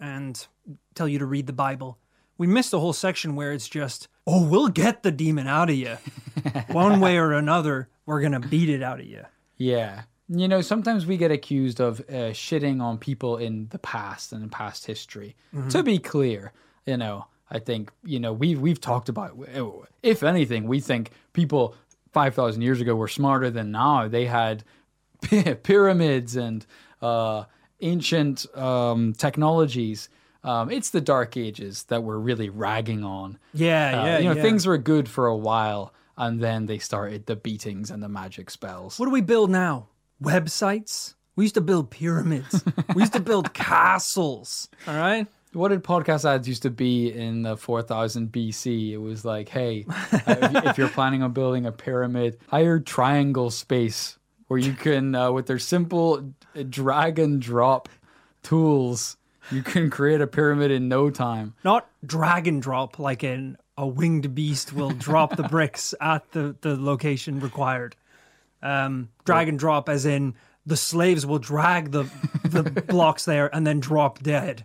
and 0.00 0.46
tell 0.94 1.08
you 1.08 1.18
to 1.18 1.26
read 1.26 1.46
the 1.46 1.52
Bible. 1.52 1.98
We 2.36 2.46
missed 2.46 2.74
a 2.74 2.78
whole 2.78 2.92
section 2.92 3.36
where 3.36 3.52
it's 3.52 3.68
just, 3.68 4.08
oh, 4.26 4.44
we'll 4.44 4.68
get 4.68 5.02
the 5.02 5.12
demon 5.12 5.46
out 5.46 5.70
of 5.70 5.76
you. 5.76 5.96
One 6.68 7.00
way 7.00 7.16
or 7.16 7.32
another, 7.32 7.88
we're 8.06 8.20
going 8.20 8.32
to 8.32 8.40
beat 8.40 8.68
it 8.68 8.82
out 8.82 8.98
of 8.98 9.06
you. 9.06 9.24
Yeah. 9.56 10.02
You 10.28 10.48
know, 10.48 10.60
sometimes 10.60 11.06
we 11.06 11.16
get 11.16 11.30
accused 11.30 11.80
of 11.80 12.00
uh, 12.00 12.32
shitting 12.32 12.82
on 12.82 12.98
people 12.98 13.36
in 13.36 13.68
the 13.68 13.78
past 13.78 14.32
and 14.32 14.42
in 14.42 14.50
past 14.50 14.86
history. 14.86 15.36
To 15.70 15.82
be 15.82 15.98
clear, 15.98 16.52
you 16.86 16.96
know, 16.96 17.26
I 17.50 17.58
think, 17.58 17.90
you 18.04 18.18
know, 18.20 18.32
we've, 18.32 18.60
we've 18.60 18.80
talked 18.80 19.08
about, 19.08 19.38
if 20.02 20.22
anything, 20.22 20.66
we 20.66 20.80
think 20.80 21.10
people 21.32 21.74
5,000 22.12 22.62
years 22.62 22.80
ago 22.80 22.94
were 22.94 23.08
smarter 23.08 23.50
than 23.50 23.70
now. 23.70 24.08
They 24.08 24.26
had 24.26 24.64
pyramids 25.62 26.36
and 26.36 26.64
uh, 27.02 27.44
ancient 27.80 28.46
um, 28.56 29.12
technologies. 29.14 30.08
Um, 30.42 30.70
it's 30.70 30.90
the 30.90 31.00
dark 31.00 31.36
ages 31.36 31.84
that 31.84 32.02
we're 32.02 32.18
really 32.18 32.48
ragging 32.50 33.04
on. 33.04 33.38
Yeah, 33.52 34.00
Uh, 34.00 34.06
yeah, 34.06 34.18
you 34.18 34.24
know, 34.28 34.34
yeah. 34.34 34.42
things 34.42 34.66
were 34.66 34.78
good 34.78 35.08
for 35.08 35.26
a 35.26 35.36
while, 35.36 35.92
and 36.16 36.40
then 36.40 36.66
they 36.66 36.78
started 36.78 37.26
the 37.26 37.36
beatings 37.36 37.90
and 37.90 38.02
the 38.02 38.08
magic 38.08 38.50
spells. 38.50 38.98
What 38.98 39.06
do 39.06 39.12
we 39.12 39.20
build 39.22 39.50
now? 39.50 39.88
Websites? 40.22 41.14
We 41.36 41.44
used 41.44 41.54
to 41.54 41.60
build 41.60 41.90
pyramids. 41.90 42.62
we 42.94 43.02
used 43.02 43.14
to 43.14 43.20
build 43.20 43.52
castles. 43.54 44.68
All 44.86 44.94
right? 44.96 45.26
What 45.54 45.68
did 45.68 45.84
podcast 45.84 46.28
ads 46.28 46.48
used 46.48 46.62
to 46.62 46.70
be 46.70 47.12
in 47.12 47.42
the 47.42 47.56
4000 47.56 48.32
BC? 48.32 48.90
It 48.90 48.98
was 48.98 49.24
like, 49.24 49.48
hey, 49.48 49.86
uh, 49.88 50.18
if, 50.26 50.64
if 50.66 50.78
you're 50.78 50.88
planning 50.88 51.22
on 51.22 51.32
building 51.32 51.64
a 51.64 51.72
pyramid, 51.72 52.38
hire 52.48 52.80
Triangle 52.80 53.50
Space, 53.50 54.18
where 54.48 54.58
you 54.58 54.72
can, 54.72 55.14
uh, 55.14 55.30
with 55.30 55.46
their 55.46 55.58
simple 55.58 56.34
drag 56.68 57.18
and 57.18 57.40
drop 57.40 57.88
tools, 58.42 59.16
you 59.50 59.62
can 59.62 59.90
create 59.90 60.20
a 60.20 60.26
pyramid 60.26 60.70
in 60.70 60.88
no 60.88 61.10
time. 61.10 61.54
Not 61.64 61.88
drag 62.04 62.48
and 62.48 62.60
drop 62.60 62.98
like 62.98 63.22
in 63.22 63.56
a 63.76 63.86
winged 63.86 64.34
beast 64.34 64.72
will 64.72 64.90
drop 64.90 65.36
the 65.36 65.42
bricks 65.44 65.94
at 66.00 66.30
the, 66.32 66.56
the 66.60 66.76
location 66.76 67.40
required. 67.40 67.96
Um, 68.62 69.10
drag 69.24 69.48
and 69.48 69.58
drop 69.58 69.88
as 69.88 70.06
in 70.06 70.34
the 70.66 70.76
slaves 70.76 71.26
will 71.26 71.38
drag 71.38 71.90
the 71.90 72.04
the 72.44 72.62
blocks 72.88 73.26
there 73.26 73.54
and 73.54 73.66
then 73.66 73.80
drop 73.80 74.22
dead. 74.22 74.64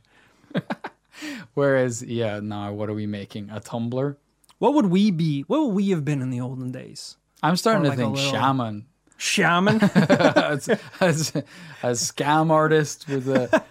Whereas, 1.54 2.02
yeah, 2.02 2.40
now 2.42 2.72
what 2.74 2.90
are 2.90 2.94
we 2.94 3.08
making? 3.08 3.50
A 3.50 3.60
Tumblr? 3.60 4.16
What 4.60 4.74
would 4.74 4.88
we 4.88 5.12
be? 5.12 5.42
What 5.44 5.62
would 5.62 5.76
we 5.76 5.90
have 5.90 6.06
been 6.06 6.22
in 6.22 6.30
the 6.30 6.42
olden 6.42 6.72
days? 6.72 7.18
I'm 7.42 7.56
starting 7.56 7.84
to 7.84 7.90
like 7.90 7.98
think 7.98 8.16
little- 8.16 8.32
shaman. 8.32 8.86
Shaman? 9.18 9.82
as, 9.82 10.70
as 11.02 11.36
a 11.36 11.92
scam 11.92 12.52
artist 12.52 13.08
with 13.10 13.28
a 13.28 13.64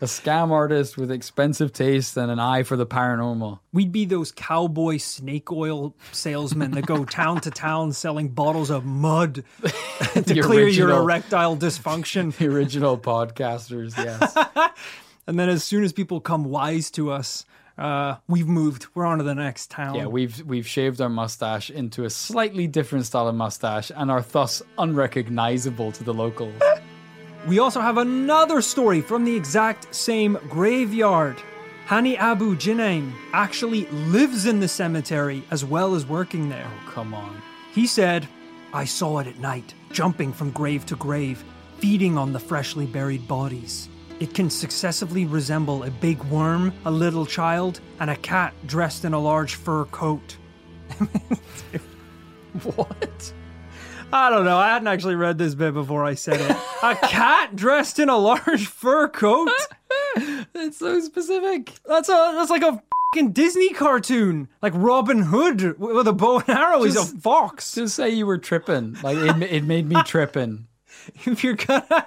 a 0.00 0.06
scam 0.06 0.50
artist 0.50 0.96
with 0.96 1.10
expensive 1.10 1.72
taste 1.72 2.16
and 2.16 2.30
an 2.30 2.38
eye 2.38 2.62
for 2.62 2.76
the 2.76 2.86
paranormal. 2.86 3.60
We'd 3.72 3.92
be 3.92 4.06
those 4.06 4.32
cowboy 4.32 4.96
snake 4.96 5.52
oil 5.52 5.94
salesmen 6.12 6.70
that 6.72 6.86
go 6.86 7.04
town 7.06 7.40
to 7.42 7.50
town 7.50 7.92
selling 7.92 8.28
bottles 8.28 8.70
of 8.70 8.84
mud 8.84 9.44
to 10.14 10.42
clear 10.42 10.68
your 10.68 10.90
erectile 10.90 11.56
dysfunction. 11.56 12.34
The 12.36 12.46
original 12.46 12.96
podcasters, 12.96 13.96
yes. 13.96 14.34
And 15.30 15.38
then 15.38 15.48
as 15.48 15.62
soon 15.62 15.84
as 15.84 15.92
people 15.92 16.20
come 16.20 16.44
wise 16.44 16.90
to 16.92 17.12
us, 17.12 17.44
Uh, 17.78 18.16
we've 18.28 18.48
moved. 18.48 18.88
We're 18.94 19.06
on 19.06 19.18
to 19.18 19.24
the 19.24 19.34
next 19.34 19.70
town. 19.70 19.94
Yeah, 19.94 20.06
we've 20.06 20.42
we've 20.44 20.66
shaved 20.66 21.00
our 21.00 21.08
mustache 21.08 21.70
into 21.70 22.04
a 22.04 22.10
slightly 22.10 22.66
different 22.66 23.06
style 23.06 23.28
of 23.28 23.34
mustache 23.36 23.90
and 23.96 24.10
are 24.10 24.20
thus 24.20 24.60
unrecognizable 24.76 25.90
to 25.92 26.04
the 26.04 26.12
locals. 26.12 26.60
We 27.48 27.58
also 27.58 27.80
have 27.80 27.96
another 27.96 28.60
story 28.60 29.00
from 29.00 29.24
the 29.24 29.34
exact 29.34 29.94
same 29.94 30.36
graveyard. 30.50 31.36
Hani 31.88 32.18
Abu 32.18 32.54
Jinain 32.56 33.12
actually 33.32 33.86
lives 34.16 34.44
in 34.44 34.60
the 34.60 34.68
cemetery 34.68 35.42
as 35.50 35.64
well 35.64 35.94
as 35.94 36.04
working 36.04 36.50
there. 36.50 36.66
Oh, 36.68 36.90
come 36.90 37.14
on. 37.14 37.40
He 37.72 37.86
said, 37.86 38.28
I 38.74 38.84
saw 38.84 39.20
it 39.20 39.26
at 39.26 39.38
night, 39.38 39.72
jumping 39.90 40.34
from 40.34 40.50
grave 40.50 40.84
to 40.86 40.96
grave, 40.96 41.42
feeding 41.78 42.18
on 42.18 42.32
the 42.34 42.40
freshly 42.50 42.84
buried 42.86 43.26
bodies. 43.26 43.88
It 44.20 44.34
can 44.34 44.50
successively 44.50 45.24
resemble 45.24 45.82
a 45.84 45.90
big 45.90 46.22
worm, 46.24 46.72
a 46.84 46.90
little 46.90 47.24
child, 47.24 47.80
and 48.00 48.10
a 48.10 48.16
cat 48.16 48.52
dressed 48.66 49.04
in 49.06 49.14
a 49.14 49.18
large 49.18 49.54
fur 49.56 49.86
coat. 49.86 50.36
What? 52.74 53.32
I 54.12 54.28
don't 54.28 54.44
know. 54.44 54.58
I 54.58 54.68
hadn't 54.70 54.88
actually 54.88 55.14
read 55.14 55.38
this 55.38 55.54
bit 55.54 55.72
before 55.72 56.04
I 56.04 56.14
said 56.14 56.40
it. 56.40 56.56
a 56.82 56.94
cat 57.06 57.54
dressed 57.54 58.00
in 58.00 58.08
a 58.08 58.16
large 58.16 58.66
fur 58.80 59.06
coat? 59.08 59.48
It's 60.16 60.78
so 60.78 60.98
specific. 61.00 61.72
That's 61.86 62.08
a 62.08 62.32
that's 62.34 62.50
like 62.50 62.62
a 62.64 62.82
fucking 63.14 63.30
Disney 63.32 63.68
cartoon, 63.70 64.48
like 64.62 64.72
Robin 64.74 65.22
Hood 65.22 65.78
with 65.78 66.08
a 66.08 66.12
bow 66.12 66.40
and 66.40 66.48
arrow. 66.58 66.82
He's 66.82 66.96
a 66.96 67.00
Just- 67.00 67.18
fox. 67.18 67.72
Just 67.74 67.94
say 67.94 68.10
you 68.10 68.26
were 68.26 68.38
tripping. 68.38 68.96
Like 69.02 69.16
it, 69.18 69.42
it 69.42 69.64
made 69.64 69.88
me 69.88 70.02
tripping. 70.02 70.66
if 71.26 71.42
you're 71.44 71.54
gonna 71.54 72.06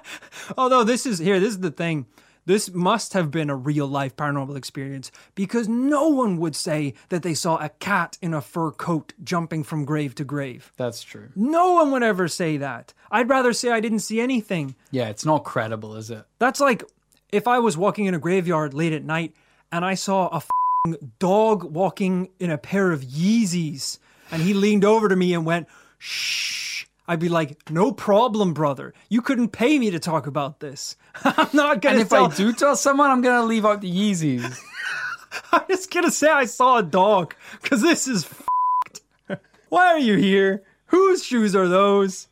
although 0.57 0.83
this 0.83 1.05
is 1.05 1.19
here 1.19 1.39
this 1.39 1.49
is 1.51 1.59
the 1.59 1.71
thing. 1.71 2.05
This 2.45 2.73
must 2.73 3.13
have 3.13 3.31
been 3.31 3.49
a 3.49 3.55
real 3.55 3.87
life 3.87 4.17
paranormal 4.17 4.57
experience 4.57 5.13
because 5.33 5.69
no 5.69 6.09
one 6.09 6.35
would 6.39 6.57
say 6.57 6.93
that 7.07 7.23
they 7.23 7.33
saw 7.35 7.55
a 7.55 7.69
cat 7.69 8.17
in 8.21 8.33
a 8.33 8.41
fur 8.41 8.71
coat 8.71 9.13
jumping 9.23 9.63
from 9.63 9.85
grave 9.85 10.13
to 10.15 10.25
grave. 10.25 10.73
That's 10.75 11.03
true. 11.03 11.29
no 11.37 11.71
one 11.71 11.91
would 11.91 12.03
ever 12.03 12.27
say 12.27 12.57
that. 12.57 12.93
I'd 13.09 13.29
rather 13.29 13.53
say 13.53 13.69
i 13.71 13.79
didn't 13.79 13.99
see 13.99 14.19
anything. 14.19 14.75
Yeah, 14.91 15.07
it's 15.07 15.23
not 15.23 15.45
credible, 15.45 15.95
is 15.95 16.11
it? 16.11 16.25
that's 16.37 16.59
like 16.59 16.83
if 17.31 17.47
i 17.47 17.59
was 17.59 17.77
walking 17.77 18.07
in 18.07 18.13
a 18.13 18.19
graveyard 18.19 18.73
late 18.73 18.91
at 18.91 19.05
night 19.05 19.33
and 19.71 19.85
i 19.85 19.93
saw 19.93 20.27
a 20.27 20.35
f***ing 20.37 21.13
dog 21.19 21.63
walking 21.63 22.27
in 22.39 22.51
a 22.51 22.57
pair 22.57 22.91
of 22.91 23.01
yeezys 23.03 23.99
and 24.31 24.41
he 24.41 24.53
leaned 24.53 24.83
over 24.83 25.07
to 25.07 25.15
me 25.15 25.33
and 25.33 25.45
went 25.45 25.65
shh 25.97 26.72
I'd 27.07 27.19
be 27.19 27.29
like, 27.29 27.69
no 27.69 27.91
problem, 27.91 28.53
brother. 28.53 28.93
You 29.09 29.21
couldn't 29.21 29.49
pay 29.49 29.77
me 29.77 29.91
to 29.91 29.99
talk 29.99 30.25
about 30.25 30.59
this. 30.61 30.95
I'm 31.23 31.49
not 31.53 31.81
gonna 31.81 31.95
And 31.95 32.01
if 32.01 32.09
tell. 32.09 32.31
I 32.31 32.35
do 32.35 32.53
tell 32.53 32.75
someone, 32.75 33.11
I'm 33.11 33.21
gonna 33.21 33.43
leave 33.45 33.65
out 33.65 33.81
the 33.81 33.91
Yeezys. 33.91 34.57
I'm 35.51 35.63
just 35.67 35.91
gonna 35.91 36.11
say 36.11 36.29
I 36.29 36.45
saw 36.45 36.77
a 36.77 36.83
dog 36.83 37.35
because 37.61 37.81
this 37.81 38.07
is 38.07 38.23
f***ed. 38.25 39.39
Why 39.69 39.87
are 39.87 39.99
you 39.99 40.15
here? 40.15 40.63
Whose 40.87 41.23
shoes 41.23 41.55
are 41.55 41.67
those? 41.67 42.27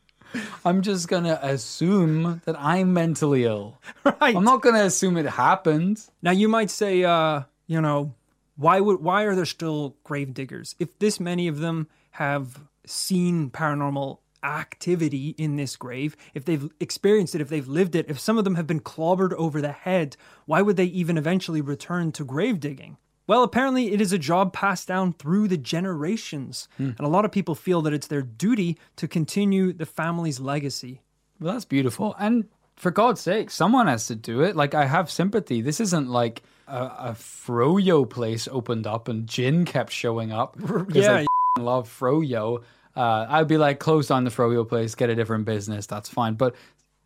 I'm 0.64 0.82
just 0.82 1.08
gonna 1.10 1.38
assume 1.42 2.42
that 2.46 2.56
I'm 2.58 2.94
mentally 2.94 3.44
ill. 3.44 3.82
Right. 4.06 4.36
I'm 4.36 4.46
not 4.46 4.62
gonna 4.62 4.84
assume 4.84 5.18
it 5.18 5.26
happened. 5.26 6.06
Now 6.22 6.32
you 6.32 6.48
might 6.48 6.70
say, 6.70 7.04
uh, 7.04 7.42
you 7.68 7.82
know, 7.82 8.14
why 8.56 8.80
would 8.80 9.02
why 9.02 9.24
are 9.24 9.36
there 9.36 9.46
still 9.46 9.98
grave 10.04 10.34
diggers? 10.34 10.76
If 10.80 10.98
this 11.00 11.20
many 11.20 11.48
of 11.50 11.60
them 11.60 11.88
have 12.12 12.62
seen 12.86 13.50
paranormal 13.50 14.20
activity 14.44 15.36
in 15.38 15.56
this 15.56 15.76
grave, 15.76 16.16
if 16.34 16.46
they've 16.46 16.70
experienced 16.80 17.36
it, 17.36 17.42
if 17.42 17.50
they've 17.50 17.68
lived 17.68 17.96
it, 17.96 18.10
if 18.10 18.20
some 18.20 18.38
of 18.38 18.44
them 18.44 18.56
have 18.56 18.68
been 18.68 18.80
clobbered 18.80 19.34
over 19.34 19.62
the 19.62 19.72
head, 19.72 20.18
why 20.46 20.62
would 20.62 20.78
they 20.78 20.86
even 20.86 21.18
eventually 21.18 21.62
return 21.62 22.12
to 22.14 22.24
grave 22.24 22.60
digging? 22.60 22.98
Well, 23.28 23.44
apparently 23.44 23.94
it 23.94 24.02
is 24.02 24.12
a 24.12 24.18
job 24.18 24.52
passed 24.52 24.88
down 24.88 25.14
through 25.14 25.48
the 25.48 25.58
generations, 25.58 26.68
hmm. 26.78 26.92
and 26.98 27.00
a 27.00 27.08
lot 27.08 27.24
of 27.24 27.32
people 27.32 27.56
feel 27.56 27.82
that 27.84 27.94
it's 27.94 28.08
their 28.08 28.22
duty 28.22 28.78
to 28.98 29.08
continue 29.08 29.74
the 29.74 29.86
family's 29.86 30.40
legacy. 30.40 31.02
Well, 31.40 31.54
that's 31.54 31.66
beautiful. 31.66 32.16
And 32.20 32.46
for 32.76 32.92
God's 32.92 33.22
sake, 33.22 33.50
someone 33.50 33.88
has 33.88 34.08
to 34.08 34.16
do 34.16 34.42
it. 34.42 34.56
Like, 34.56 34.74
I 34.74 34.86
have 34.86 35.10
sympathy. 35.10 35.62
This 35.62 35.80
isn't 35.80 36.10
like 36.10 36.44
a, 36.68 36.84
a 36.84 37.16
Froyo 37.18 38.10
place 38.10 38.48
opened 38.52 38.88
up 38.88 39.08
and 39.08 39.28
jinn 39.28 39.66
kept 39.66 39.92
showing 39.92 40.32
up. 40.32 40.58
Yeah. 40.94 41.26
I 41.58 41.60
love 41.62 41.90
Froyo. 41.90 42.64
Uh, 42.96 43.26
I'd 43.30 43.48
be 43.48 43.58
like, 43.58 43.80
close 43.80 44.12
on 44.12 44.24
the 44.24 44.30
Froyo 44.30 44.68
place, 44.68 44.96
get 44.96 45.10
a 45.10 45.16
different 45.16 45.46
business. 45.46 45.86
That's 45.86 46.10
fine. 46.10 46.36
But, 46.36 46.56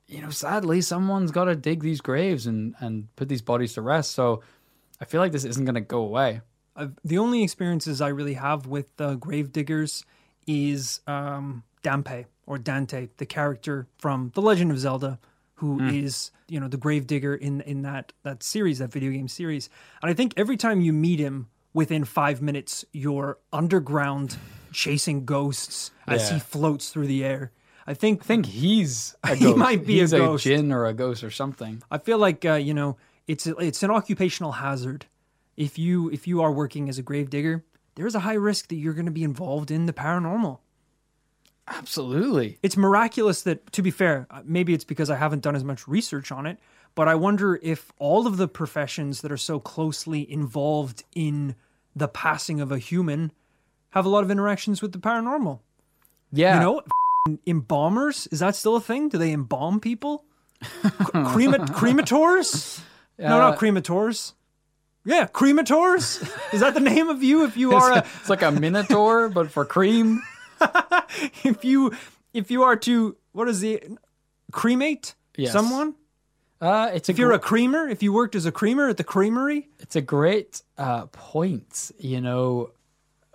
you 0.08 0.22
know, 0.22 0.30
sadly, 0.30 0.82
someone's 0.82 1.32
got 1.32 1.46
to 1.46 1.56
dig 1.56 1.82
these 1.82 2.02
graves 2.02 2.48
and, 2.48 2.76
and 2.80 3.14
put 3.16 3.30
these 3.30 3.42
bodies 3.42 3.74
to 3.74 3.82
rest. 3.82 4.12
So 4.12 4.42
I 5.00 5.06
feel 5.06 5.22
like 5.22 5.32
this 5.32 5.46
isn't 5.46 5.66
going 5.66 5.76
to 5.76 5.82
go 5.82 6.00
away. 6.00 6.42
I've, 6.76 6.94
the 7.04 7.18
only 7.18 7.44
experiences 7.44 8.02
I 8.02 8.10
really 8.10 8.34
have 8.34 8.68
with 8.68 8.90
uh, 9.00 9.16
grave 9.16 9.52
diggers 9.52 10.04
is 10.48 11.02
um, 11.08 11.64
Dampe 11.84 12.26
or 12.46 12.58
Dante, 12.58 13.10
the 13.18 13.26
character 13.26 13.88
from 13.98 14.32
The 14.36 14.42
Legend 14.42 14.72
of 14.72 14.80
Zelda, 14.80 15.20
who 15.56 15.80
is 15.88 16.32
you 16.50 16.60
know 16.60 16.68
the 16.68 16.78
grave 16.78 17.08
digger 17.08 17.34
in 17.34 17.62
in 17.62 17.84
that 17.84 18.12
that 18.24 18.44
series, 18.44 18.80
that 18.80 18.92
video 18.92 19.10
game 19.12 19.30
series. 19.30 19.70
And 20.02 20.12
I 20.12 20.14
think 20.14 20.34
every 20.36 20.58
time 20.58 20.82
you 20.82 20.92
meet 20.92 21.18
him, 21.18 21.48
within 21.76 22.06
five 22.06 22.42
minutes, 22.42 22.86
you're 22.94 23.38
underground 23.54 24.38
chasing 24.76 25.26
ghosts 25.26 25.92
as 26.08 26.30
Yeah. 26.30 26.36
he 26.36 26.40
floats 26.40 26.90
through 26.90 27.08
the 27.08 27.24
air. 27.24 27.52
I 27.88 27.94
think 27.94 28.24
I 28.24 28.26
think 28.26 28.46
he's 28.48 29.16
a 29.24 29.36
He 29.44 29.54
might 29.54 29.86
be 29.86 30.00
a 30.00 30.02
he's 30.04 30.12
ghost. 30.12 30.44
jinn 30.44 30.72
or 30.72 30.86
a 30.86 30.94
ghost 30.94 31.24
or 31.24 31.32
something. 31.32 31.82
I 31.92 31.98
feel 32.00 32.18
like 32.18 32.44
uh, 32.46 32.54
you 32.54 32.74
know 32.74 32.98
it's 33.28 33.48
it's 33.48 33.84
an 33.84 33.92
occupational 33.92 34.54
hazard. 34.54 35.06
If 35.58 35.78
you 35.80 36.10
if 36.12 36.28
you 36.28 36.42
are 36.42 36.52
working 36.52 36.90
as 36.90 36.98
a 36.98 37.02
grave 37.04 37.30
digger, 37.30 37.64
there 37.96 38.06
is 38.08 38.16
a 38.16 38.20
high 38.22 38.34
risk 38.36 38.68
that 38.70 38.76
you're 38.76 38.94
going 38.94 39.06
to 39.06 39.12
be 39.12 39.24
involved 39.24 39.72
in 39.72 39.86
the 39.86 39.94
paranormal. 39.94 40.60
Absolutely. 41.68 42.60
It's 42.62 42.78
miraculous 42.78 43.42
that, 43.44 43.72
to 43.72 43.82
be 43.82 43.90
fair, 43.90 44.28
uh, 44.30 44.42
maybe 44.46 44.74
it's 44.76 44.84
because 44.84 45.10
I 45.10 45.16
haven't 45.16 45.42
done 45.42 45.56
as 45.56 45.64
much 45.64 45.88
research 45.88 46.32
on 46.32 46.46
it, 46.46 46.60
but 46.94 47.08
I 47.08 47.16
wonder 47.16 47.60
if 47.64 47.92
all 47.98 48.28
of 48.28 48.38
the 48.38 48.48
professions 48.48 49.22
that 49.22 49.32
are 49.32 49.38
so 49.38 49.60
closely 49.60 50.30
involved 50.32 51.04
in 51.16 51.56
the 51.96 52.08
passing 52.08 52.62
of 52.62 52.72
a 52.72 52.78
human 52.78 53.32
have 53.96 54.06
a 54.06 54.10
lot 54.10 54.24
of 54.24 54.30
interactions 54.30 54.82
with 54.82 54.92
the 54.92 55.00
paranormal. 55.00 55.60
Yeah. 56.32 56.56
You 56.56 56.60
know, 56.60 56.82
embalmers 57.48 58.28
is 58.28 58.40
that 58.40 58.56
still 58.56 58.76
a 58.76 58.82
thing? 58.82 59.10
Do 59.10 59.18
they 59.18 59.32
embalm 59.32 59.80
people? 59.80 60.26
Crema- 60.84 61.60
cremators? 61.60 62.82
no, 63.18 63.26
Uh, 63.26 63.30
not 63.50 63.58
cremators. 63.60 64.34
Yeah, 65.06 65.28
cremators. 65.28 66.22
Is 66.54 66.60
that 66.62 66.74
the 66.74 66.80
name 66.80 67.10
of 67.10 67.24
you 67.24 67.46
if 67.46 67.56
you 67.58 67.74
are 67.74 67.92
a, 67.92 67.98
it's 68.20 68.30
like 68.30 68.42
a 68.42 68.52
minotaur, 68.52 69.30
but 69.30 69.52
for 69.52 69.64
cream. 69.64 70.22
if 71.44 71.64
you 71.64 71.94
if 72.34 72.50
you 72.52 72.64
are 72.64 72.76
to 72.78 73.16
what 73.32 73.48
is 73.48 73.60
the 73.62 73.82
cremate 74.52 75.16
Yes. 75.38 75.52
someone? 75.54 75.96
Uh, 76.62 76.90
it's 76.94 77.10
a 77.10 77.12
If 77.12 77.20
you're 77.20 77.30
gr- 77.30 77.36
a 77.36 77.40
creamer, 77.40 77.88
if 77.90 78.02
you 78.02 78.12
worked 78.14 78.36
as 78.36 78.46
a 78.46 78.52
creamer 78.52 78.88
at 78.90 78.98
the 78.98 79.04
creamery, 79.04 79.70
it's 79.80 79.96
a 79.96 80.02
great 80.02 80.62
uh, 80.78 81.06
point. 81.08 81.92
You 82.00 82.22
know, 82.22 82.72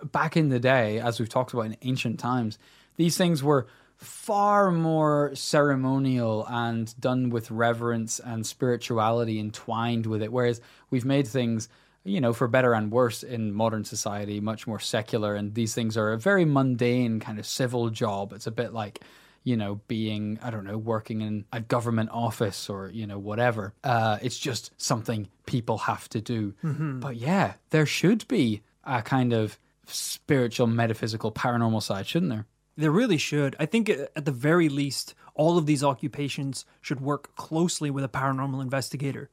back 0.03 0.37
in 0.37 0.49
the 0.49 0.59
day, 0.59 0.99
as 0.99 1.19
we've 1.19 1.29
talked 1.29 1.53
about 1.53 1.65
in 1.65 1.77
ancient 1.81 2.19
times, 2.19 2.57
these 2.97 3.17
things 3.17 3.43
were 3.43 3.67
far 3.97 4.71
more 4.71 5.31
ceremonial 5.35 6.45
and 6.49 6.99
done 6.99 7.29
with 7.29 7.51
reverence 7.51 8.19
and 8.19 8.45
spirituality 8.45 9.39
entwined 9.39 10.07
with 10.07 10.23
it. 10.23 10.31
Whereas 10.31 10.59
we've 10.89 11.05
made 11.05 11.27
things, 11.27 11.69
you 12.03 12.19
know, 12.19 12.33
for 12.33 12.47
better 12.47 12.73
and 12.73 12.91
worse 12.91 13.21
in 13.21 13.53
modern 13.53 13.85
society, 13.85 14.39
much 14.39 14.65
more 14.65 14.79
secular. 14.79 15.35
And 15.35 15.53
these 15.53 15.75
things 15.75 15.97
are 15.97 16.13
a 16.13 16.17
very 16.17 16.45
mundane 16.45 17.19
kind 17.19 17.37
of 17.37 17.45
civil 17.45 17.91
job. 17.91 18.33
It's 18.33 18.47
a 18.47 18.51
bit 18.51 18.73
like, 18.73 19.01
you 19.43 19.55
know, 19.55 19.81
being, 19.87 20.39
I 20.41 20.49
don't 20.49 20.65
know, 20.65 20.79
working 20.79 21.21
in 21.21 21.45
a 21.53 21.61
government 21.61 22.09
office 22.11 22.69
or, 22.69 22.89
you 22.89 23.05
know, 23.05 23.19
whatever. 23.19 23.73
Uh, 23.83 24.17
it's 24.23 24.39
just 24.39 24.71
something 24.77 25.27
people 25.45 25.77
have 25.77 26.09
to 26.09 26.21
do. 26.21 26.55
But 26.99 27.17
yeah, 27.17 27.53
there 27.69 27.85
should 27.85 28.27
be 28.27 28.63
a 28.83 29.03
kind 29.03 29.31
of 29.31 29.59
spiritual, 29.93 30.67
metaphysical, 30.67 31.31
paranormal 31.31 31.81
side, 31.83 32.07
shouldn't 32.07 32.31
there? 32.31 32.45
there 32.77 32.91
really 32.91 33.17
should. 33.17 33.55
I 33.59 33.65
think 33.65 33.89
uh, 33.89 34.07
at 34.15 34.25
the 34.25 34.31
very 34.31 34.69
least, 34.69 35.13
all 35.35 35.57
of 35.57 35.65
these 35.65 35.83
occupations 35.83 36.65
should 36.81 37.01
work 37.01 37.35
closely 37.35 37.89
with 37.89 38.03
a 38.03 38.09
paranormal 38.09 38.61
investigator 38.61 39.29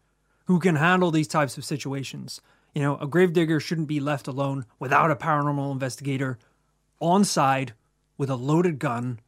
who 0.47 0.59
can 0.59 0.77
handle 0.77 1.11
these 1.11 1.29
types 1.29 1.59
of 1.59 1.65
situations. 1.65 2.41
You 2.75 2.83
know, 2.83 2.97
a 2.99 3.07
gravedigger 3.07 3.61
shouldn't 3.61 3.89
be 3.89 4.01
left 4.01 4.29
alone 4.29 4.67
without 4.79 5.11
a 5.11 5.17
paranormal 5.17 5.73
investigator 5.73 6.39
on 7.01 7.25
side 7.25 7.75
with 8.17 8.31
a 8.31 8.37
loaded 8.37 8.79
gun, 8.79 9.21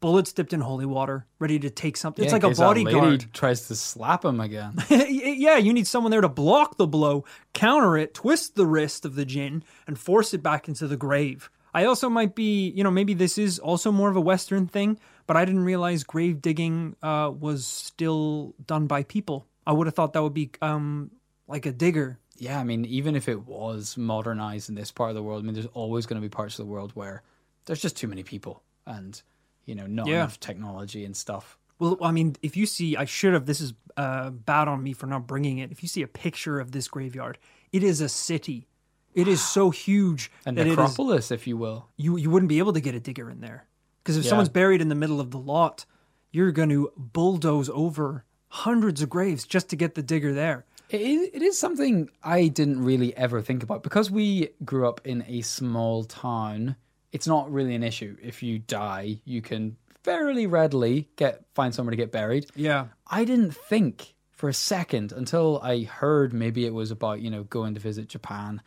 bullets 0.00 0.32
dipped 0.32 0.52
in 0.52 0.60
holy 0.60 0.86
water, 0.86 1.26
ready 1.38 1.58
to 1.58 1.70
take 1.70 1.96
something. 1.96 2.24
it's 2.24 2.32
like 2.32 2.44
a 2.44 2.48
case 2.48 2.58
that 2.58 2.68
lady 2.68 2.84
bodyguard. 2.84 3.26
tries 3.32 3.68
to 3.68 3.76
slap 3.76 4.24
him 4.24 4.40
again. 4.40 4.74
yeah, 4.90 5.56
you 5.56 5.72
need 5.72 5.86
someone 5.86 6.10
there 6.10 6.20
to 6.20 6.28
block 6.28 6.76
the 6.76 6.86
blow, 6.86 7.24
counter 7.52 7.96
it, 7.96 8.14
twist 8.14 8.54
the 8.54 8.66
wrist 8.66 9.04
of 9.04 9.14
the 9.14 9.24
jinn, 9.24 9.62
and 9.86 9.98
force 9.98 10.34
it 10.34 10.42
back 10.42 10.68
into 10.68 10.86
the 10.86 10.96
grave. 10.96 11.50
I 11.74 11.84
also 11.84 12.08
might 12.08 12.34
be, 12.34 12.70
you 12.70 12.82
know, 12.82 12.90
maybe 12.90 13.14
this 13.14 13.38
is 13.38 13.58
also 13.58 13.92
more 13.92 14.08
of 14.08 14.16
a 14.16 14.20
Western 14.20 14.66
thing, 14.66 14.98
but 15.26 15.36
I 15.36 15.44
didn't 15.44 15.64
realize 15.64 16.02
grave 16.02 16.40
digging 16.40 16.96
uh, 17.02 17.30
was 17.38 17.66
still 17.66 18.54
done 18.66 18.86
by 18.86 19.02
people. 19.02 19.46
I 19.66 19.72
would 19.72 19.86
have 19.86 19.94
thought 19.94 20.14
that 20.14 20.22
would 20.22 20.34
be 20.34 20.50
um, 20.62 21.10
like 21.46 21.66
a 21.66 21.72
digger, 21.72 22.18
yeah, 22.38 22.60
I 22.60 22.64
mean, 22.64 22.84
even 22.84 23.16
if 23.16 23.28
it 23.28 23.46
was 23.46 23.96
modernized 23.96 24.68
in 24.68 24.76
this 24.76 24.92
part 24.92 25.10
of 25.10 25.16
the 25.16 25.22
world, 25.22 25.42
I 25.42 25.44
mean, 25.44 25.54
there's 25.54 25.66
always 25.66 26.06
going 26.06 26.20
to 26.20 26.24
be 26.24 26.30
parts 26.30 26.58
of 26.58 26.66
the 26.66 26.70
world 26.70 26.92
where 26.94 27.22
there's 27.66 27.82
just 27.82 27.96
too 27.96 28.06
many 28.06 28.22
people 28.22 28.62
and, 28.86 29.20
you 29.68 29.74
know, 29.74 29.86
not 29.86 30.08
Yeah. 30.08 30.16
enough 30.22 30.40
technology 30.40 31.04
and 31.04 31.14
stuff. 31.16 31.58
Well, 31.78 31.98
I 32.02 32.10
mean, 32.10 32.34
if 32.42 32.56
you 32.56 32.66
see, 32.66 32.96
I 32.96 33.04
should 33.04 33.34
have. 33.34 33.46
This 33.46 33.60
is 33.60 33.74
uh, 33.96 34.30
bad 34.30 34.66
on 34.66 34.82
me 34.82 34.92
for 34.94 35.06
not 35.06 35.26
bringing 35.26 35.58
it. 35.58 35.70
If 35.70 35.82
you 35.82 35.88
see 35.88 36.02
a 36.02 36.08
picture 36.08 36.58
of 36.58 36.72
this 36.72 36.88
graveyard, 36.88 37.38
it 37.72 37.82
is 37.84 38.00
a 38.00 38.08
city. 38.08 38.66
It 39.14 39.28
is 39.28 39.40
so 39.46 39.70
huge 39.86 40.30
A 40.46 40.50
it 40.50 40.58
is, 40.58 40.66
necropolis, 40.76 41.30
if 41.30 41.46
you 41.46 41.56
will. 41.56 41.88
you 41.96 42.16
you 42.16 42.30
wouldn't 42.30 42.48
be 42.48 42.58
able 42.58 42.72
to 42.72 42.80
get 42.80 42.94
a 42.94 43.00
digger 43.00 43.30
in 43.30 43.40
there 43.40 43.66
because 44.02 44.16
if 44.16 44.24
Yeah. 44.24 44.30
someone's 44.30 44.48
buried 44.48 44.80
in 44.80 44.88
the 44.88 44.94
middle 44.94 45.20
of 45.20 45.30
the 45.30 45.38
lot, 45.38 45.84
you're 46.32 46.52
going 46.52 46.70
to 46.70 46.90
bulldoze 46.96 47.68
over 47.68 48.24
hundreds 48.48 49.02
of 49.02 49.10
graves 49.10 49.46
just 49.46 49.68
to 49.68 49.76
get 49.76 49.94
the 49.94 50.02
digger 50.02 50.32
there. 50.32 50.64
It 50.90 51.00
is, 51.02 51.28
it 51.34 51.42
is 51.42 51.58
something 51.58 52.08
I 52.24 52.48
didn't 52.48 52.82
really 52.82 53.14
ever 53.16 53.42
think 53.42 53.62
about 53.62 53.82
because 53.82 54.10
we 54.10 54.48
grew 54.64 54.88
up 54.88 55.00
in 55.04 55.22
a 55.28 55.42
small 55.42 56.04
town. 56.04 56.76
It's 57.12 57.26
not 57.26 57.50
really 57.52 57.74
an 57.74 57.82
issue. 57.82 58.16
If 58.22 58.42
you 58.42 58.58
die, 58.58 59.20
you 59.24 59.40
can 59.42 59.76
fairly 60.02 60.46
readily 60.46 61.08
get 61.16 61.44
find 61.54 61.74
somewhere 61.74 61.90
to 61.92 61.96
get 61.96 62.12
buried. 62.12 62.46
Yeah, 62.54 62.86
I 63.06 63.24
didn't 63.24 63.52
think 63.52 64.14
for 64.30 64.48
a 64.48 64.54
second 64.54 65.12
until 65.12 65.58
I 65.62 65.82
heard 65.84 66.32
maybe 66.32 66.64
it 66.66 66.74
was 66.74 66.90
about 66.90 67.20
you 67.20 67.30
know 67.30 67.44
going 67.44 67.74
to 67.74 67.80
visit 67.80 68.08
Japan 68.08 68.60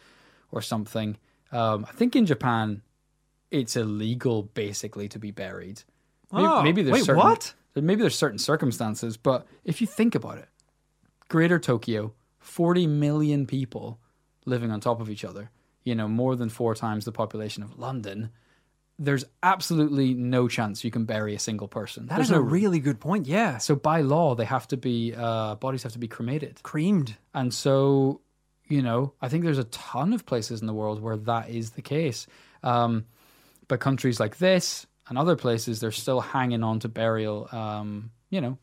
or 0.52 0.62
something. 0.62 1.18
Um, 1.52 1.86
I 1.88 1.92
think 1.94 2.16
in 2.16 2.26
Japan, 2.26 2.82
it's 3.52 3.76
illegal 3.76 4.44
basically 4.44 5.08
to 5.10 5.20
be 5.20 5.32
buried. 5.32 5.84
Maybe, 6.32 6.46
Oh, 6.48 6.64
maybe 6.64 6.82
there's 6.82 6.94
wait, 6.94 7.04
certain, 7.06 7.24
what? 7.24 7.54
Maybe 7.76 8.02
there's 8.02 8.18
certain 8.18 8.38
circumstances, 8.40 9.18
but 9.18 9.46
if 9.66 9.82
you 9.82 9.88
think 9.88 10.16
about 10.16 10.38
it, 10.38 10.48
Greater 11.28 11.60
Tokyo, 11.60 12.14
40 12.40 12.88
million 12.88 13.46
people 13.46 14.00
living 14.46 14.72
on 14.72 14.80
top 14.80 15.00
of 15.02 15.10
each 15.10 15.24
other. 15.26 15.52
You 15.84 15.96
know, 15.96 16.08
more 16.08 16.36
than 16.36 16.50
four 16.50 16.76
times 16.76 17.06
the 17.06 17.12
population 17.12 17.64
of 17.64 17.78
London. 17.80 18.30
There's 19.00 19.26
absolutely 19.42 20.14
no 20.14 20.48
chance 20.48 20.84
you 20.84 20.92
can 20.92 21.06
bury 21.06 21.34
a 21.34 21.40
single 21.40 21.68
person. 21.68 22.06
that 22.08 22.18
There's 22.18 22.28
is 22.28 22.32
a 22.32 22.36
no 22.36 22.42
really 22.42 22.80
good 22.80 23.00
point. 23.00 23.26
Yeah, 23.26 23.58
so 23.58 23.76
by 23.76 24.02
law, 24.02 24.36
they 24.36 24.46
have 24.46 24.68
to 24.68 24.78
be 24.78 25.16
uh, 25.18 25.56
bodies 25.56 25.82
have 25.84 25.94
to 25.94 26.00
be 26.00 26.08
cremated, 26.08 26.62
creamed. 26.62 27.18
and 27.34 27.52
so 27.52 28.22
you 28.68 28.82
know 28.84 29.14
I 29.20 29.28
think 29.28 29.44
there's 29.44 29.58
a 29.58 29.64
ton 29.66 30.14
of 30.14 30.26
places 30.26 30.62
in 30.62 30.68
the 30.68 30.74
world 30.74 31.02
where 31.02 31.18
that 31.18 31.50
is 31.50 31.72
the 31.72 31.82
case. 31.82 32.28
Um, 32.64 33.06
but 33.68 33.80
countries 33.80 34.20
like 34.20 34.38
this 34.38 34.86
and 35.08 35.18
other 35.18 35.36
places, 35.36 35.80
they're 35.80 35.92
still 35.92 36.22
hanging 36.22 36.64
on 36.64 36.80
to 36.82 36.90
burial. 36.90 37.48
Um, 37.52 38.12
you 38.30 38.40
know, 38.40 38.60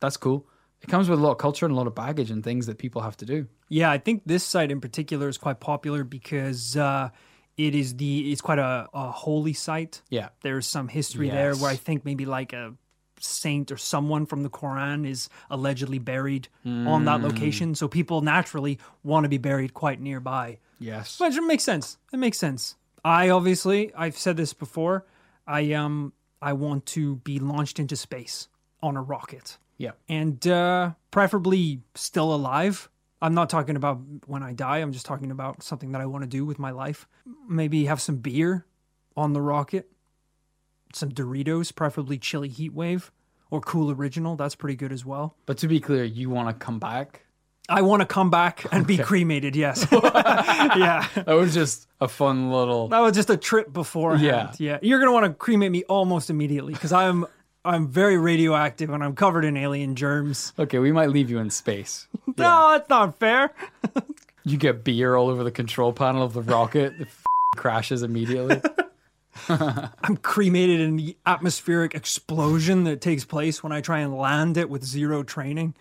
that's 0.00 0.16
cool. 0.16 0.46
It 0.80 0.88
comes 0.88 1.08
with 1.08 1.18
a 1.18 1.22
lot 1.22 1.32
of 1.32 1.38
culture 1.38 1.66
and 1.66 1.72
a 1.74 1.76
lot 1.76 1.86
of 1.86 1.94
baggage 1.94 2.30
and 2.30 2.42
things 2.42 2.66
that 2.66 2.78
people 2.78 3.02
have 3.02 3.16
to 3.18 3.26
do. 3.26 3.46
Yeah, 3.72 3.90
I 3.90 3.96
think 3.98 4.22
this 4.26 4.44
site 4.44 4.70
in 4.70 4.80
particular 4.82 5.28
is 5.28 5.38
quite 5.38 5.58
popular 5.60 6.04
because 6.04 6.76
uh, 6.76 7.08
it 7.56 7.74
is 7.74 7.96
the 7.96 8.30
it's 8.30 8.42
quite 8.42 8.58
a, 8.58 8.86
a 8.92 9.10
holy 9.10 9.54
site. 9.54 10.02
Yeah. 10.10 10.28
There's 10.42 10.66
some 10.66 10.88
history 10.88 11.30
there 11.30 11.54
where 11.56 11.70
I 11.70 11.76
think 11.76 12.04
maybe 12.04 12.26
like 12.26 12.52
a 12.52 12.74
saint 13.18 13.72
or 13.72 13.78
someone 13.78 14.26
from 14.26 14.42
the 14.42 14.50
Quran 14.50 15.06
is 15.08 15.28
allegedly 15.48 15.98
buried 15.98 16.48
on 16.66 17.04
that 17.06 17.22
location. 17.22 17.74
So 17.74 17.88
people 17.88 18.20
naturally 18.20 18.78
want 19.02 19.24
to 19.24 19.28
be 19.30 19.38
buried 19.38 19.72
quite 19.72 20.00
nearby. 20.00 20.58
Yes. 20.78 21.18
Which 21.18 21.34
makes 21.40 21.64
sense. 21.64 21.96
It 22.12 22.18
makes 22.18 22.36
sense. 22.38 22.76
I 23.04 23.30
obviously 23.30 23.92
I've 23.94 24.18
said 24.18 24.36
this 24.36 24.52
before. 24.52 25.06
I 25.46 25.72
um 25.72 26.12
I 26.42 26.52
want 26.52 26.84
to 26.86 27.16
be 27.16 27.38
launched 27.38 27.78
into 27.78 27.96
space 27.96 28.48
on 28.82 28.96
a 28.96 29.02
rocket 29.02 29.56
Yeah. 29.78 29.92
and 30.08 30.44
uh, 30.46 30.90
preferably 31.10 31.80
still 31.94 32.34
alive. 32.34 32.88
I'm 33.22 33.34
not 33.34 33.48
talking 33.48 33.76
about 33.76 34.00
when 34.26 34.42
I 34.42 34.52
die. 34.52 34.78
I'm 34.78 34.92
just 34.92 35.06
talking 35.06 35.30
about 35.30 35.62
something 35.62 35.92
that 35.92 36.00
I 36.00 36.06
want 36.06 36.24
to 36.24 36.28
do 36.28 36.44
with 36.44 36.58
my 36.58 36.72
life. 36.72 37.06
Maybe 37.48 37.84
have 37.84 38.00
some 38.00 38.16
beer 38.16 38.66
on 39.16 39.32
the 39.32 39.40
rocket, 39.40 39.88
some 40.92 41.10
Doritos, 41.10 41.72
preferably 41.74 42.18
chili 42.18 42.48
heat 42.48 42.74
wave 42.74 43.12
or 43.48 43.60
cool 43.60 43.92
original. 43.92 44.34
That's 44.34 44.56
pretty 44.56 44.74
good 44.74 44.92
as 44.92 45.04
well. 45.06 45.36
But 45.46 45.56
to 45.58 45.68
be 45.68 45.78
clear, 45.78 46.02
you 46.02 46.30
want 46.30 46.48
to 46.48 46.64
come 46.64 46.80
back? 46.80 47.22
I 47.68 47.82
want 47.82 48.00
to 48.00 48.06
come 48.06 48.28
back 48.28 48.66
and 48.72 48.84
be 48.84 48.98
cremated. 48.98 49.54
Yes, 49.54 49.86
yeah. 49.92 51.06
That 51.14 51.36
was 51.36 51.54
just 51.54 51.86
a 52.00 52.08
fun 52.08 52.50
little. 52.50 52.88
That 52.88 52.98
was 52.98 53.14
just 53.14 53.30
a 53.30 53.36
trip 53.36 53.72
beforehand. 53.72 54.56
Yeah. 54.58 54.72
yeah. 54.72 54.78
You're 54.82 54.98
gonna 54.98 55.12
want 55.12 55.26
to 55.26 55.32
cremate 55.32 55.70
me 55.70 55.84
almost 55.84 56.28
immediately 56.28 56.72
because 56.72 56.92
I'm 56.92 57.24
I'm 57.64 57.88
very 57.88 58.18
radioactive 58.18 58.90
and 58.90 59.04
I'm 59.04 59.14
covered 59.14 59.44
in 59.44 59.56
alien 59.56 59.94
germs. 59.94 60.52
Okay, 60.58 60.78
we 60.78 60.90
might 60.92 61.10
leave 61.10 61.30
you 61.30 61.38
in 61.38 61.50
space. 61.50 62.06
No, 62.38 62.70
that's 62.72 62.88
not 62.88 63.18
fair. 63.18 63.52
You 64.44 64.56
get 64.56 64.82
beer 64.82 65.14
all 65.14 65.28
over 65.28 65.44
the 65.44 65.52
control 65.52 65.92
panel 65.92 66.24
of 66.24 66.32
the 66.32 66.42
rocket. 66.42 66.94
It 66.98 67.02
f- 67.08 67.24
crashes 67.56 68.02
immediately. 68.02 68.60
I'm 69.48 70.16
cremated 70.16 70.80
in 70.80 70.96
the 70.96 71.16
atmospheric 71.24 71.94
explosion 71.94 72.82
that 72.84 73.00
takes 73.00 73.24
place 73.24 73.62
when 73.62 73.70
I 73.70 73.80
try 73.80 74.00
and 74.00 74.16
land 74.16 74.56
it 74.56 74.68
with 74.68 74.82
zero 74.84 75.22
training. 75.22 75.74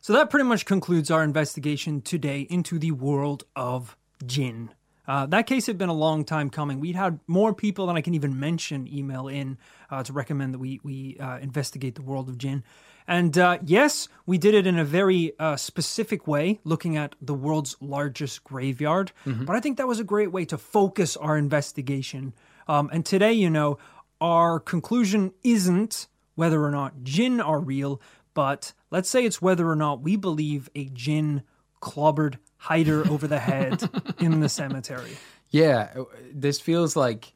so 0.00 0.14
that 0.14 0.30
pretty 0.30 0.44
much 0.48 0.64
concludes 0.64 1.10
our 1.10 1.22
investigation 1.22 2.00
today 2.00 2.40
into 2.48 2.78
the 2.78 2.92
world 2.92 3.44
of 3.54 3.96
jinn. 4.24 4.70
Uh, 5.06 5.26
that 5.26 5.46
case 5.46 5.66
had 5.66 5.76
been 5.76 5.88
a 5.88 5.94
long 5.94 6.24
time 6.24 6.48
coming. 6.50 6.80
We'd 6.80 6.96
had 6.96 7.18
more 7.26 7.52
people 7.52 7.86
than 7.86 7.96
I 7.96 8.00
can 8.00 8.14
even 8.14 8.38
mention 8.40 8.88
email 8.88 9.28
in 9.28 9.58
uh, 9.90 10.02
to 10.02 10.12
recommend 10.12 10.54
that 10.54 10.58
we 10.58 10.80
we 10.82 11.16
uh, 11.18 11.38
investigate 11.38 11.94
the 11.94 12.02
world 12.02 12.28
of 12.28 12.38
jinn. 12.38 12.62
And 13.06 13.36
uh, 13.36 13.58
yes, 13.64 14.08
we 14.24 14.38
did 14.38 14.54
it 14.54 14.66
in 14.66 14.78
a 14.78 14.84
very 14.84 15.32
uh, 15.38 15.56
specific 15.56 16.28
way, 16.28 16.60
looking 16.62 16.96
at 16.96 17.16
the 17.20 17.34
world's 17.34 17.76
largest 17.80 18.44
graveyard. 18.44 19.10
But 19.24 19.56
I 19.56 19.60
think 19.60 19.78
that 19.78 19.88
was 19.88 19.98
a 19.98 20.04
great 20.04 20.30
way 20.30 20.44
to 20.44 20.56
focus 20.58 21.16
our 21.16 21.36
investigation. 21.36 22.34
Um, 22.68 22.88
and 22.92 23.04
today, 23.04 23.32
you 23.32 23.50
know, 23.50 23.78
our 24.20 24.60
conclusion 24.60 25.32
isn't 25.42 26.06
whether 26.36 26.62
or 26.62 26.70
not 26.70 27.02
jinn 27.02 27.40
are 27.40 27.58
real, 27.58 28.00
but 28.32 28.72
let's 28.90 29.08
say 29.08 29.24
it's 29.24 29.42
whether 29.42 29.68
or 29.68 29.76
not 29.76 30.02
we 30.02 30.14
believe 30.14 30.68
a 30.74 30.84
jinn 30.90 31.42
clobbered 31.82 32.38
Hyder 32.58 33.08
over 33.10 33.26
the 33.26 33.38
head 33.38 33.82
in 34.18 34.40
the 34.40 34.48
cemetery. 34.48 35.16
Yeah, 35.48 35.94
this 36.32 36.60
feels 36.60 36.94
like 36.94 37.32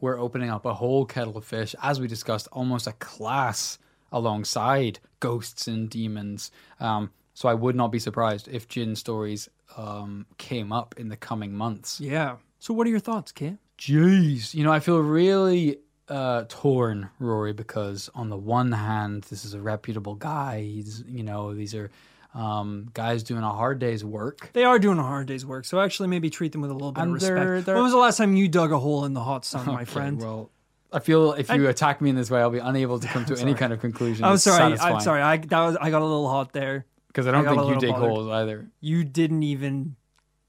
we're 0.00 0.18
opening 0.18 0.50
up 0.50 0.64
a 0.64 0.74
whole 0.74 1.04
kettle 1.06 1.36
of 1.36 1.44
fish, 1.44 1.74
as 1.82 2.00
we 2.00 2.06
discussed, 2.06 2.48
almost 2.52 2.86
a 2.86 2.92
class 2.92 3.78
alongside 4.12 4.98
ghosts 5.20 5.66
and 5.66 5.88
demons. 5.90 6.50
Um, 6.80 7.10
so 7.34 7.48
I 7.48 7.54
would 7.54 7.76
not 7.76 7.92
be 7.92 7.98
surprised 7.98 8.48
if 8.48 8.68
jinn 8.68 8.96
stories 8.96 9.48
um, 9.76 10.26
came 10.38 10.72
up 10.72 10.94
in 10.98 11.08
the 11.08 11.16
coming 11.16 11.52
months. 11.52 12.00
Yeah. 12.00 12.36
So, 12.58 12.72
what 12.72 12.86
are 12.86 12.90
your 12.90 13.00
thoughts, 13.00 13.32
Kim? 13.32 13.58
Jeez, 13.78 14.54
you 14.54 14.64
know, 14.64 14.72
I 14.72 14.80
feel 14.80 14.98
really 14.98 15.78
uh, 16.08 16.44
torn, 16.48 17.10
Rory, 17.18 17.52
because 17.52 18.10
on 18.14 18.30
the 18.30 18.36
one 18.36 18.72
hand, 18.72 19.24
this 19.24 19.44
is 19.44 19.54
a 19.54 19.60
reputable 19.60 20.14
guy. 20.14 20.62
He's, 20.62 21.04
you 21.06 21.22
know, 21.22 21.54
these 21.54 21.74
are 21.74 21.90
um, 22.36 22.88
guys 22.92 23.22
doing 23.22 23.42
a 23.42 23.50
hard 23.52 23.78
day's 23.78 24.04
work. 24.04 24.50
They 24.52 24.64
are 24.64 24.78
doing 24.78 24.98
a 24.98 25.02
hard 25.02 25.26
day's 25.26 25.46
work, 25.46 25.64
so 25.64 25.80
actually 25.80 26.08
maybe 26.08 26.28
treat 26.30 26.52
them 26.52 26.60
with 26.60 26.70
a 26.70 26.74
little 26.74 26.92
bit 26.92 27.02
And 27.02 27.14
of 27.14 27.20
they're- 27.20 27.34
respect. 27.34 27.66
they're- 27.66 27.74
When 27.76 27.84
was 27.84 27.92
the 27.92 27.98
last 27.98 28.18
time 28.18 28.36
you 28.36 28.46
dug 28.48 28.72
a 28.72 28.78
hole 28.78 29.04
in 29.06 29.14
the 29.14 29.22
hot 29.22 29.44
sun, 29.44 29.64
my 29.66 29.74
Okay, 29.76 29.84
friend? 29.86 30.20
Well, 30.20 30.50
I 30.92 30.98
feel 31.00 31.32
if 31.32 31.50
you 31.50 31.66
attack 31.68 32.00
me 32.00 32.10
in 32.10 32.16
this 32.16 32.30
way, 32.30 32.40
I'll 32.40 32.50
be 32.50 32.58
unable 32.58 32.98
to 33.00 33.08
come 33.08 33.24
to 33.30 33.36
any 33.38 33.54
kind 33.54 33.72
of 33.72 33.80
conclusion. 33.80 34.24
I'm 34.24 34.36
sorry. 34.38 34.78
I'm 34.78 35.00
sorry. 35.00 35.22
I 35.22 35.38
that 35.38 35.60
was 35.60 35.76
I 35.80 35.90
got 35.90 36.02
a 36.02 36.04
little 36.04 36.28
hot 36.28 36.52
there. 36.52 36.84
because 37.08 37.26
I 37.26 37.30
I 37.30 37.32
don't 37.32 37.44
got 37.44 37.52
a 37.52 37.54
think 37.54 37.62
you 37.62 37.66
little 37.74 37.80
dig 37.80 37.90
bothered. 37.92 38.10
holes 38.10 38.28
either. 38.28 38.66
You 38.80 39.02
didn't 39.04 39.42
even 39.42 39.96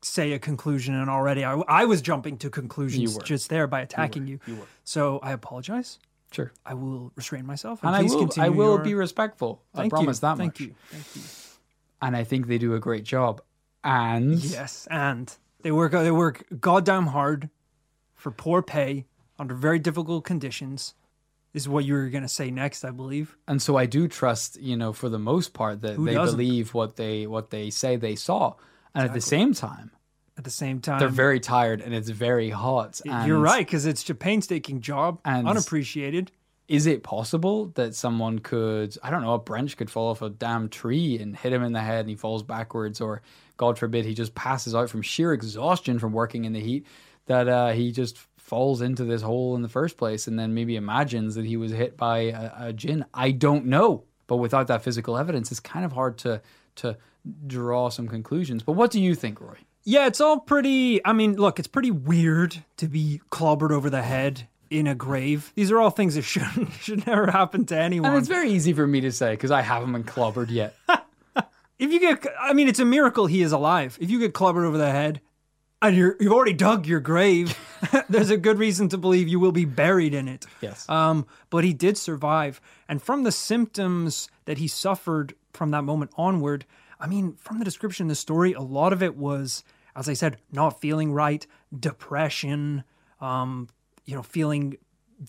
say 0.01 0.33
a 0.33 0.39
conclusion, 0.39 0.93
and 0.93 1.09
already 1.09 1.43
I, 1.43 1.53
I 1.67 1.85
was 1.85 2.01
jumping 2.01 2.37
to 2.39 2.49
conclusions 2.49 3.01
You 3.13 3.17
were. 3.17 3.23
just 3.23 3.49
there 3.49 3.65
by 3.67 3.81
attacking 3.81 4.27
you. 4.27 4.39
You 4.45 4.55
were. 4.57 4.65
So 4.83 5.19
I 5.23 5.31
apologize. 5.31 5.99
Sure, 6.31 6.51
I 6.65 6.73
will 6.75 7.11
restrain 7.15 7.45
myself. 7.45 7.79
and 7.83 7.95
I 7.95 8.01
please 8.01 8.11
will. 8.13 8.19
continue 8.27 8.45
I 8.47 8.49
will 8.49 8.75
your- 8.75 8.83
be 8.83 8.93
respectful. 8.93 9.63
I 9.73 9.77
Thank 9.79 9.93
promise 9.93 10.17
you. 10.17 10.21
that 10.21 10.37
Thank 10.37 10.53
much. 10.55 10.59
you. 10.59 10.75
Thank 10.91 11.15
you. 11.15 11.21
And 12.01 12.15
I 12.15 12.23
think 12.23 12.47
they 12.47 12.57
do 12.57 12.73
a 12.75 12.79
great 12.79 13.03
job. 13.03 13.41
And 13.83 14.35
Yes, 14.43 14.87
and 14.91 15.33
they 15.61 15.71
work 15.71 15.91
they 15.91 16.11
work 16.11 16.43
goddamn 16.59 17.07
hard 17.07 17.49
for 18.15 18.31
poor 18.31 18.61
pay 18.61 19.05
under 19.39 19.53
very 19.55 19.79
difficult 19.79 20.23
conditions. 20.25 20.93
Is 21.53 21.67
what 21.67 21.85
you 21.85 21.93
were 21.95 22.09
going 22.09 22.23
to 22.23 22.27
say 22.29 22.51
next, 22.51 22.83
I 22.85 22.91
believe. 22.91 23.35
and 23.47 23.59
so 23.61 23.77
I 23.77 23.87
do 23.87 24.07
trust, 24.07 24.59
you 24.61 24.77
know, 24.77 24.93
for 24.93 25.09
the 25.09 25.17
most 25.17 25.53
part, 25.53 25.81
that 25.81 25.95
Who 25.95 26.05
they 26.05 26.13
doesn't? 26.13 26.37
believe 26.37 26.73
what 26.75 26.97
they 26.97 27.25
what 27.25 27.49
they 27.49 27.71
say 27.71 27.95
they 27.95 28.15
saw, 28.15 28.53
and 28.93 29.05
at 29.07 29.13
the 29.13 29.21
same 29.21 29.53
time, 29.55 29.89
At 30.37 30.43
the 30.43 30.51
same 30.51 30.81
time, 30.81 30.99
they're 30.99 31.07
very 31.09 31.39
tired 31.39 31.81
and 31.81 31.95
it's 31.95 32.09
very 32.09 32.51
hot. 32.51 33.01
And 33.09 33.27
You're 33.27 33.39
right 33.39 33.65
because 33.65 33.87
it's 33.87 34.07
a 34.07 34.13
painstaking 34.13 34.81
job, 34.81 35.19
And- 35.25 35.47
unappreciated. 35.47 36.31
Is 36.67 36.85
it 36.85 37.01
possible 37.01 37.67
that 37.75 37.95
someone 37.95 38.39
could, 38.39 38.97
I 39.01 39.09
don't 39.09 39.21
know, 39.21 39.33
a 39.33 39.39
branch 39.39 39.77
could 39.77 39.89
fall 39.89 40.09
off 40.09 40.21
a 40.21 40.29
damn 40.29 40.67
tree 40.67 41.17
and 41.17 41.35
hit 41.35 41.53
him 41.53 41.63
in 41.63 41.71
the 41.71 41.81
head 41.81 42.01
and 42.01 42.09
he 42.09 42.15
falls 42.15 42.43
backwards, 42.43 42.99
or 42.99 43.21
God 43.55 43.77
forbid, 43.77 44.05
he 44.05 44.13
just 44.13 44.35
passes 44.35 44.75
out 44.75 44.89
from 44.89 45.01
sheer 45.01 45.31
exhaustion 45.31 45.97
from 45.97 46.11
working 46.11 46.45
in 46.45 46.53
the 46.53 46.59
heat, 46.59 46.85
that 47.27 47.47
uh, 47.47 47.69
he 47.69 47.91
just 47.91 48.17
falls 48.35 48.81
into 48.81 49.03
this 49.03 49.21
hole 49.21 49.55
in 49.55 49.61
the 49.61 49.69
first 49.69 49.97
place 49.97 50.27
and 50.27 50.37
then 50.37 50.53
maybe 50.53 50.75
imagines 50.75 51.35
that 51.35 51.45
he 51.45 51.57
was 51.57 51.71
hit 51.71 51.95
by 51.95 52.19
a, 52.19 52.51
a 52.67 52.73
jinn? 52.73 53.05
I 53.13 53.31
don't 53.31 53.65
know. 53.65 54.03
But 54.27 54.37
without 54.37 54.67
that 54.67 54.83
physical 54.83 55.17
evidence, 55.17 55.51
it's 55.51 55.59
kind 55.61 55.85
of 55.85 55.93
hard 55.93 56.17
to 56.19 56.41
to 56.75 56.97
draw 57.47 57.89
some 57.89 58.07
conclusions. 58.07 58.61
But 58.63 58.73
what 58.73 58.91
do 58.91 59.01
you 59.01 59.15
think, 59.15 59.41
Roy? 59.41 59.57
Yeah, 59.83 60.05
it's 60.05 60.21
all 60.21 60.39
pretty. 60.39 61.03
I 61.05 61.13
mean, 61.13 61.37
look, 61.37 61.59
it's 61.59 61.67
pretty 61.67 61.91
weird 61.91 62.63
to 62.77 62.87
be 62.87 63.21
clobbered 63.31 63.71
over 63.71 63.89
the 63.89 64.01
head 64.01 64.47
in 64.69 64.87
a 64.87 64.95
grave. 64.95 65.51
These 65.55 65.71
are 65.71 65.79
all 65.79 65.89
things 65.89 66.15
that 66.15 66.23
should 66.23 66.71
should 66.79 67.05
never 67.07 67.31
happen 67.31 67.65
to 67.67 67.77
anyone. 67.77 68.11
And 68.11 68.19
it's 68.19 68.27
very 68.27 68.51
easy 68.51 68.73
for 68.73 68.87
me 68.87 69.01
to 69.01 69.11
say 69.11 69.31
because 69.31 69.51
I 69.51 69.61
haven't 69.61 69.91
been 69.91 70.03
clobbered 70.03 70.49
yet. 70.49 70.75
if 71.79 71.91
you 71.91 71.99
get, 71.99 72.25
I 72.39 72.53
mean, 72.53 72.67
it's 72.67 72.79
a 72.79 72.85
miracle 72.85 73.25
he 73.27 73.41
is 73.41 73.51
alive. 73.51 73.97
If 74.01 74.09
you 74.09 74.19
get 74.19 74.33
clobbered 74.33 74.65
over 74.65 74.77
the 74.77 74.91
head, 74.91 75.21
and 75.81 75.95
you're, 75.95 76.15
you've 76.19 76.33
already 76.33 76.53
dug 76.53 76.87
your 76.87 76.99
grave, 76.99 77.57
there's 78.09 78.29
a 78.29 78.37
good 78.37 78.57
reason 78.57 78.89
to 78.89 78.97
believe 78.97 79.27
you 79.27 79.39
will 79.39 79.51
be 79.51 79.65
buried 79.65 80.13
in 80.13 80.27
it. 80.27 80.45
Yes. 80.61 80.87
Um, 80.89 81.27
but 81.49 81.63
he 81.63 81.73
did 81.73 81.97
survive, 81.97 82.59
and 82.87 83.01
from 83.01 83.23
the 83.23 83.31
symptoms 83.31 84.29
that 84.45 84.57
he 84.57 84.67
suffered 84.67 85.35
from 85.53 85.71
that 85.71 85.83
moment 85.83 86.11
onward, 86.17 86.65
I 86.99 87.07
mean, 87.07 87.33
from 87.33 87.59
the 87.59 87.65
description 87.65 88.05
of 88.05 88.09
the 88.09 88.15
story, 88.15 88.53
a 88.53 88.61
lot 88.61 88.91
of 88.91 89.03
it 89.03 89.15
was, 89.15 89.63
as 89.95 90.09
I 90.09 90.13
said, 90.13 90.37
not 90.51 90.81
feeling 90.81 91.11
right, 91.13 91.45
depression, 91.77 92.83
um, 93.21 93.69
you 94.07 94.15
know, 94.15 94.23
feeling 94.23 94.77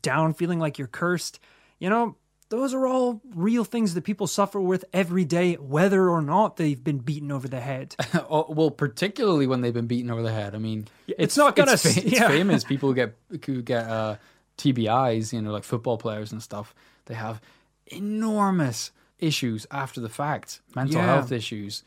down, 0.00 0.32
feeling 0.32 0.58
like 0.58 0.78
you're 0.78 0.88
cursed. 0.88 1.38
You 1.78 1.90
know, 1.90 2.16
those 2.48 2.72
are 2.72 2.86
all 2.86 3.20
real 3.34 3.64
things 3.64 3.92
that 3.92 4.02
people 4.04 4.26
suffer 4.26 4.58
with 4.58 4.84
every 4.94 5.24
day, 5.26 5.54
whether 5.56 6.08
or 6.08 6.22
not 6.22 6.56
they've 6.56 6.82
been 6.82 6.98
beaten 6.98 7.30
over 7.30 7.46
the 7.48 7.60
head. 7.60 7.94
Oh, 8.30 8.46
well, 8.48 8.70
particularly 8.70 9.46
when 9.46 9.60
they've 9.62 9.74
been 9.74 9.86
beaten 9.86 10.10
over 10.10 10.22
the 10.22 10.32
head. 10.32 10.54
I 10.54 10.58
mean, 10.58 10.86
it's 11.06 11.36
not 11.36 11.56
gonna 11.56 11.72
It's, 11.72 11.82
fa- 11.82 11.88
s- 11.88 11.96
it's 11.98 12.18
famous. 12.18 12.64
People 12.72 12.88
who 12.90 12.94
get 12.94 13.16
who 13.46 13.60
get 13.62 13.84
uh, 13.86 14.16
TBIs, 14.58 15.32
you 15.32 15.42
know, 15.42 15.50
like 15.52 15.64
football 15.64 15.98
players 15.98 16.32
and 16.32 16.42
stuff. 16.42 16.74
They 17.06 17.14
have 17.14 17.40
enormous 17.86 18.90
issues 19.18 19.66
after 19.70 20.00
the 20.00 20.08
fact, 20.08 20.60
mental 20.74 21.00
Yeah. 21.00 21.06
health 21.06 21.32
issues. 21.32 21.82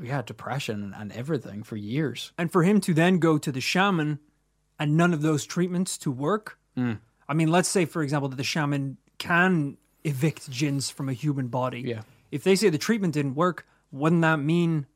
Yeah, 0.00 0.22
depression 0.22 0.94
and 0.96 1.10
everything 1.12 1.62
for 1.62 1.76
years. 1.76 2.32
and 2.36 2.50
for 2.52 2.62
him 2.64 2.80
to 2.82 2.92
then 2.94 3.18
go 3.18 3.38
to 3.38 3.50
the 3.50 3.60
shaman 3.62 4.18
and 4.78 4.96
none 4.96 5.12
of 5.12 5.22
those 5.22 5.44
treatments 5.44 5.98
to 5.98 6.10
work. 6.10 6.58
Mm. 6.76 6.98
I 7.28 7.34
mean, 7.34 7.48
let's 7.48 7.68
say, 7.68 7.84
for 7.84 8.02
example, 8.02 8.28
that 8.28 8.36
the 8.36 8.44
shaman 8.44 8.98
can 9.18 9.76
evict 10.04 10.50
jinns 10.50 10.90
from 10.90 11.08
a 11.08 11.12
human 11.12 11.48
body. 11.48 11.80
Yeah. 11.80 12.02
If 12.30 12.44
they 12.44 12.54
say 12.56 12.68
the 12.68 12.78
treatment 12.78 13.14
didn't 13.14 13.34
work, 13.34 13.66
wouldn't 13.90 14.22
that 14.22 14.36
mean 14.36 14.86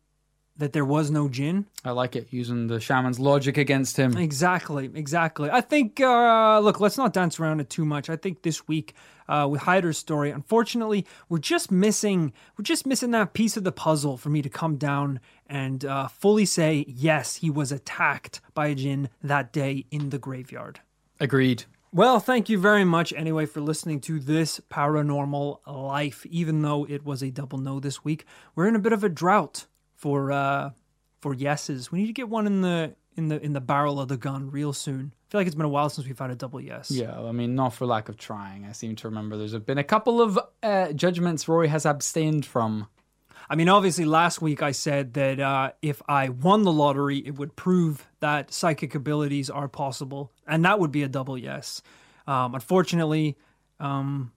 that 0.60 0.72
there 0.72 0.84
was 0.84 1.10
no 1.10 1.28
jinn? 1.28 1.66
I 1.84 1.90
like 1.90 2.14
it 2.14 2.28
using 2.30 2.68
the 2.68 2.80
shaman's 2.80 3.18
logic 3.18 3.56
against 3.56 3.96
him. 3.96 4.16
Exactly, 4.16 4.90
exactly. 4.94 5.50
I 5.50 5.62
think, 5.62 6.00
uh, 6.00 6.60
look, 6.60 6.80
let's 6.80 6.98
not 6.98 7.12
dance 7.12 7.40
around 7.40 7.60
it 7.60 7.70
too 7.70 7.84
much. 7.84 8.08
I 8.08 8.16
think 8.16 8.42
this 8.42 8.68
week 8.68 8.94
uh, 9.26 9.48
with 9.50 9.62
Hyder's 9.62 9.96
story, 9.96 10.30
unfortunately, 10.30 11.06
we're 11.28 11.38
just 11.38 11.70
missing, 11.70 12.32
we're 12.56 12.62
just 12.62 12.86
missing 12.86 13.10
that 13.12 13.32
piece 13.32 13.56
of 13.56 13.64
the 13.64 13.72
puzzle 13.72 14.18
for 14.18 14.28
me 14.28 14.42
to 14.42 14.50
come 14.50 14.76
down 14.76 15.18
and 15.46 15.84
uh, 15.84 16.08
fully 16.08 16.44
say, 16.44 16.84
yes, 16.86 17.36
he 17.36 17.50
was 17.50 17.72
attacked 17.72 18.40
by 18.52 18.68
a 18.68 18.74
jinn 18.74 19.08
that 19.22 19.52
day 19.52 19.86
in 19.90 20.10
the 20.10 20.18
graveyard. 20.18 20.80
Agreed. 21.18 21.64
Well, 21.92 22.20
thank 22.20 22.48
you 22.48 22.56
very 22.56 22.84
much 22.84 23.12
anyway 23.14 23.46
for 23.46 23.60
listening 23.60 24.00
to 24.02 24.20
this 24.20 24.60
paranormal 24.70 25.58
life. 25.66 26.24
Even 26.26 26.62
though 26.62 26.86
it 26.88 27.04
was 27.04 27.20
a 27.20 27.32
double 27.32 27.58
no 27.58 27.80
this 27.80 28.04
week, 28.04 28.24
we're 28.54 28.68
in 28.68 28.76
a 28.76 28.80
bit 28.80 28.92
of 28.92 29.02
a 29.02 29.08
drought 29.08 29.66
for 30.00 30.32
uh 30.32 30.70
for 31.20 31.34
yeses. 31.34 31.92
We 31.92 32.00
need 32.00 32.06
to 32.06 32.12
get 32.12 32.28
one 32.28 32.46
in 32.46 32.62
the 32.62 32.94
in 33.16 33.28
the 33.28 33.40
in 33.44 33.52
the 33.52 33.60
barrel 33.60 34.00
of 34.00 34.08
the 34.08 34.16
gun 34.16 34.50
real 34.50 34.72
soon. 34.72 35.14
I 35.14 35.24
feel 35.30 35.40
like 35.40 35.46
it's 35.46 35.56
been 35.56 35.66
a 35.66 35.68
while 35.68 35.90
since 35.90 36.06
we've 36.06 36.18
had 36.18 36.30
a 36.30 36.34
double 36.34 36.60
yes. 36.60 36.90
Yeah, 36.90 37.20
I 37.20 37.30
mean, 37.32 37.54
not 37.54 37.74
for 37.74 37.86
lack 37.86 38.08
of 38.08 38.16
trying. 38.16 38.64
I 38.64 38.72
seem 38.72 38.96
to 38.96 39.08
remember 39.08 39.36
there's 39.36 39.56
been 39.58 39.78
a 39.78 39.84
couple 39.84 40.20
of 40.20 40.38
uh, 40.62 40.92
judgments 40.92 41.46
Rory 41.46 41.68
has 41.68 41.86
abstained 41.86 42.44
from. 42.44 42.88
I 43.48 43.56
mean, 43.56 43.68
obviously, 43.68 44.04
last 44.04 44.40
week 44.40 44.62
I 44.62 44.70
said 44.72 45.14
that 45.14 45.40
uh, 45.40 45.72
if 45.82 46.02
I 46.08 46.28
won 46.28 46.62
the 46.62 46.72
lottery, 46.72 47.18
it 47.18 47.36
would 47.36 47.56
prove 47.56 48.08
that 48.20 48.52
psychic 48.52 48.94
abilities 48.94 49.50
are 49.50 49.68
possible, 49.68 50.32
and 50.46 50.64
that 50.64 50.78
would 50.78 50.92
be 50.92 51.02
a 51.02 51.08
double 51.08 51.36
yes. 51.36 51.82
Um, 52.26 52.54
unfortunately, 52.54 53.36
um, 53.80 54.32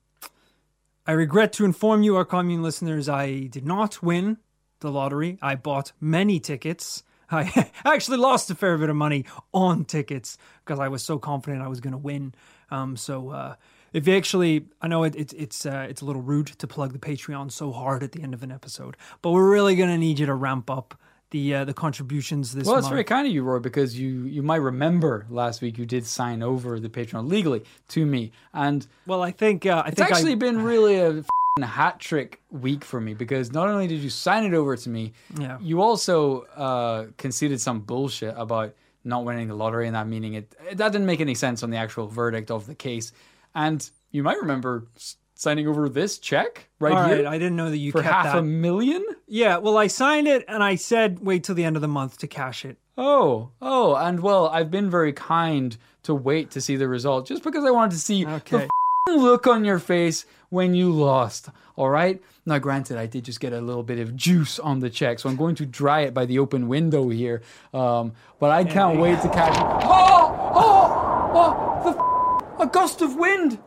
I 1.05 1.11
regret 1.11 1.53
to 1.53 1.65
inform 1.65 2.01
you, 2.01 2.15
our 2.15 2.25
commune 2.25 2.63
listeners, 2.63 3.07
I 3.07 3.41
did 3.41 3.65
not 3.65 4.01
win 4.01 4.37
the 4.83 4.91
lottery. 4.91 5.39
I 5.41 5.55
bought 5.55 5.91
many 5.99 6.39
tickets. 6.39 7.03
I 7.31 7.71
actually 7.83 8.17
lost 8.17 8.51
a 8.51 8.55
fair 8.55 8.77
bit 8.77 8.89
of 8.89 8.95
money 8.95 9.25
on 9.53 9.85
tickets 9.85 10.37
because 10.63 10.79
I 10.79 10.89
was 10.89 11.03
so 11.03 11.17
confident 11.17 11.63
I 11.63 11.67
was 11.67 11.79
going 11.79 11.93
to 11.93 11.97
win. 11.97 12.35
Um, 12.69 12.95
so 12.95 13.29
uh, 13.29 13.55
if 13.93 14.07
you 14.07 14.15
actually, 14.15 14.65
I 14.81 14.87
know 14.87 15.03
it, 15.03 15.15
it, 15.15 15.33
it's 15.33 15.65
uh, 15.65 15.87
it's 15.89 16.01
a 16.01 16.05
little 16.05 16.21
rude 16.21 16.47
to 16.47 16.67
plug 16.67 16.93
the 16.93 16.99
Patreon 16.99 17.51
so 17.51 17.71
hard 17.71 18.03
at 18.03 18.11
the 18.11 18.21
end 18.21 18.35
of 18.35 18.43
an 18.43 18.51
episode, 18.51 18.97
but 19.21 19.31
we're 19.31 19.49
really 19.49 19.75
going 19.75 19.89
to 19.89 19.97
need 19.97 20.19
you 20.19 20.27
to 20.27 20.35
ramp 20.35 20.69
up 20.69 20.99
the 21.33 21.55
uh, 21.55 21.65
the 21.65 21.73
contributions 21.73 22.53
this 22.53 22.65
month. 22.65 22.67
Well, 22.67 22.77
it's 22.77 22.85
month. 22.85 22.93
very 22.93 23.03
kind 23.03 23.27
of 23.27 23.33
you, 23.33 23.43
Roy, 23.43 23.59
because 23.59 23.99
you 23.99 24.25
you 24.25 24.43
might 24.43 24.57
remember 24.57 25.25
last 25.29 25.61
week 25.61 25.77
you 25.77 25.85
did 25.85 26.05
sign 26.05 26.43
over 26.43 26.79
the 26.79 26.89
Patreon 26.89 27.27
legally 27.27 27.63
to 27.89 28.05
me, 28.05 28.31
and 28.53 28.87
well, 29.05 29.21
I 29.21 29.31
think 29.31 29.65
uh, 29.65 29.83
I 29.85 29.89
it's 29.89 29.97
think 29.97 30.11
actually 30.11 30.33
I, 30.33 30.35
been 30.35 30.63
really 30.63 30.99
a 30.99 31.23
hat 31.61 31.99
trick 31.99 32.41
week 32.49 32.83
for 32.83 32.99
me 32.99 33.13
because 33.13 33.51
not 33.51 33.67
only 33.67 33.85
did 33.87 33.99
you 33.99 34.09
sign 34.09 34.43
it 34.43 34.53
over 34.55 34.75
to 34.75 34.89
me, 34.89 35.13
Yeah. 35.37 35.57
you 35.61 35.81
also 35.81 36.41
uh, 36.55 37.05
conceded 37.17 37.61
some 37.61 37.81
bullshit 37.81 38.33
about 38.37 38.73
not 39.03 39.23
winning 39.25 39.49
the 39.49 39.53
lottery 39.55 39.85
and 39.85 39.95
that 39.95 40.07
meaning 40.07 40.33
it 40.33 40.55
that 40.77 40.91
didn't 40.91 41.05
make 41.05 41.19
any 41.21 41.35
sense 41.35 41.61
on 41.61 41.69
the 41.69 41.77
actual 41.77 42.07
verdict 42.07 42.49
of 42.49 42.65
the 42.65 42.73
case, 42.73 43.11
and 43.53 43.87
you 44.11 44.23
might 44.23 44.37
remember 44.39 44.87
signing 45.35 45.67
over 45.67 45.89
this 45.89 46.17
check 46.19 46.69
right 46.79 47.13
here 47.17 47.27
I 47.27 47.37
didn't 47.37 47.57
know 47.57 47.69
that 47.69 47.77
you 47.77 47.91
for 47.91 48.01
kept 48.01 48.13
half 48.13 48.25
that. 48.25 48.37
a 48.37 48.41
million. 48.41 49.05
yeah, 49.27 49.57
well, 49.57 49.77
I 49.77 49.87
signed 49.87 50.27
it 50.27 50.45
and 50.47 50.63
I 50.63 50.75
said 50.75 51.19
wait 51.19 51.43
till 51.43 51.53
the 51.55 51.65
end 51.65 51.75
of 51.75 51.81
the 51.83 51.87
month 51.87 52.17
to 52.19 52.27
cash 52.27 52.65
it. 52.65 52.77
Oh, 52.97 53.49
oh, 53.61 53.95
and 53.95 54.21
well, 54.21 54.47
I've 54.47 54.71
been 54.71 54.89
very 54.89 55.13
kind 55.13 55.75
to 56.03 56.15
wait 56.15 56.49
to 56.51 56.61
see 56.61 56.77
the 56.77 56.87
result 56.87 57.27
just 57.27 57.43
because 57.43 57.65
I 57.65 57.71
wanted 57.71 57.91
to 57.91 57.99
see 57.99 58.25
Okay. 58.25 58.57
the 58.57 58.69
look 59.07 59.47
on 59.47 59.65
your 59.65 59.79
face 59.79 60.25
when 60.49 60.73
you 60.73 60.91
lost. 60.91 61.49
All 61.75 61.89
right. 61.89 62.21
Now, 62.45 62.59
granted, 62.59 62.97
I 62.97 63.05
did 63.05 63.25
just 63.25 63.39
get 63.39 63.53
a 63.53 63.61
little 63.61 63.83
bit 63.83 63.99
of 63.99 64.15
juice 64.15 64.59
on 64.59 64.79
the 64.79 64.89
check, 64.89 65.19
so 65.19 65.29
I'm 65.29 65.35
going 65.35 65.55
to 65.55 65.65
dry 65.65 66.01
it 66.01 66.13
by 66.13 66.25
the 66.25 66.39
open 66.39 66.67
window 66.67 67.09
here. 67.09 67.41
Um, 67.73 68.13
but 68.39 68.51
I 68.51 68.63
can't 68.63 68.99
wait 68.99 69.21
to 69.21 69.29
catch. 69.29 69.55
Oh, 69.57 70.51
oh, 70.55 71.31
oh! 71.33 71.83
The 71.83 72.59
f- 72.59 72.67
a 72.67 72.71
gust 72.71 73.01
of 73.01 73.15
wind. 73.15 73.59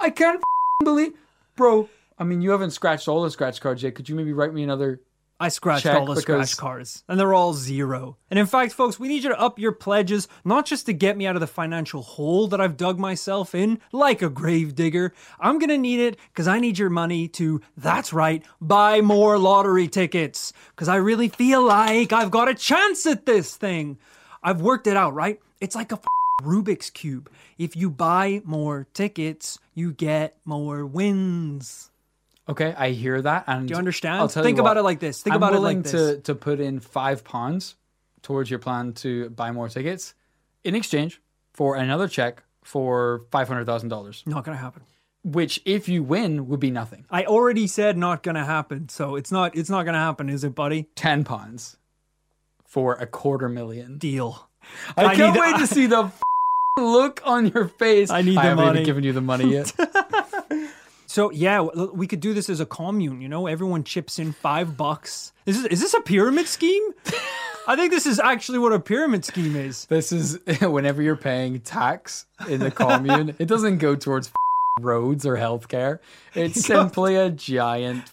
I 0.00 0.10
can't 0.10 0.42
believe, 0.82 1.12
bro. 1.56 1.88
I 2.18 2.24
mean, 2.24 2.42
you 2.42 2.50
haven't 2.50 2.70
scratched 2.70 3.08
all 3.08 3.22
the 3.22 3.30
scratch 3.30 3.60
cards 3.60 3.82
yet. 3.82 3.94
Could 3.94 4.08
you 4.08 4.14
maybe 4.14 4.32
write 4.32 4.52
me 4.54 4.62
another? 4.62 5.00
I 5.40 5.48
scratched 5.48 5.84
all 5.86 6.06
the 6.06 6.14
because- 6.14 6.50
scratch 6.50 6.56
cards, 6.56 7.04
and 7.08 7.18
they're 7.18 7.34
all 7.34 7.54
zero. 7.54 8.16
And 8.30 8.38
in 8.38 8.46
fact, 8.46 8.72
folks, 8.72 9.00
we 9.00 9.08
need 9.08 9.24
you 9.24 9.30
to 9.30 9.40
up 9.40 9.58
your 9.58 9.72
pledges, 9.72 10.28
not 10.44 10.64
just 10.64 10.86
to 10.86 10.92
get 10.92 11.16
me 11.16 11.26
out 11.26 11.34
of 11.34 11.40
the 11.40 11.46
financial 11.48 12.02
hole 12.02 12.46
that 12.48 12.60
I've 12.60 12.76
dug 12.76 12.98
myself 12.98 13.54
in, 13.54 13.80
like 13.92 14.22
a 14.22 14.30
grave 14.30 14.74
digger. 14.76 15.12
I'm 15.40 15.58
gonna 15.58 15.76
need 15.76 15.98
it 16.00 16.18
because 16.32 16.46
I 16.46 16.60
need 16.60 16.78
your 16.78 16.88
money 16.90 17.26
to, 17.28 17.60
that's 17.76 18.12
right, 18.12 18.44
buy 18.60 19.00
more 19.00 19.36
lottery 19.38 19.88
tickets. 19.88 20.52
Because 20.70 20.88
I 20.88 20.96
really 20.96 21.28
feel 21.28 21.62
like 21.64 22.12
I've 22.12 22.30
got 22.30 22.48
a 22.48 22.54
chance 22.54 23.04
at 23.06 23.26
this 23.26 23.56
thing. 23.56 23.98
I've 24.42 24.60
worked 24.60 24.86
it 24.86 24.96
out, 24.96 25.14
right? 25.14 25.40
It's 25.60 25.74
like 25.74 25.90
a 25.90 25.96
f- 25.96 26.04
Rubik's 26.42 26.90
Cube. 26.90 27.30
If 27.58 27.74
you 27.76 27.90
buy 27.90 28.40
more 28.44 28.86
tickets, 28.94 29.58
you 29.74 29.92
get 29.92 30.36
more 30.44 30.84
wins. 30.86 31.90
Okay, 32.48 32.74
I 32.76 32.90
hear 32.90 33.20
that. 33.22 33.44
And 33.46 33.68
Do 33.68 33.72
you 33.72 33.78
understand? 33.78 34.16
I'll 34.16 34.28
tell 34.28 34.42
Think 34.42 34.58
about 34.58 34.76
what, 34.76 34.78
it 34.78 34.82
like 34.82 35.00
this. 35.00 35.22
Think 35.22 35.34
I'm 35.34 35.42
about 35.42 35.54
it 35.54 35.60
like 35.60 35.84
to 35.84 35.90
this. 35.96 36.22
to 36.24 36.34
put 36.34 36.60
in 36.60 36.80
five 36.80 37.24
pounds 37.24 37.76
towards 38.22 38.50
your 38.50 38.58
plan 38.58 38.92
to 38.94 39.30
buy 39.30 39.50
more 39.50 39.68
tickets 39.68 40.14
in 40.62 40.74
exchange 40.74 41.20
for 41.52 41.76
another 41.76 42.08
check 42.08 42.42
for 42.62 43.22
five 43.30 43.48
hundred 43.48 43.64
thousand 43.66 43.88
dollars. 43.88 44.22
Not 44.26 44.44
gonna 44.44 44.58
happen. 44.58 44.82
Which, 45.22 45.62
if 45.64 45.88
you 45.88 46.02
win, 46.02 46.48
would 46.48 46.60
be 46.60 46.70
nothing. 46.70 47.06
I 47.10 47.24
already 47.24 47.66
said 47.66 47.96
not 47.96 48.22
gonna 48.22 48.44
happen, 48.44 48.90
so 48.90 49.16
it's 49.16 49.32
not 49.32 49.56
it's 49.56 49.70
not 49.70 49.84
gonna 49.84 49.98
happen, 49.98 50.28
is 50.28 50.44
it, 50.44 50.54
buddy? 50.54 50.88
Ten 50.96 51.24
pounds 51.24 51.78
for 52.66 52.94
a 52.94 53.06
quarter 53.06 53.48
million. 53.48 53.96
Deal. 53.96 54.48
I, 54.96 55.06
I 55.06 55.14
can't 55.16 55.38
wait 55.38 55.56
to 55.58 55.66
see 55.66 55.86
the 55.86 56.10
look 56.78 57.22
on 57.24 57.48
your 57.48 57.68
face. 57.68 58.10
I 58.10 58.20
need 58.22 58.36
the 58.36 58.40
I 58.40 58.44
haven't 58.44 58.64
money. 58.64 58.80
even 58.80 58.86
given 58.86 59.04
you 59.04 59.12
the 59.12 59.20
money 59.20 59.50
yet. 59.50 59.72
So 61.14 61.30
yeah, 61.30 61.60
we 61.60 62.08
could 62.08 62.18
do 62.18 62.34
this 62.34 62.50
as 62.50 62.58
a 62.58 62.66
commune. 62.66 63.20
You 63.20 63.28
know, 63.28 63.46
everyone 63.46 63.84
chips 63.84 64.18
in 64.18 64.32
five 64.32 64.76
bucks. 64.76 65.32
Is 65.46 65.62
this, 65.62 65.70
is 65.74 65.80
this 65.80 65.94
a 65.94 66.00
pyramid 66.00 66.48
scheme? 66.48 66.82
I 67.68 67.76
think 67.76 67.92
this 67.92 68.04
is 68.04 68.18
actually 68.18 68.58
what 68.58 68.72
a 68.72 68.80
pyramid 68.80 69.24
scheme 69.24 69.54
is. 69.54 69.84
This 69.84 70.10
is 70.10 70.40
whenever 70.60 71.02
you're 71.02 71.14
paying 71.14 71.60
tax 71.60 72.26
in 72.48 72.58
the 72.58 72.72
commune, 72.72 73.36
it 73.38 73.46
doesn't 73.46 73.78
go 73.78 73.94
towards 73.94 74.32
roads 74.80 75.24
or 75.24 75.36
healthcare. 75.36 76.00
It's 76.34 76.60
simply 76.66 77.14
a 77.14 77.30
giant 77.30 78.12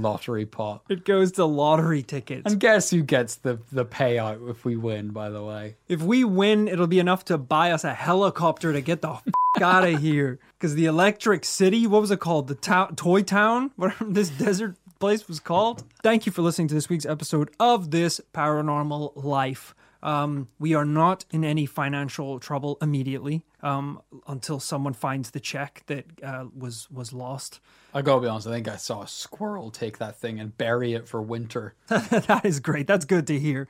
lottery 0.00 0.46
pot. 0.46 0.82
It 0.88 1.04
goes 1.04 1.32
to 1.32 1.44
lottery 1.44 2.02
tickets. 2.02 2.50
And 2.50 2.60
guess 2.60 2.90
who 2.90 3.02
gets 3.02 3.36
the, 3.36 3.58
the 3.72 3.84
payout 3.84 4.50
if 4.50 4.64
we 4.64 4.76
win, 4.76 5.08
by 5.08 5.30
the 5.30 5.42
way? 5.42 5.76
If 5.88 6.02
we 6.02 6.24
win, 6.24 6.68
it'll 6.68 6.86
be 6.86 6.98
enough 6.98 7.24
to 7.26 7.38
buy 7.38 7.70
us 7.72 7.84
a 7.84 7.94
helicopter 7.94 8.72
to 8.72 8.80
get 8.80 9.02
the 9.02 9.10
f- 9.12 9.22
out 9.62 9.86
of 9.86 10.00
here. 10.00 10.38
Because 10.58 10.74
the 10.74 10.86
Electric 10.86 11.44
City, 11.44 11.86
what 11.86 12.00
was 12.00 12.10
it 12.10 12.20
called? 12.20 12.48
The 12.48 12.54
town, 12.54 12.96
Toy 12.96 13.22
Town, 13.22 13.70
whatever 13.76 14.04
this 14.04 14.30
desert 14.30 14.76
place 14.98 15.28
was 15.28 15.40
called. 15.40 15.84
Thank 16.02 16.26
you 16.26 16.32
for 16.32 16.42
listening 16.42 16.68
to 16.68 16.74
this 16.74 16.88
week's 16.88 17.06
episode 17.06 17.50
of 17.58 17.90
This 17.90 18.20
Paranormal 18.34 19.12
Life. 19.24 19.74
Um, 20.02 20.48
we 20.58 20.74
are 20.74 20.84
not 20.84 21.24
in 21.30 21.44
any 21.44 21.66
financial 21.66 22.38
trouble 22.38 22.78
immediately 22.80 23.42
um, 23.62 24.00
until 24.26 24.58
someone 24.58 24.94
finds 24.94 25.30
the 25.30 25.40
check 25.40 25.82
that 25.86 26.06
uh, 26.22 26.46
was 26.56 26.90
was 26.90 27.12
lost. 27.12 27.60
I 27.92 28.02
gotta 28.02 28.22
be 28.22 28.28
honest, 28.28 28.46
I 28.46 28.52
think 28.52 28.68
I 28.68 28.76
saw 28.76 29.02
a 29.02 29.08
squirrel 29.08 29.70
take 29.70 29.98
that 29.98 30.16
thing 30.16 30.40
and 30.40 30.56
bury 30.56 30.94
it 30.94 31.08
for 31.08 31.20
winter. 31.20 31.74
that 31.88 32.42
is 32.44 32.60
great. 32.60 32.86
That's 32.86 33.04
good 33.04 33.26
to 33.26 33.38
hear. 33.38 33.68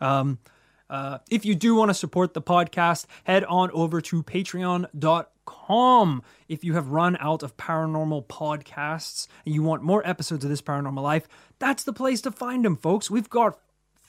Um, 0.00 0.38
uh, 0.92 1.18
if 1.30 1.46
you 1.46 1.54
do 1.54 1.74
want 1.74 1.88
to 1.88 1.94
support 1.94 2.34
the 2.34 2.42
podcast, 2.42 3.06
head 3.24 3.44
on 3.44 3.70
over 3.70 4.02
to 4.02 4.22
patreon.com. 4.22 6.22
If 6.48 6.64
you 6.64 6.74
have 6.74 6.88
run 6.88 7.16
out 7.18 7.42
of 7.42 7.56
paranormal 7.56 8.26
podcasts 8.26 9.26
and 9.46 9.54
you 9.54 9.62
want 9.62 9.82
more 9.82 10.06
episodes 10.06 10.44
of 10.44 10.50
this 10.50 10.60
paranormal 10.60 11.02
life, 11.02 11.26
that's 11.58 11.84
the 11.84 11.94
place 11.94 12.20
to 12.20 12.30
find 12.30 12.64
them, 12.64 12.76
folks. 12.76 13.10
We've 13.10 13.30
got 13.30 13.58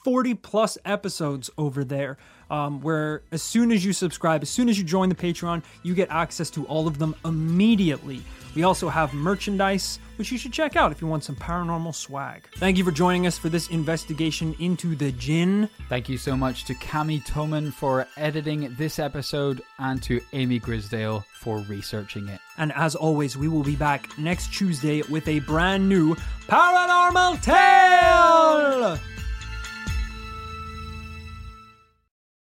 40 0.04 0.34
plus 0.34 0.78
episodes 0.84 1.50
over 1.58 1.82
there 1.82 2.18
um, 2.50 2.80
where 2.82 3.22
as 3.32 3.42
soon 3.42 3.72
as 3.72 3.84
you 3.84 3.92
subscribe 3.92 4.42
as 4.42 4.50
soon 4.50 4.68
as 4.68 4.78
you 4.78 4.84
join 4.84 5.08
the 5.08 5.14
patreon 5.14 5.62
you 5.82 5.94
get 5.94 6.08
access 6.10 6.50
to 6.50 6.64
all 6.66 6.86
of 6.86 6.98
them 6.98 7.14
immediately. 7.24 8.22
We 8.54 8.62
also 8.62 8.88
have 8.88 9.12
merchandise 9.14 9.98
which 10.16 10.30
you 10.30 10.38
should 10.38 10.52
check 10.52 10.76
out 10.76 10.92
if 10.92 11.00
you 11.00 11.08
want 11.08 11.24
some 11.24 11.34
paranormal 11.34 11.92
swag. 11.92 12.44
Thank 12.58 12.78
you 12.78 12.84
for 12.84 12.92
joining 12.92 13.26
us 13.26 13.36
for 13.36 13.48
this 13.48 13.68
investigation 13.70 14.54
into 14.60 14.94
the 14.94 15.10
jinn. 15.12 15.68
Thank 15.88 16.08
you 16.08 16.18
so 16.18 16.36
much 16.36 16.64
to 16.66 16.74
Cami 16.74 17.20
Toman 17.26 17.72
for 17.72 18.06
editing 18.16 18.72
this 18.78 19.00
episode 19.00 19.60
and 19.80 20.00
to 20.04 20.20
Amy 20.34 20.60
Grisdale 20.60 21.24
for 21.40 21.58
researching 21.60 22.28
it. 22.28 22.40
and 22.58 22.72
as 22.72 22.94
always 22.94 23.36
we 23.36 23.48
will 23.48 23.64
be 23.64 23.74
back 23.76 24.16
next 24.18 24.52
tuesday 24.54 25.02
with 25.10 25.26
a 25.28 25.40
brand 25.40 25.88
new 25.88 26.14
paranormal 26.46 27.40
tale 27.42 28.98